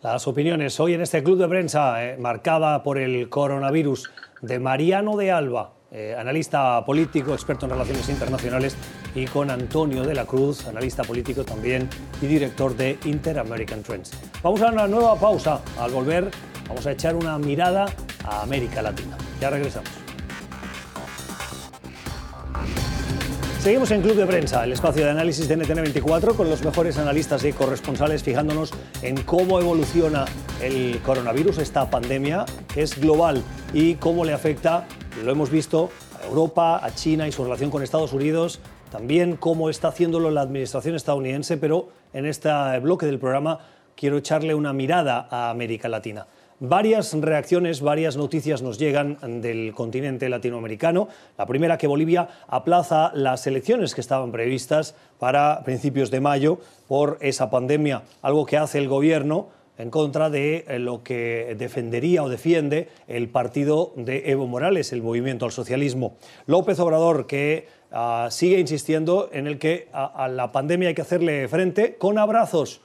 Las 0.02 0.26
opiniones 0.26 0.78
hoy 0.78 0.94
en 0.94 1.00
este 1.00 1.22
club 1.22 1.38
de 1.38 1.48
prensa 1.48 1.96
marcada 2.18 2.82
por 2.82 2.98
el 2.98 3.28
coronavirus 3.28 4.10
de 4.40 4.58
Mariano 4.58 5.16
de 5.16 5.32
Alba, 5.32 5.72
eh, 5.90 6.14
analista 6.18 6.84
político, 6.84 7.32
experto 7.32 7.66
en 7.66 7.72
relaciones 7.72 8.08
internacionales, 8.08 8.76
y 9.14 9.26
con 9.26 9.50
Antonio 9.50 10.02
de 10.02 10.14
la 10.14 10.26
Cruz, 10.26 10.66
analista 10.66 11.02
político 11.02 11.44
también 11.44 11.88
y 12.20 12.26
director 12.26 12.76
de 12.76 12.98
Inter-American 13.04 13.82
Trends. 13.82 14.12
Vamos 14.42 14.60
a 14.62 14.68
una 14.68 14.86
nueva 14.86 15.16
pausa. 15.16 15.60
Al 15.78 15.90
volver 15.90 16.30
vamos 16.68 16.86
a 16.86 16.92
echar 16.92 17.14
una 17.14 17.38
mirada 17.38 17.86
a 18.24 18.42
América 18.42 18.82
Latina. 18.82 19.16
Ya 19.40 19.50
regresamos. 19.50 20.05
Seguimos 23.66 23.90
en 23.90 24.00
Club 24.00 24.14
de 24.14 24.26
Prensa, 24.26 24.62
el 24.62 24.70
espacio 24.70 25.04
de 25.04 25.10
análisis 25.10 25.48
de 25.48 25.58
NTN24 25.58 26.36
con 26.36 26.48
los 26.48 26.64
mejores 26.64 26.98
analistas 26.98 27.44
y 27.44 27.52
corresponsales 27.52 28.22
fijándonos 28.22 28.70
en 29.02 29.20
cómo 29.24 29.58
evoluciona 29.58 30.24
el 30.62 31.00
coronavirus, 31.04 31.58
esta 31.58 31.90
pandemia 31.90 32.46
que 32.72 32.82
es 32.82 32.96
global 32.96 33.42
y 33.74 33.96
cómo 33.96 34.24
le 34.24 34.34
afecta, 34.34 34.86
lo 35.24 35.32
hemos 35.32 35.50
visto, 35.50 35.90
a 36.22 36.26
Europa, 36.28 36.78
a 36.80 36.94
China 36.94 37.26
y 37.26 37.32
su 37.32 37.42
relación 37.42 37.72
con 37.72 37.82
Estados 37.82 38.12
Unidos, 38.12 38.60
también 38.92 39.34
cómo 39.34 39.68
está 39.68 39.88
haciéndolo 39.88 40.30
la 40.30 40.42
administración 40.42 40.94
estadounidense, 40.94 41.56
pero 41.56 41.88
en 42.12 42.24
este 42.24 42.48
bloque 42.78 43.06
del 43.06 43.18
programa 43.18 43.58
quiero 43.96 44.18
echarle 44.18 44.54
una 44.54 44.72
mirada 44.72 45.26
a 45.28 45.50
América 45.50 45.88
Latina. 45.88 46.28
Varias 46.58 47.12
reacciones, 47.12 47.82
varias 47.82 48.16
noticias 48.16 48.62
nos 48.62 48.78
llegan 48.78 49.18
del 49.42 49.74
continente 49.74 50.26
latinoamericano. 50.30 51.08
La 51.36 51.44
primera, 51.44 51.76
que 51.76 51.86
Bolivia 51.86 52.28
aplaza 52.48 53.12
las 53.14 53.46
elecciones 53.46 53.94
que 53.94 54.00
estaban 54.00 54.32
previstas 54.32 54.94
para 55.18 55.62
principios 55.64 56.10
de 56.10 56.20
mayo 56.20 56.58
por 56.88 57.18
esa 57.20 57.50
pandemia, 57.50 58.04
algo 58.22 58.46
que 58.46 58.56
hace 58.56 58.78
el 58.78 58.88
gobierno 58.88 59.48
en 59.76 59.90
contra 59.90 60.30
de 60.30 60.64
eh, 60.66 60.78
lo 60.78 61.02
que 61.02 61.54
defendería 61.58 62.22
o 62.22 62.30
defiende 62.30 62.88
el 63.06 63.28
partido 63.28 63.92
de 63.94 64.30
Evo 64.30 64.46
Morales, 64.46 64.94
el 64.94 65.02
movimiento 65.02 65.44
al 65.44 65.52
socialismo. 65.52 66.16
López 66.46 66.78
Obrador, 66.80 67.26
que 67.26 67.68
ah, 67.92 68.28
sigue 68.30 68.58
insistiendo 68.58 69.28
en 69.30 69.46
el 69.46 69.58
que 69.58 69.88
a, 69.92 70.26
la 70.28 70.52
pandemia 70.52 70.88
hay 70.88 70.94
que 70.94 71.02
hacerle 71.02 71.48
frente 71.48 71.96
con 71.96 72.16
abrazos 72.16 72.80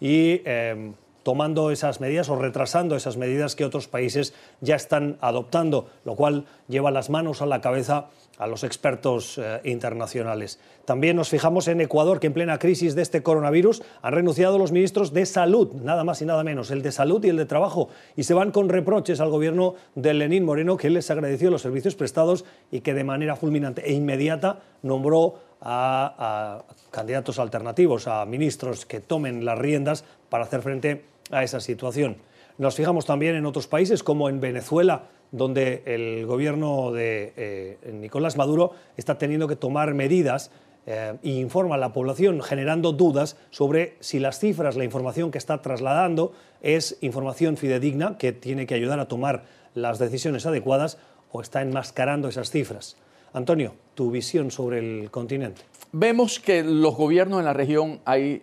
y 0.00 0.42
em, 0.44 0.94
tomando 1.26 1.72
esas 1.72 2.00
medidas 2.00 2.28
o 2.28 2.36
retrasando 2.38 2.94
esas 2.94 3.16
medidas 3.16 3.56
que 3.56 3.64
otros 3.64 3.88
países 3.88 4.32
ya 4.60 4.76
están 4.76 5.16
adoptando, 5.20 5.90
lo 6.04 6.14
cual 6.14 6.44
lleva 6.68 6.92
las 6.92 7.10
manos 7.10 7.42
a 7.42 7.46
la 7.46 7.60
cabeza 7.60 8.10
a 8.38 8.46
los 8.46 8.62
expertos 8.62 9.36
eh, 9.36 9.60
internacionales. 9.64 10.60
También 10.84 11.16
nos 11.16 11.28
fijamos 11.28 11.66
en 11.66 11.80
Ecuador, 11.80 12.20
que 12.20 12.28
en 12.28 12.32
plena 12.32 12.60
crisis 12.60 12.94
de 12.94 13.02
este 13.02 13.24
coronavirus 13.24 13.82
han 14.02 14.12
renunciado 14.12 14.56
los 14.56 14.70
ministros 14.70 15.12
de 15.12 15.26
salud, 15.26 15.72
nada 15.72 16.04
más 16.04 16.22
y 16.22 16.26
nada 16.26 16.44
menos, 16.44 16.70
el 16.70 16.82
de 16.82 16.92
salud 16.92 17.24
y 17.24 17.30
el 17.30 17.38
de 17.38 17.46
trabajo, 17.46 17.88
y 18.14 18.22
se 18.22 18.34
van 18.34 18.52
con 18.52 18.68
reproches 18.68 19.18
al 19.18 19.30
gobierno 19.30 19.74
de 19.96 20.14
Lenín 20.14 20.44
Moreno, 20.44 20.76
que 20.76 20.90
les 20.90 21.10
agradeció 21.10 21.50
los 21.50 21.62
servicios 21.62 21.96
prestados 21.96 22.44
y 22.70 22.82
que 22.82 22.94
de 22.94 23.02
manera 23.02 23.34
fulminante 23.34 23.82
e 23.84 23.94
inmediata 23.94 24.60
nombró 24.82 25.40
a, 25.60 26.14
a 26.16 26.74
candidatos 26.92 27.40
alternativos, 27.40 28.06
a 28.06 28.24
ministros 28.26 28.86
que 28.86 29.00
tomen 29.00 29.44
las 29.44 29.58
riendas 29.58 30.04
para 30.28 30.44
hacer 30.44 30.62
frente 30.62 31.15
a 31.30 31.42
esa 31.42 31.60
situación. 31.60 32.16
Nos 32.58 32.74
fijamos 32.74 33.06
también 33.06 33.36
en 33.36 33.46
otros 33.46 33.66
países 33.66 34.02
como 34.02 34.28
en 34.28 34.40
Venezuela, 34.40 35.08
donde 35.32 35.82
el 35.86 36.26
gobierno 36.26 36.92
de 36.92 37.32
eh, 37.36 37.92
Nicolás 37.92 38.36
Maduro 38.36 38.72
está 38.96 39.18
teniendo 39.18 39.48
que 39.48 39.56
tomar 39.56 39.92
medidas 39.94 40.50
e 40.86 41.18
informa 41.22 41.74
a 41.74 41.78
la 41.78 41.92
población 41.92 42.40
generando 42.42 42.92
dudas 42.92 43.36
sobre 43.50 43.96
si 43.98 44.20
las 44.20 44.38
cifras, 44.38 44.76
la 44.76 44.84
información 44.84 45.32
que 45.32 45.38
está 45.38 45.60
trasladando 45.60 46.32
es 46.62 46.96
información 47.00 47.56
fidedigna 47.56 48.18
que 48.18 48.30
tiene 48.30 48.66
que 48.66 48.74
ayudar 48.74 49.00
a 49.00 49.08
tomar 49.08 49.46
las 49.74 49.98
decisiones 49.98 50.46
adecuadas 50.46 50.98
o 51.32 51.40
está 51.40 51.60
enmascarando 51.60 52.28
esas 52.28 52.50
cifras. 52.50 52.96
Antonio, 53.32 53.74
tu 53.94 54.10
visión 54.10 54.50
sobre 54.50 54.78
el 54.78 55.10
continente. 55.10 55.62
Vemos 55.92 56.40
que 56.40 56.62
los 56.62 56.94
gobiernos 56.94 57.40
en 57.40 57.44
la 57.44 57.52
región 57.52 58.00
hay 58.04 58.42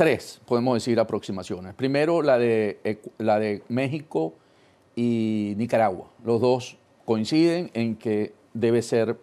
tres, 0.00 0.40
podemos 0.46 0.72
decir, 0.72 0.98
aproximaciones. 0.98 1.74
Primero, 1.74 2.22
la 2.22 2.38
de, 2.38 3.02
la 3.18 3.38
de 3.38 3.62
México 3.68 4.32
y 4.96 5.52
Nicaragua. 5.58 6.06
Los 6.24 6.40
dos 6.40 6.78
coinciden 7.04 7.70
en 7.74 7.96
que 7.96 8.32
debe 8.54 8.80
ser 8.80 9.18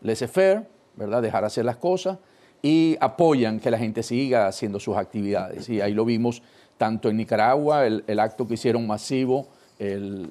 laissez-faire, 0.00 0.66
¿verdad? 0.96 1.20
Dejar 1.20 1.44
hacer 1.44 1.66
las 1.66 1.76
cosas 1.76 2.16
y 2.62 2.96
apoyan 3.02 3.60
que 3.60 3.70
la 3.70 3.76
gente 3.76 4.02
siga 4.02 4.46
haciendo 4.46 4.80
sus 4.80 4.96
actividades. 4.96 5.68
Y 5.68 5.82
ahí 5.82 5.92
lo 5.92 6.06
vimos 6.06 6.40
tanto 6.78 7.10
en 7.10 7.18
Nicaragua, 7.18 7.86
el, 7.86 8.18
acto 8.18 8.48
que 8.48 8.54
hicieron 8.54 8.86
masivo 8.86 9.48
el, 9.78 10.30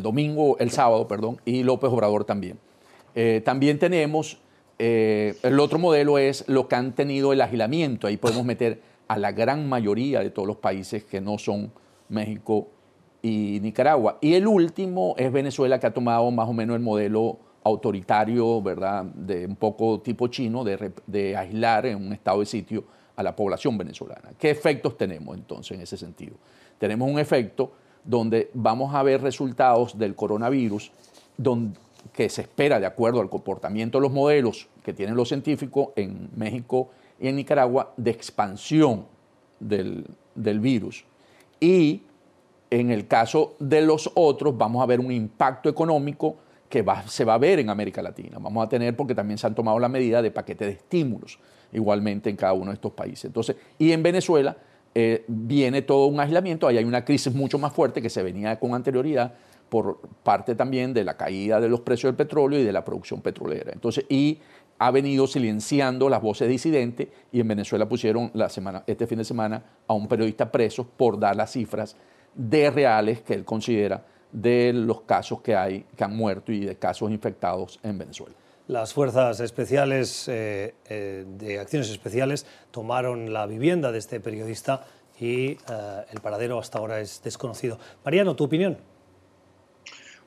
domingo, 0.00 0.58
el 0.60 0.70
sábado, 0.70 1.08
perdón, 1.08 1.40
y 1.44 1.64
López 1.64 1.90
Obrador 1.90 2.24
también. 2.24 2.56
Eh, 3.16 3.42
también 3.44 3.80
tenemos 3.80 4.38
eh, 4.78 5.36
el 5.42 5.58
otro 5.60 5.78
modelo 5.78 6.18
es 6.18 6.44
lo 6.48 6.68
que 6.68 6.76
han 6.76 6.92
tenido 6.92 7.32
el 7.32 7.40
agilamiento. 7.40 8.06
Ahí 8.06 8.16
podemos 8.16 8.44
meter 8.46 8.80
a 9.08 9.18
la 9.18 9.32
gran 9.32 9.68
mayoría 9.68 10.20
de 10.20 10.30
todos 10.30 10.48
los 10.48 10.56
países 10.56 11.04
que 11.04 11.20
no 11.20 11.38
son 11.38 11.72
México 12.08 12.68
y 13.22 13.60
Nicaragua. 13.60 14.18
Y 14.20 14.34
el 14.34 14.46
último 14.46 15.14
es 15.16 15.32
Venezuela, 15.32 15.78
que 15.78 15.86
ha 15.86 15.94
tomado 15.94 16.30
más 16.30 16.48
o 16.48 16.52
menos 16.52 16.76
el 16.76 16.82
modelo 16.82 17.38
autoritario, 17.64 18.62
¿verdad?, 18.62 19.04
de 19.04 19.46
un 19.46 19.56
poco 19.56 20.00
tipo 20.00 20.28
chino, 20.28 20.62
de, 20.62 20.92
de 21.06 21.36
aislar 21.36 21.86
en 21.86 21.96
un 21.96 22.12
estado 22.12 22.40
de 22.40 22.46
sitio 22.46 22.84
a 23.16 23.22
la 23.22 23.34
población 23.34 23.76
venezolana. 23.76 24.30
¿Qué 24.38 24.50
efectos 24.50 24.96
tenemos 24.96 25.36
entonces 25.36 25.76
en 25.76 25.82
ese 25.82 25.96
sentido? 25.96 26.36
Tenemos 26.78 27.10
un 27.10 27.18
efecto 27.18 27.72
donde 28.04 28.50
vamos 28.54 28.94
a 28.94 29.02
ver 29.02 29.20
resultados 29.22 29.98
del 29.98 30.14
coronavirus 30.14 30.92
donde, 31.36 31.78
que 32.12 32.28
se 32.28 32.42
espera, 32.42 32.80
de 32.80 32.86
acuerdo 32.86 33.20
al 33.20 33.28
comportamiento 33.28 33.98
de 33.98 34.02
los 34.02 34.12
modelos 34.12 34.68
que 34.84 34.92
tienen 34.92 35.16
los 35.16 35.28
científicos 35.28 35.88
en 35.96 36.30
México 36.36 36.90
y 37.20 37.28
en 37.28 37.36
Nicaragua, 37.36 37.92
de 37.96 38.10
expansión 38.10 39.06
del, 39.60 40.06
del 40.34 40.60
virus. 40.60 41.04
Y 41.60 42.02
en 42.70 42.90
el 42.90 43.06
caso 43.06 43.54
de 43.58 43.82
los 43.82 44.10
otros, 44.14 44.56
vamos 44.56 44.82
a 44.82 44.86
ver 44.86 45.00
un 45.00 45.12
impacto 45.12 45.68
económico 45.68 46.36
que 46.68 46.84
se 47.06 47.24
va 47.24 47.34
a 47.34 47.38
ver 47.38 47.60
en 47.60 47.70
América 47.70 48.02
Latina. 48.02 48.38
Vamos 48.40 48.64
a 48.64 48.68
tener, 48.68 48.96
porque 48.96 49.14
también 49.14 49.38
se 49.38 49.46
han 49.46 49.54
tomado 49.54 49.78
la 49.78 49.88
medida 49.88 50.20
de 50.20 50.30
paquete 50.30 50.66
de 50.66 50.72
estímulos, 50.72 51.38
igualmente 51.72 52.28
en 52.28 52.36
cada 52.36 52.52
uno 52.52 52.66
de 52.66 52.74
estos 52.74 52.92
países. 52.92 53.26
Entonces, 53.26 53.56
y 53.78 53.92
en 53.92 54.02
Venezuela 54.02 54.56
eh, 54.94 55.24
viene 55.28 55.82
todo 55.82 56.06
un 56.06 56.18
aislamiento, 56.20 56.66
ahí 56.66 56.78
hay 56.78 56.84
una 56.84 57.04
crisis 57.04 57.34
mucho 57.34 57.58
más 57.58 57.72
fuerte 57.72 58.02
que 58.02 58.10
se 58.10 58.22
venía 58.22 58.58
con 58.58 58.74
anterioridad 58.74 59.34
por 59.68 60.00
parte 60.22 60.54
también 60.54 60.94
de 60.94 61.04
la 61.04 61.16
caída 61.16 61.60
de 61.60 61.68
los 61.68 61.80
precios 61.80 62.10
del 62.10 62.16
petróleo 62.16 62.60
y 62.60 62.64
de 62.64 62.72
la 62.72 62.84
producción 62.84 63.20
petrolera. 63.20 63.72
Entonces, 63.72 64.04
y 64.08 64.38
ha 64.78 64.90
venido 64.90 65.26
silenciando 65.26 66.08
las 66.08 66.20
voces 66.20 66.48
disidentes 66.48 67.08
y 67.32 67.40
en 67.40 67.48
Venezuela 67.48 67.88
pusieron 67.88 68.30
la 68.34 68.48
semana, 68.48 68.84
este 68.86 69.06
fin 69.06 69.18
de 69.18 69.24
semana 69.24 69.62
a 69.86 69.94
un 69.94 70.06
periodista 70.06 70.50
preso 70.50 70.86
por 70.86 71.18
dar 71.18 71.36
las 71.36 71.52
cifras 71.52 71.96
de 72.34 72.70
reales 72.70 73.22
que 73.22 73.34
él 73.34 73.44
considera 73.44 74.04
de 74.32 74.72
los 74.74 75.02
casos 75.02 75.40
que 75.40 75.56
hay, 75.56 75.86
que 75.96 76.04
han 76.04 76.14
muerto 76.14 76.52
y 76.52 76.64
de 76.64 76.76
casos 76.76 77.10
infectados 77.10 77.80
en 77.82 77.98
Venezuela. 77.98 78.34
Las 78.68 78.92
fuerzas 78.92 79.40
especiales 79.40 80.26
eh, 80.28 80.74
eh, 80.88 81.24
de 81.26 81.60
acciones 81.60 81.88
especiales 81.88 82.46
tomaron 82.72 83.32
la 83.32 83.46
vivienda 83.46 83.92
de 83.92 83.98
este 83.98 84.18
periodista 84.20 84.84
y 85.20 85.52
eh, 85.52 85.58
el 86.10 86.20
paradero 86.20 86.58
hasta 86.58 86.78
ahora 86.78 87.00
es 87.00 87.22
desconocido. 87.22 87.78
Mariano, 88.04 88.34
¿tu 88.34 88.44
opinión? 88.44 88.76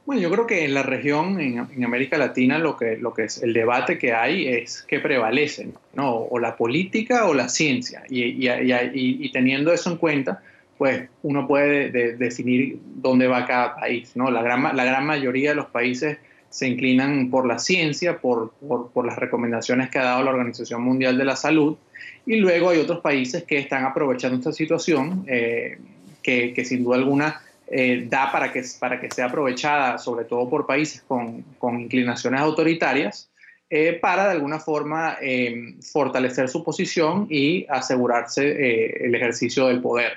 Bueno, 0.06 0.22
yo 0.22 0.32
creo 0.32 0.48
que 0.48 0.66
en 0.66 0.74
la 0.74 0.82
región, 0.82 1.40
en, 1.40 1.84
América 1.84 2.18
Latina, 2.18 2.58
lo 2.58 2.76
que, 2.76 2.98
lo 2.98 3.14
que 3.14 3.26
es 3.26 3.44
el 3.44 3.54
debate 3.54 3.98
que 3.98 4.14
hay 4.14 4.48
es 4.48 4.84
qué 4.88 5.00
prevalece, 5.00 5.70
¿no? 5.94 6.16
o 6.16 6.40
la 6.40 6.58
política 6.58 7.28
o 7.28 7.34
la 7.34 7.48
ciencia. 7.48 8.04
Y, 8.10 8.50
y, 8.50 9.32
teniendo 9.32 9.72
eso 9.72 9.92
en 9.92 9.98
cuenta, 9.98 10.42
pues 10.80 11.10
uno 11.22 11.48
puede 11.48 11.92
definir 12.18 12.80
dónde 12.96 13.28
va 13.28 13.46
cada 13.46 13.76
país. 13.76 14.16
¿no? 14.16 14.32
La, 14.32 14.42
gran, 14.42 14.76
la 14.76 14.84
gran 14.84 15.06
mayoría 15.06 15.50
de 15.50 15.56
los 15.56 15.68
países 15.68 16.18
se 16.50 16.68
inclinan 16.68 17.30
por 17.30 17.46
la 17.46 17.60
ciencia, 17.60 18.18
por, 18.18 18.52
por, 18.52 19.06
las 19.06 19.18
recomendaciones 19.18 19.90
que 19.90 20.00
ha 20.00 20.04
dado 20.04 20.24
la 20.24 20.32
Organización 20.32 20.82
Mundial 20.82 21.18
de 21.18 21.26
la 21.26 21.36
Salud, 21.36 21.78
y 22.26 22.38
luego 22.38 22.70
hay 22.70 22.80
otros 22.80 23.02
países 23.02 23.44
que 23.44 23.60
están 23.60 23.86
aprovechando 23.86 24.38
esta 24.38 24.52
situación, 24.52 25.26
eh, 25.28 25.78
que, 26.24 26.54
que 26.54 26.66
sin 26.66 26.84
duda 26.84 26.98
alguna 26.98 27.42
eh, 27.72 28.08
da 28.10 28.32
para 28.32 28.52
que, 28.52 28.64
para 28.80 29.00
que 29.00 29.12
sea 29.12 29.26
aprovechada, 29.26 30.00
sobre 30.00 30.26
todo 30.26 30.50
por 30.50 30.66
países 30.66 31.04
con, 31.08 31.44
con 31.60 31.80
inclinaciones 31.80 32.42
autoritarias, 32.42 33.30
eh, 33.70 33.94
para 33.94 34.26
de 34.26 34.32
alguna 34.32 34.60
forma 34.60 35.18
eh, 35.22 35.76
fortalecer 35.82 36.50
su 36.50 36.64
posición 36.64 37.28
y 37.30 37.68
asegurarse 37.70 39.06
el 39.06 39.14
ejercicio 39.14 39.68
del 39.68 39.82
poder. 39.82 40.14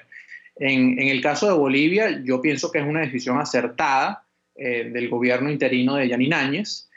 En, 0.57 0.99
en, 0.99 1.09
el 1.09 1.21
caso 1.21 1.47
de 1.47 1.53
Bolivia, 1.53 2.23
yo 2.25 2.41
pienso 2.41 2.73
que 2.73 2.79
es 2.79 2.87
una 2.87 3.01
decisión 3.01 3.39
acertada 3.39 4.25
del 4.55 5.09
gobierno 5.09 5.51
interino 5.51 5.97
de 5.97 6.09
Yanin 6.09 6.35
Áñez. 6.35 6.89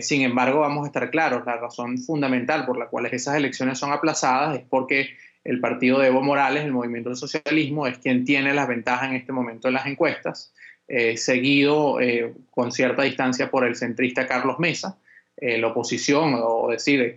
sin 0.00 0.22
embargo, 0.22 0.60
vamos 0.60 0.84
a 0.84 0.86
estar 0.86 1.10
claros, 1.10 1.44
la 1.44 1.56
razón 1.56 1.98
fundamental 1.98 2.64
por 2.64 2.78
la 2.78 2.86
cual 2.86 3.06
esas 3.06 3.36
elecciones 3.36 3.78
son 3.78 3.92
aplazadas 3.92 4.56
es 4.56 4.64
porque 4.68 5.10
el 5.46 5.60
partido 5.60 5.98
de 5.98 6.08
Evo 6.08 6.22
Morales, 6.22 6.64
el 6.64 6.72
movimiento 6.72 7.08
del 7.08 7.16
socialismo, 7.16 7.86
es 7.86 7.98
quien 7.98 8.24
tiene 8.24 8.52
las 8.52 8.66
ventajas 8.68 9.10
en 9.10 9.16
este 9.16 9.32
momento 9.32 9.68
en 9.68 9.74
las 9.74 9.86
encuestas, 9.86 10.52
eh, 10.88 11.16
seguido 11.16 12.00
eh, 12.00 12.34
con 12.50 12.72
cierta 12.72 13.02
distancia 13.02 13.50
por 13.50 13.64
el 13.64 13.76
centrista 13.76 14.26
Carlos 14.26 14.58
Mesa. 14.58 14.98
Eh, 15.36 15.58
la 15.58 15.68
oposición, 15.68 16.34
o 16.42 16.68
decir, 16.70 17.14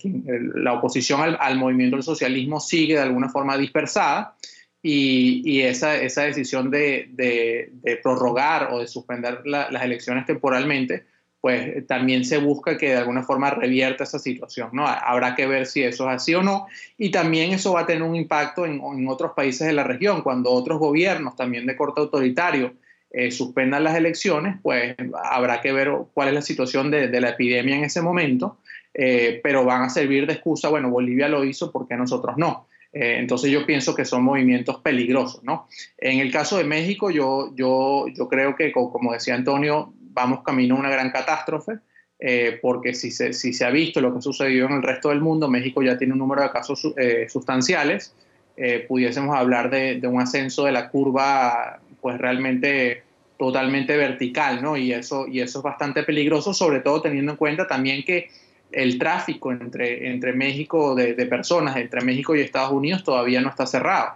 la 0.56 0.74
oposición 0.74 1.38
al, 1.40 1.58
movimiento 1.58 1.96
del 1.96 2.04
socialismo 2.04 2.60
sigue 2.60 2.96
de 2.96 3.02
alguna 3.02 3.30
forma 3.30 3.58
dispersada 3.58 4.36
y, 4.82 5.62
esa, 5.62 5.96
esa, 5.98 6.24
decisión 6.24 6.70
de, 6.70 7.72
prorrogar 8.04 8.70
o 8.72 8.80
de 8.80 8.88
suspender 8.88 9.42
las 9.46 9.84
elecciones 9.84 10.26
temporalmente 10.26 11.06
pues 11.42 11.88
también 11.88 12.26
se 12.26 12.38
busca 12.38 12.78
que 12.78 12.90
de 12.90 12.98
alguna 12.98 13.24
forma 13.24 13.50
revierta 13.52 14.04
esa 14.04 14.20
situación, 14.20 14.70
¿no? 14.74 14.86
Habrá 14.88 15.36
que 15.36 15.48
ver 15.48 15.66
si 15.66 15.84
eso 15.84 16.10
es 16.10 16.16
así 16.16 16.36
o 16.36 16.44
no, 16.44 16.68
y 16.98 17.12
también 17.12 17.52
eso 17.52 17.74
va 17.74 17.82
a 17.82 17.86
tener 17.86 18.04
un 18.04 18.16
impacto 18.16 18.66
en, 18.66 18.82
otros 19.08 19.32
países 19.34 19.66
de 19.68 19.74
la 19.74 19.84
región, 19.84 20.22
cuando 20.22 20.52
otros 20.52 20.80
gobiernos 20.80 21.36
también 21.36 21.66
de 21.66 21.78
corte 21.78 22.02
autoritario 22.02 22.74
eh, 23.12 23.32
suspendan 23.32 23.84
las 23.84 23.96
elecciones, 23.96 24.58
pues 24.62 24.96
habrá 25.24 25.62
que 25.62 25.72
ver 25.72 25.92
cuál 26.14 26.28
es 26.28 26.34
la 26.34 26.42
situación 26.42 26.92
de, 26.92 27.22
la 27.22 27.30
epidemia 27.30 27.78
en 27.78 27.86
ese 27.86 28.02
momento, 28.02 28.58
eh, 28.94 29.40
pero 29.42 29.64
van 29.64 29.84
a 29.84 29.90
servir 29.90 30.28
de 30.28 30.34
excusa, 30.34 30.68
bueno, 30.70 30.90
Bolivia 30.90 31.30
lo 31.30 31.46
hizo, 31.46 31.72
¿por 31.72 31.88
qué 31.88 31.96
nosotros 31.96 32.36
no? 32.38 32.68
Eh, 32.92 33.18
entonces 33.20 33.52
yo 33.52 33.66
pienso 33.66 33.96
que 33.96 34.04
son 34.04 34.24
movimientos 34.24 34.78
peligrosos, 34.82 35.44
¿no? 35.44 35.68
En 35.98 36.20
el 36.20 36.32
caso 36.32 36.58
de 36.58 36.64
México, 36.64 37.12
yo, 37.12 37.52
yo, 37.56 38.08
yo 38.08 38.28
creo 38.28 38.56
que, 38.56 38.72
como 38.72 39.14
decía 39.14 39.36
Antonio, 39.36 39.94
vamos 40.12 40.44
camino 40.44 40.76
a 40.76 40.80
una 40.80 40.90
gran 40.90 41.12
catástrofe, 41.12 41.80
eh, 42.20 42.60
porque 42.62 42.94
si 42.94 43.12
se, 43.12 43.32
si 43.32 43.54
se 43.54 43.64
ha 43.64 43.70
visto 43.70 44.02
lo 44.02 44.12
que 44.12 44.20
ha 44.20 44.22
sucedido 44.22 44.68
en 44.68 44.74
el 44.74 44.84
resto 44.84 45.10
del 45.10 45.22
mundo, 45.22 45.48
México 45.48 45.82
ya 45.82 45.98
tiene 45.98 46.14
un 46.14 46.20
número 46.20 46.44
de 46.44 46.52
casos 46.52 46.94
eh, 46.98 47.28
sustanciales, 47.30 48.14
eh, 48.58 48.86
pudiésemos 48.88 49.36
hablar 49.38 49.70
de, 49.70 50.06
un 50.06 50.22
ascenso 50.22 50.66
de 50.66 50.74
la 50.74 50.90
curva 50.90 51.80
pues 52.02 52.18
realmente 52.18 53.04
totalmente 53.38 53.96
vertical, 53.96 54.62
¿no? 54.62 54.76
Y 54.76 54.92
eso, 54.92 55.28
y 55.28 55.40
eso 55.40 55.60
es 55.60 55.64
bastante 55.64 56.04
peligroso, 56.04 56.54
sobre 56.54 56.82
todo 56.82 57.02
teniendo 57.02 57.32
en 57.32 57.38
cuenta 57.38 57.68
también 57.68 58.04
que 58.04 58.30
el 58.74 59.00
tráfico 59.00 59.54
entre, 59.54 60.10
entre 60.10 60.34
México 60.34 60.94
de, 60.94 61.14
de 61.14 61.26
personas, 61.26 61.78
entre 61.78 62.02
México 62.02 62.36
y 62.36 62.42
Estados 62.42 62.74
Unidos 62.74 63.04
todavía 63.06 63.40
no 63.40 63.50
está 63.50 63.66
cerrado, 63.66 64.16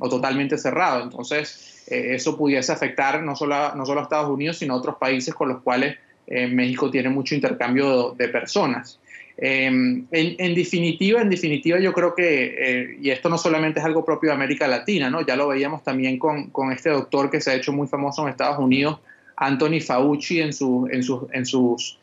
o 0.00 0.08
totalmente 0.08 0.58
cerrado. 0.58 1.04
Entonces, 1.04 1.77
eh, 1.90 2.14
eso 2.14 2.36
pudiese 2.36 2.70
afectar 2.72 3.22
no 3.22 3.34
solo, 3.34 3.54
a, 3.54 3.74
no 3.74 3.86
solo 3.86 4.02
Estados 4.02 4.28
Unidos, 4.28 4.58
sino 4.58 4.74
a 4.74 4.76
otros 4.76 4.96
países 4.96 5.34
con 5.34 5.48
los 5.48 5.62
cuales 5.62 5.96
eh, 6.26 6.46
México 6.46 6.90
tiene 6.90 7.08
mucho 7.08 7.34
intercambio 7.34 8.14
de, 8.16 8.28
personas. 8.28 9.00
Em, 9.38 10.04
en, 10.10 10.54
definitiva, 10.54 11.22
en 11.22 11.30
definitiva, 11.30 11.78
yo 11.78 11.92
creo 11.92 12.14
que, 12.14 12.54
eh, 12.58 12.98
y 13.00 13.10
esto 13.10 13.28
no 13.28 13.38
solamente 13.38 13.80
es 13.80 13.86
algo 13.86 14.04
propio 14.04 14.30
de 14.30 14.34
América 14.34 14.66
Latina, 14.66 15.08
¿no? 15.08 15.24
ya 15.24 15.36
lo 15.36 15.48
veíamos 15.48 15.82
también 15.82 16.18
con, 16.18 16.50
con 16.50 16.72
este 16.72 16.90
doctor 16.90 17.30
que 17.30 17.40
se 17.40 17.52
ha 17.52 17.54
hecho 17.54 17.72
muy 17.72 17.86
famoso 17.86 18.22
en 18.22 18.28
Estados 18.28 18.58
Unidos, 18.58 18.98
Anthony 19.36 19.80
Fauci, 19.80 20.40
en, 20.40 20.52
su, 20.52 20.88
en 20.90 21.02
sus, 21.02 21.22
en 21.32 21.46
sus 21.46 21.98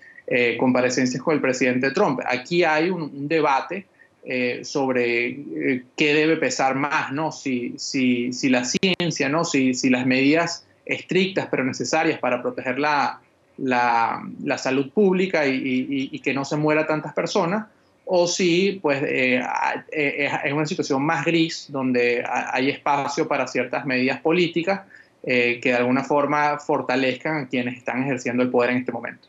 comparecencias 0.58 1.22
con 1.22 1.36
el 1.36 1.42
presidente 1.42 1.92
Trump. 1.92 2.20
Aquí 2.26 2.64
hay 2.64 2.90
un 2.90 3.28
debate 3.28 3.86
eh, 4.28 4.62
sobre 4.64 5.28
eh, 5.28 5.84
qué 5.96 6.16
debe 6.16 6.38
pesar 6.38 6.74
más, 6.74 7.12
¿no? 7.12 7.32
Si, 7.32 7.76
si, 7.78 8.34
si 8.34 8.50
la 8.50 8.64
ciencia, 8.66 9.30
¿no? 9.30 9.46
Si, 9.46 9.76
si, 9.76 9.92
las 9.92 10.08
medidas 10.08 10.66
estrictas 10.84 11.48
pero 11.52 11.64
necesarias 11.64 12.18
para 12.18 12.42
proteger 12.42 12.80
la, 12.80 13.20
la, 13.58 14.28
la 14.44 14.58
salud 14.58 14.90
pública 14.90 15.46
y, 15.46 16.20
que 16.24 16.34
no 16.34 16.44
se 16.44 16.58
muera 16.58 16.88
tantas 16.88 17.14
personas, 17.14 17.68
o 18.06 18.28
si 18.28 18.80
pues, 18.82 19.04
eh, 19.06 19.44
es 19.92 20.54
una 20.54 20.66
situación 20.66 21.04
más 21.04 21.24
gris 21.24 21.68
donde 21.70 22.24
hay 22.28 22.72
espacio 22.72 23.28
para 23.28 23.48
ciertas 23.48 23.86
medidas 23.86 24.22
políticas 24.22 24.82
que 25.24 25.60
de 25.62 25.74
alguna 25.74 26.04
forma 26.04 26.58
fortalezcan 26.58 27.38
a 27.38 27.48
quienes 27.48 27.78
están 27.78 28.02
ejerciendo 28.02 28.42
el 28.42 28.50
poder 28.50 28.72
en 28.72 28.78
este 28.78 28.92
momento. 28.92 29.28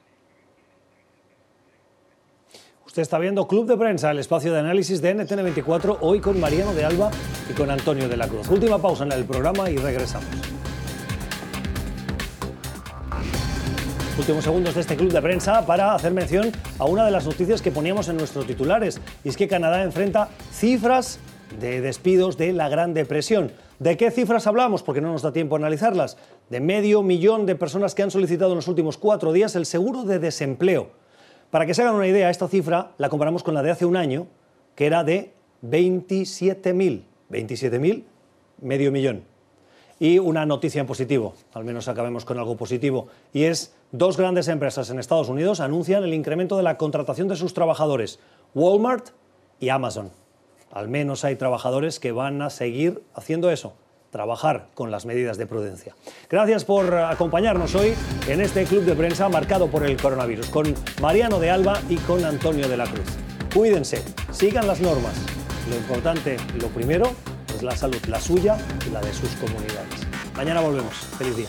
Usted 2.96 3.02
está 3.02 3.18
viendo 3.18 3.46
Club 3.46 3.66
de 3.66 3.76
Prensa, 3.76 4.10
el 4.10 4.18
espacio 4.20 4.54
de 4.54 4.60
análisis 4.60 5.02
de 5.02 5.14
NTN24, 5.14 5.98
hoy 6.00 6.18
con 6.18 6.40
Mariano 6.40 6.72
de 6.72 6.82
Alba 6.82 7.10
y 7.50 7.52
con 7.52 7.70
Antonio 7.70 8.08
de 8.08 8.16
la 8.16 8.26
Cruz. 8.26 8.48
Última 8.48 8.80
pausa 8.80 9.04
en 9.04 9.12
el 9.12 9.26
programa 9.26 9.68
y 9.68 9.76
regresamos. 9.76 10.26
Últimos 14.18 14.42
segundos 14.42 14.74
de 14.76 14.80
este 14.80 14.96
Club 14.96 15.12
de 15.12 15.20
Prensa 15.20 15.66
para 15.66 15.94
hacer 15.94 16.14
mención 16.14 16.50
a 16.78 16.86
una 16.86 17.04
de 17.04 17.10
las 17.10 17.26
noticias 17.26 17.60
que 17.60 17.70
poníamos 17.70 18.08
en 18.08 18.16
nuestros 18.16 18.46
titulares, 18.46 18.98
y 19.24 19.28
es 19.28 19.36
que 19.36 19.46
Canadá 19.46 19.82
enfrenta 19.82 20.30
cifras 20.50 21.18
de 21.60 21.82
despidos 21.82 22.38
de 22.38 22.54
la 22.54 22.70
Gran 22.70 22.94
Depresión. 22.94 23.52
¿De 23.78 23.98
qué 23.98 24.10
cifras 24.10 24.46
hablamos? 24.46 24.82
Porque 24.82 25.02
no 25.02 25.12
nos 25.12 25.20
da 25.20 25.34
tiempo 25.34 25.56
a 25.56 25.58
analizarlas. 25.58 26.16
De 26.48 26.60
medio 26.60 27.02
millón 27.02 27.44
de 27.44 27.56
personas 27.56 27.94
que 27.94 28.04
han 28.04 28.10
solicitado 28.10 28.52
en 28.52 28.56
los 28.56 28.68
últimos 28.68 28.96
cuatro 28.96 29.34
días 29.34 29.54
el 29.54 29.66
seguro 29.66 30.04
de 30.04 30.18
desempleo. 30.18 31.04
Para 31.50 31.66
que 31.66 31.74
se 31.74 31.82
hagan 31.82 31.94
una 31.94 32.06
idea, 32.06 32.30
esta 32.30 32.48
cifra 32.48 32.92
la 32.98 33.08
comparamos 33.08 33.42
con 33.42 33.54
la 33.54 33.62
de 33.62 33.70
hace 33.70 33.86
un 33.86 33.96
año, 33.96 34.26
que 34.74 34.86
era 34.86 35.04
de 35.04 35.32
27.000. 35.64 37.02
27.000, 37.30 38.04
medio 38.60 38.92
millón. 38.92 39.24
Y 39.98 40.18
una 40.18 40.44
noticia 40.44 40.80
en 40.80 40.86
positivo, 40.86 41.34
al 41.54 41.64
menos 41.64 41.88
acabemos 41.88 42.24
con 42.24 42.38
algo 42.38 42.56
positivo, 42.56 43.08
y 43.32 43.44
es 43.44 43.74
dos 43.92 44.16
grandes 44.16 44.48
empresas 44.48 44.90
en 44.90 44.98
Estados 44.98 45.28
Unidos 45.28 45.60
anuncian 45.60 46.04
el 46.04 46.12
incremento 46.12 46.56
de 46.56 46.62
la 46.62 46.76
contratación 46.76 47.28
de 47.28 47.36
sus 47.36 47.54
trabajadores, 47.54 48.18
Walmart 48.54 49.08
y 49.58 49.70
Amazon. 49.70 50.10
Al 50.70 50.88
menos 50.88 51.24
hay 51.24 51.36
trabajadores 51.36 51.98
que 51.98 52.12
van 52.12 52.42
a 52.42 52.50
seguir 52.50 53.02
haciendo 53.14 53.50
eso, 53.50 53.72
trabajar 54.16 54.68
con 54.72 54.90
las 54.90 55.04
medidas 55.04 55.36
de 55.36 55.46
prudencia. 55.46 55.94
Gracias 56.30 56.64
por 56.64 56.94
acompañarnos 56.94 57.74
hoy 57.74 57.92
en 58.26 58.40
este 58.40 58.64
club 58.64 58.84
de 58.84 58.94
prensa 58.94 59.28
marcado 59.28 59.66
por 59.66 59.84
el 59.84 60.00
coronavirus, 60.00 60.48
con 60.48 60.74
Mariano 61.02 61.38
de 61.38 61.50
Alba 61.50 61.78
y 61.90 61.96
con 61.96 62.24
Antonio 62.24 62.66
de 62.66 62.78
la 62.78 62.86
Cruz. 62.86 63.04
Cuídense, 63.54 64.02
sigan 64.32 64.66
las 64.66 64.80
normas. 64.80 65.12
Lo 65.68 65.76
importante, 65.76 66.38
lo 66.58 66.68
primero, 66.68 67.10
es 67.54 67.62
la 67.62 67.76
salud, 67.76 68.02
la 68.06 68.18
suya 68.18 68.56
y 68.86 68.90
la 68.90 69.02
de 69.02 69.12
sus 69.12 69.28
comunidades. 69.34 70.06
Mañana 70.34 70.62
volvemos. 70.62 70.94
Feliz 71.18 71.36
día. 71.36 71.48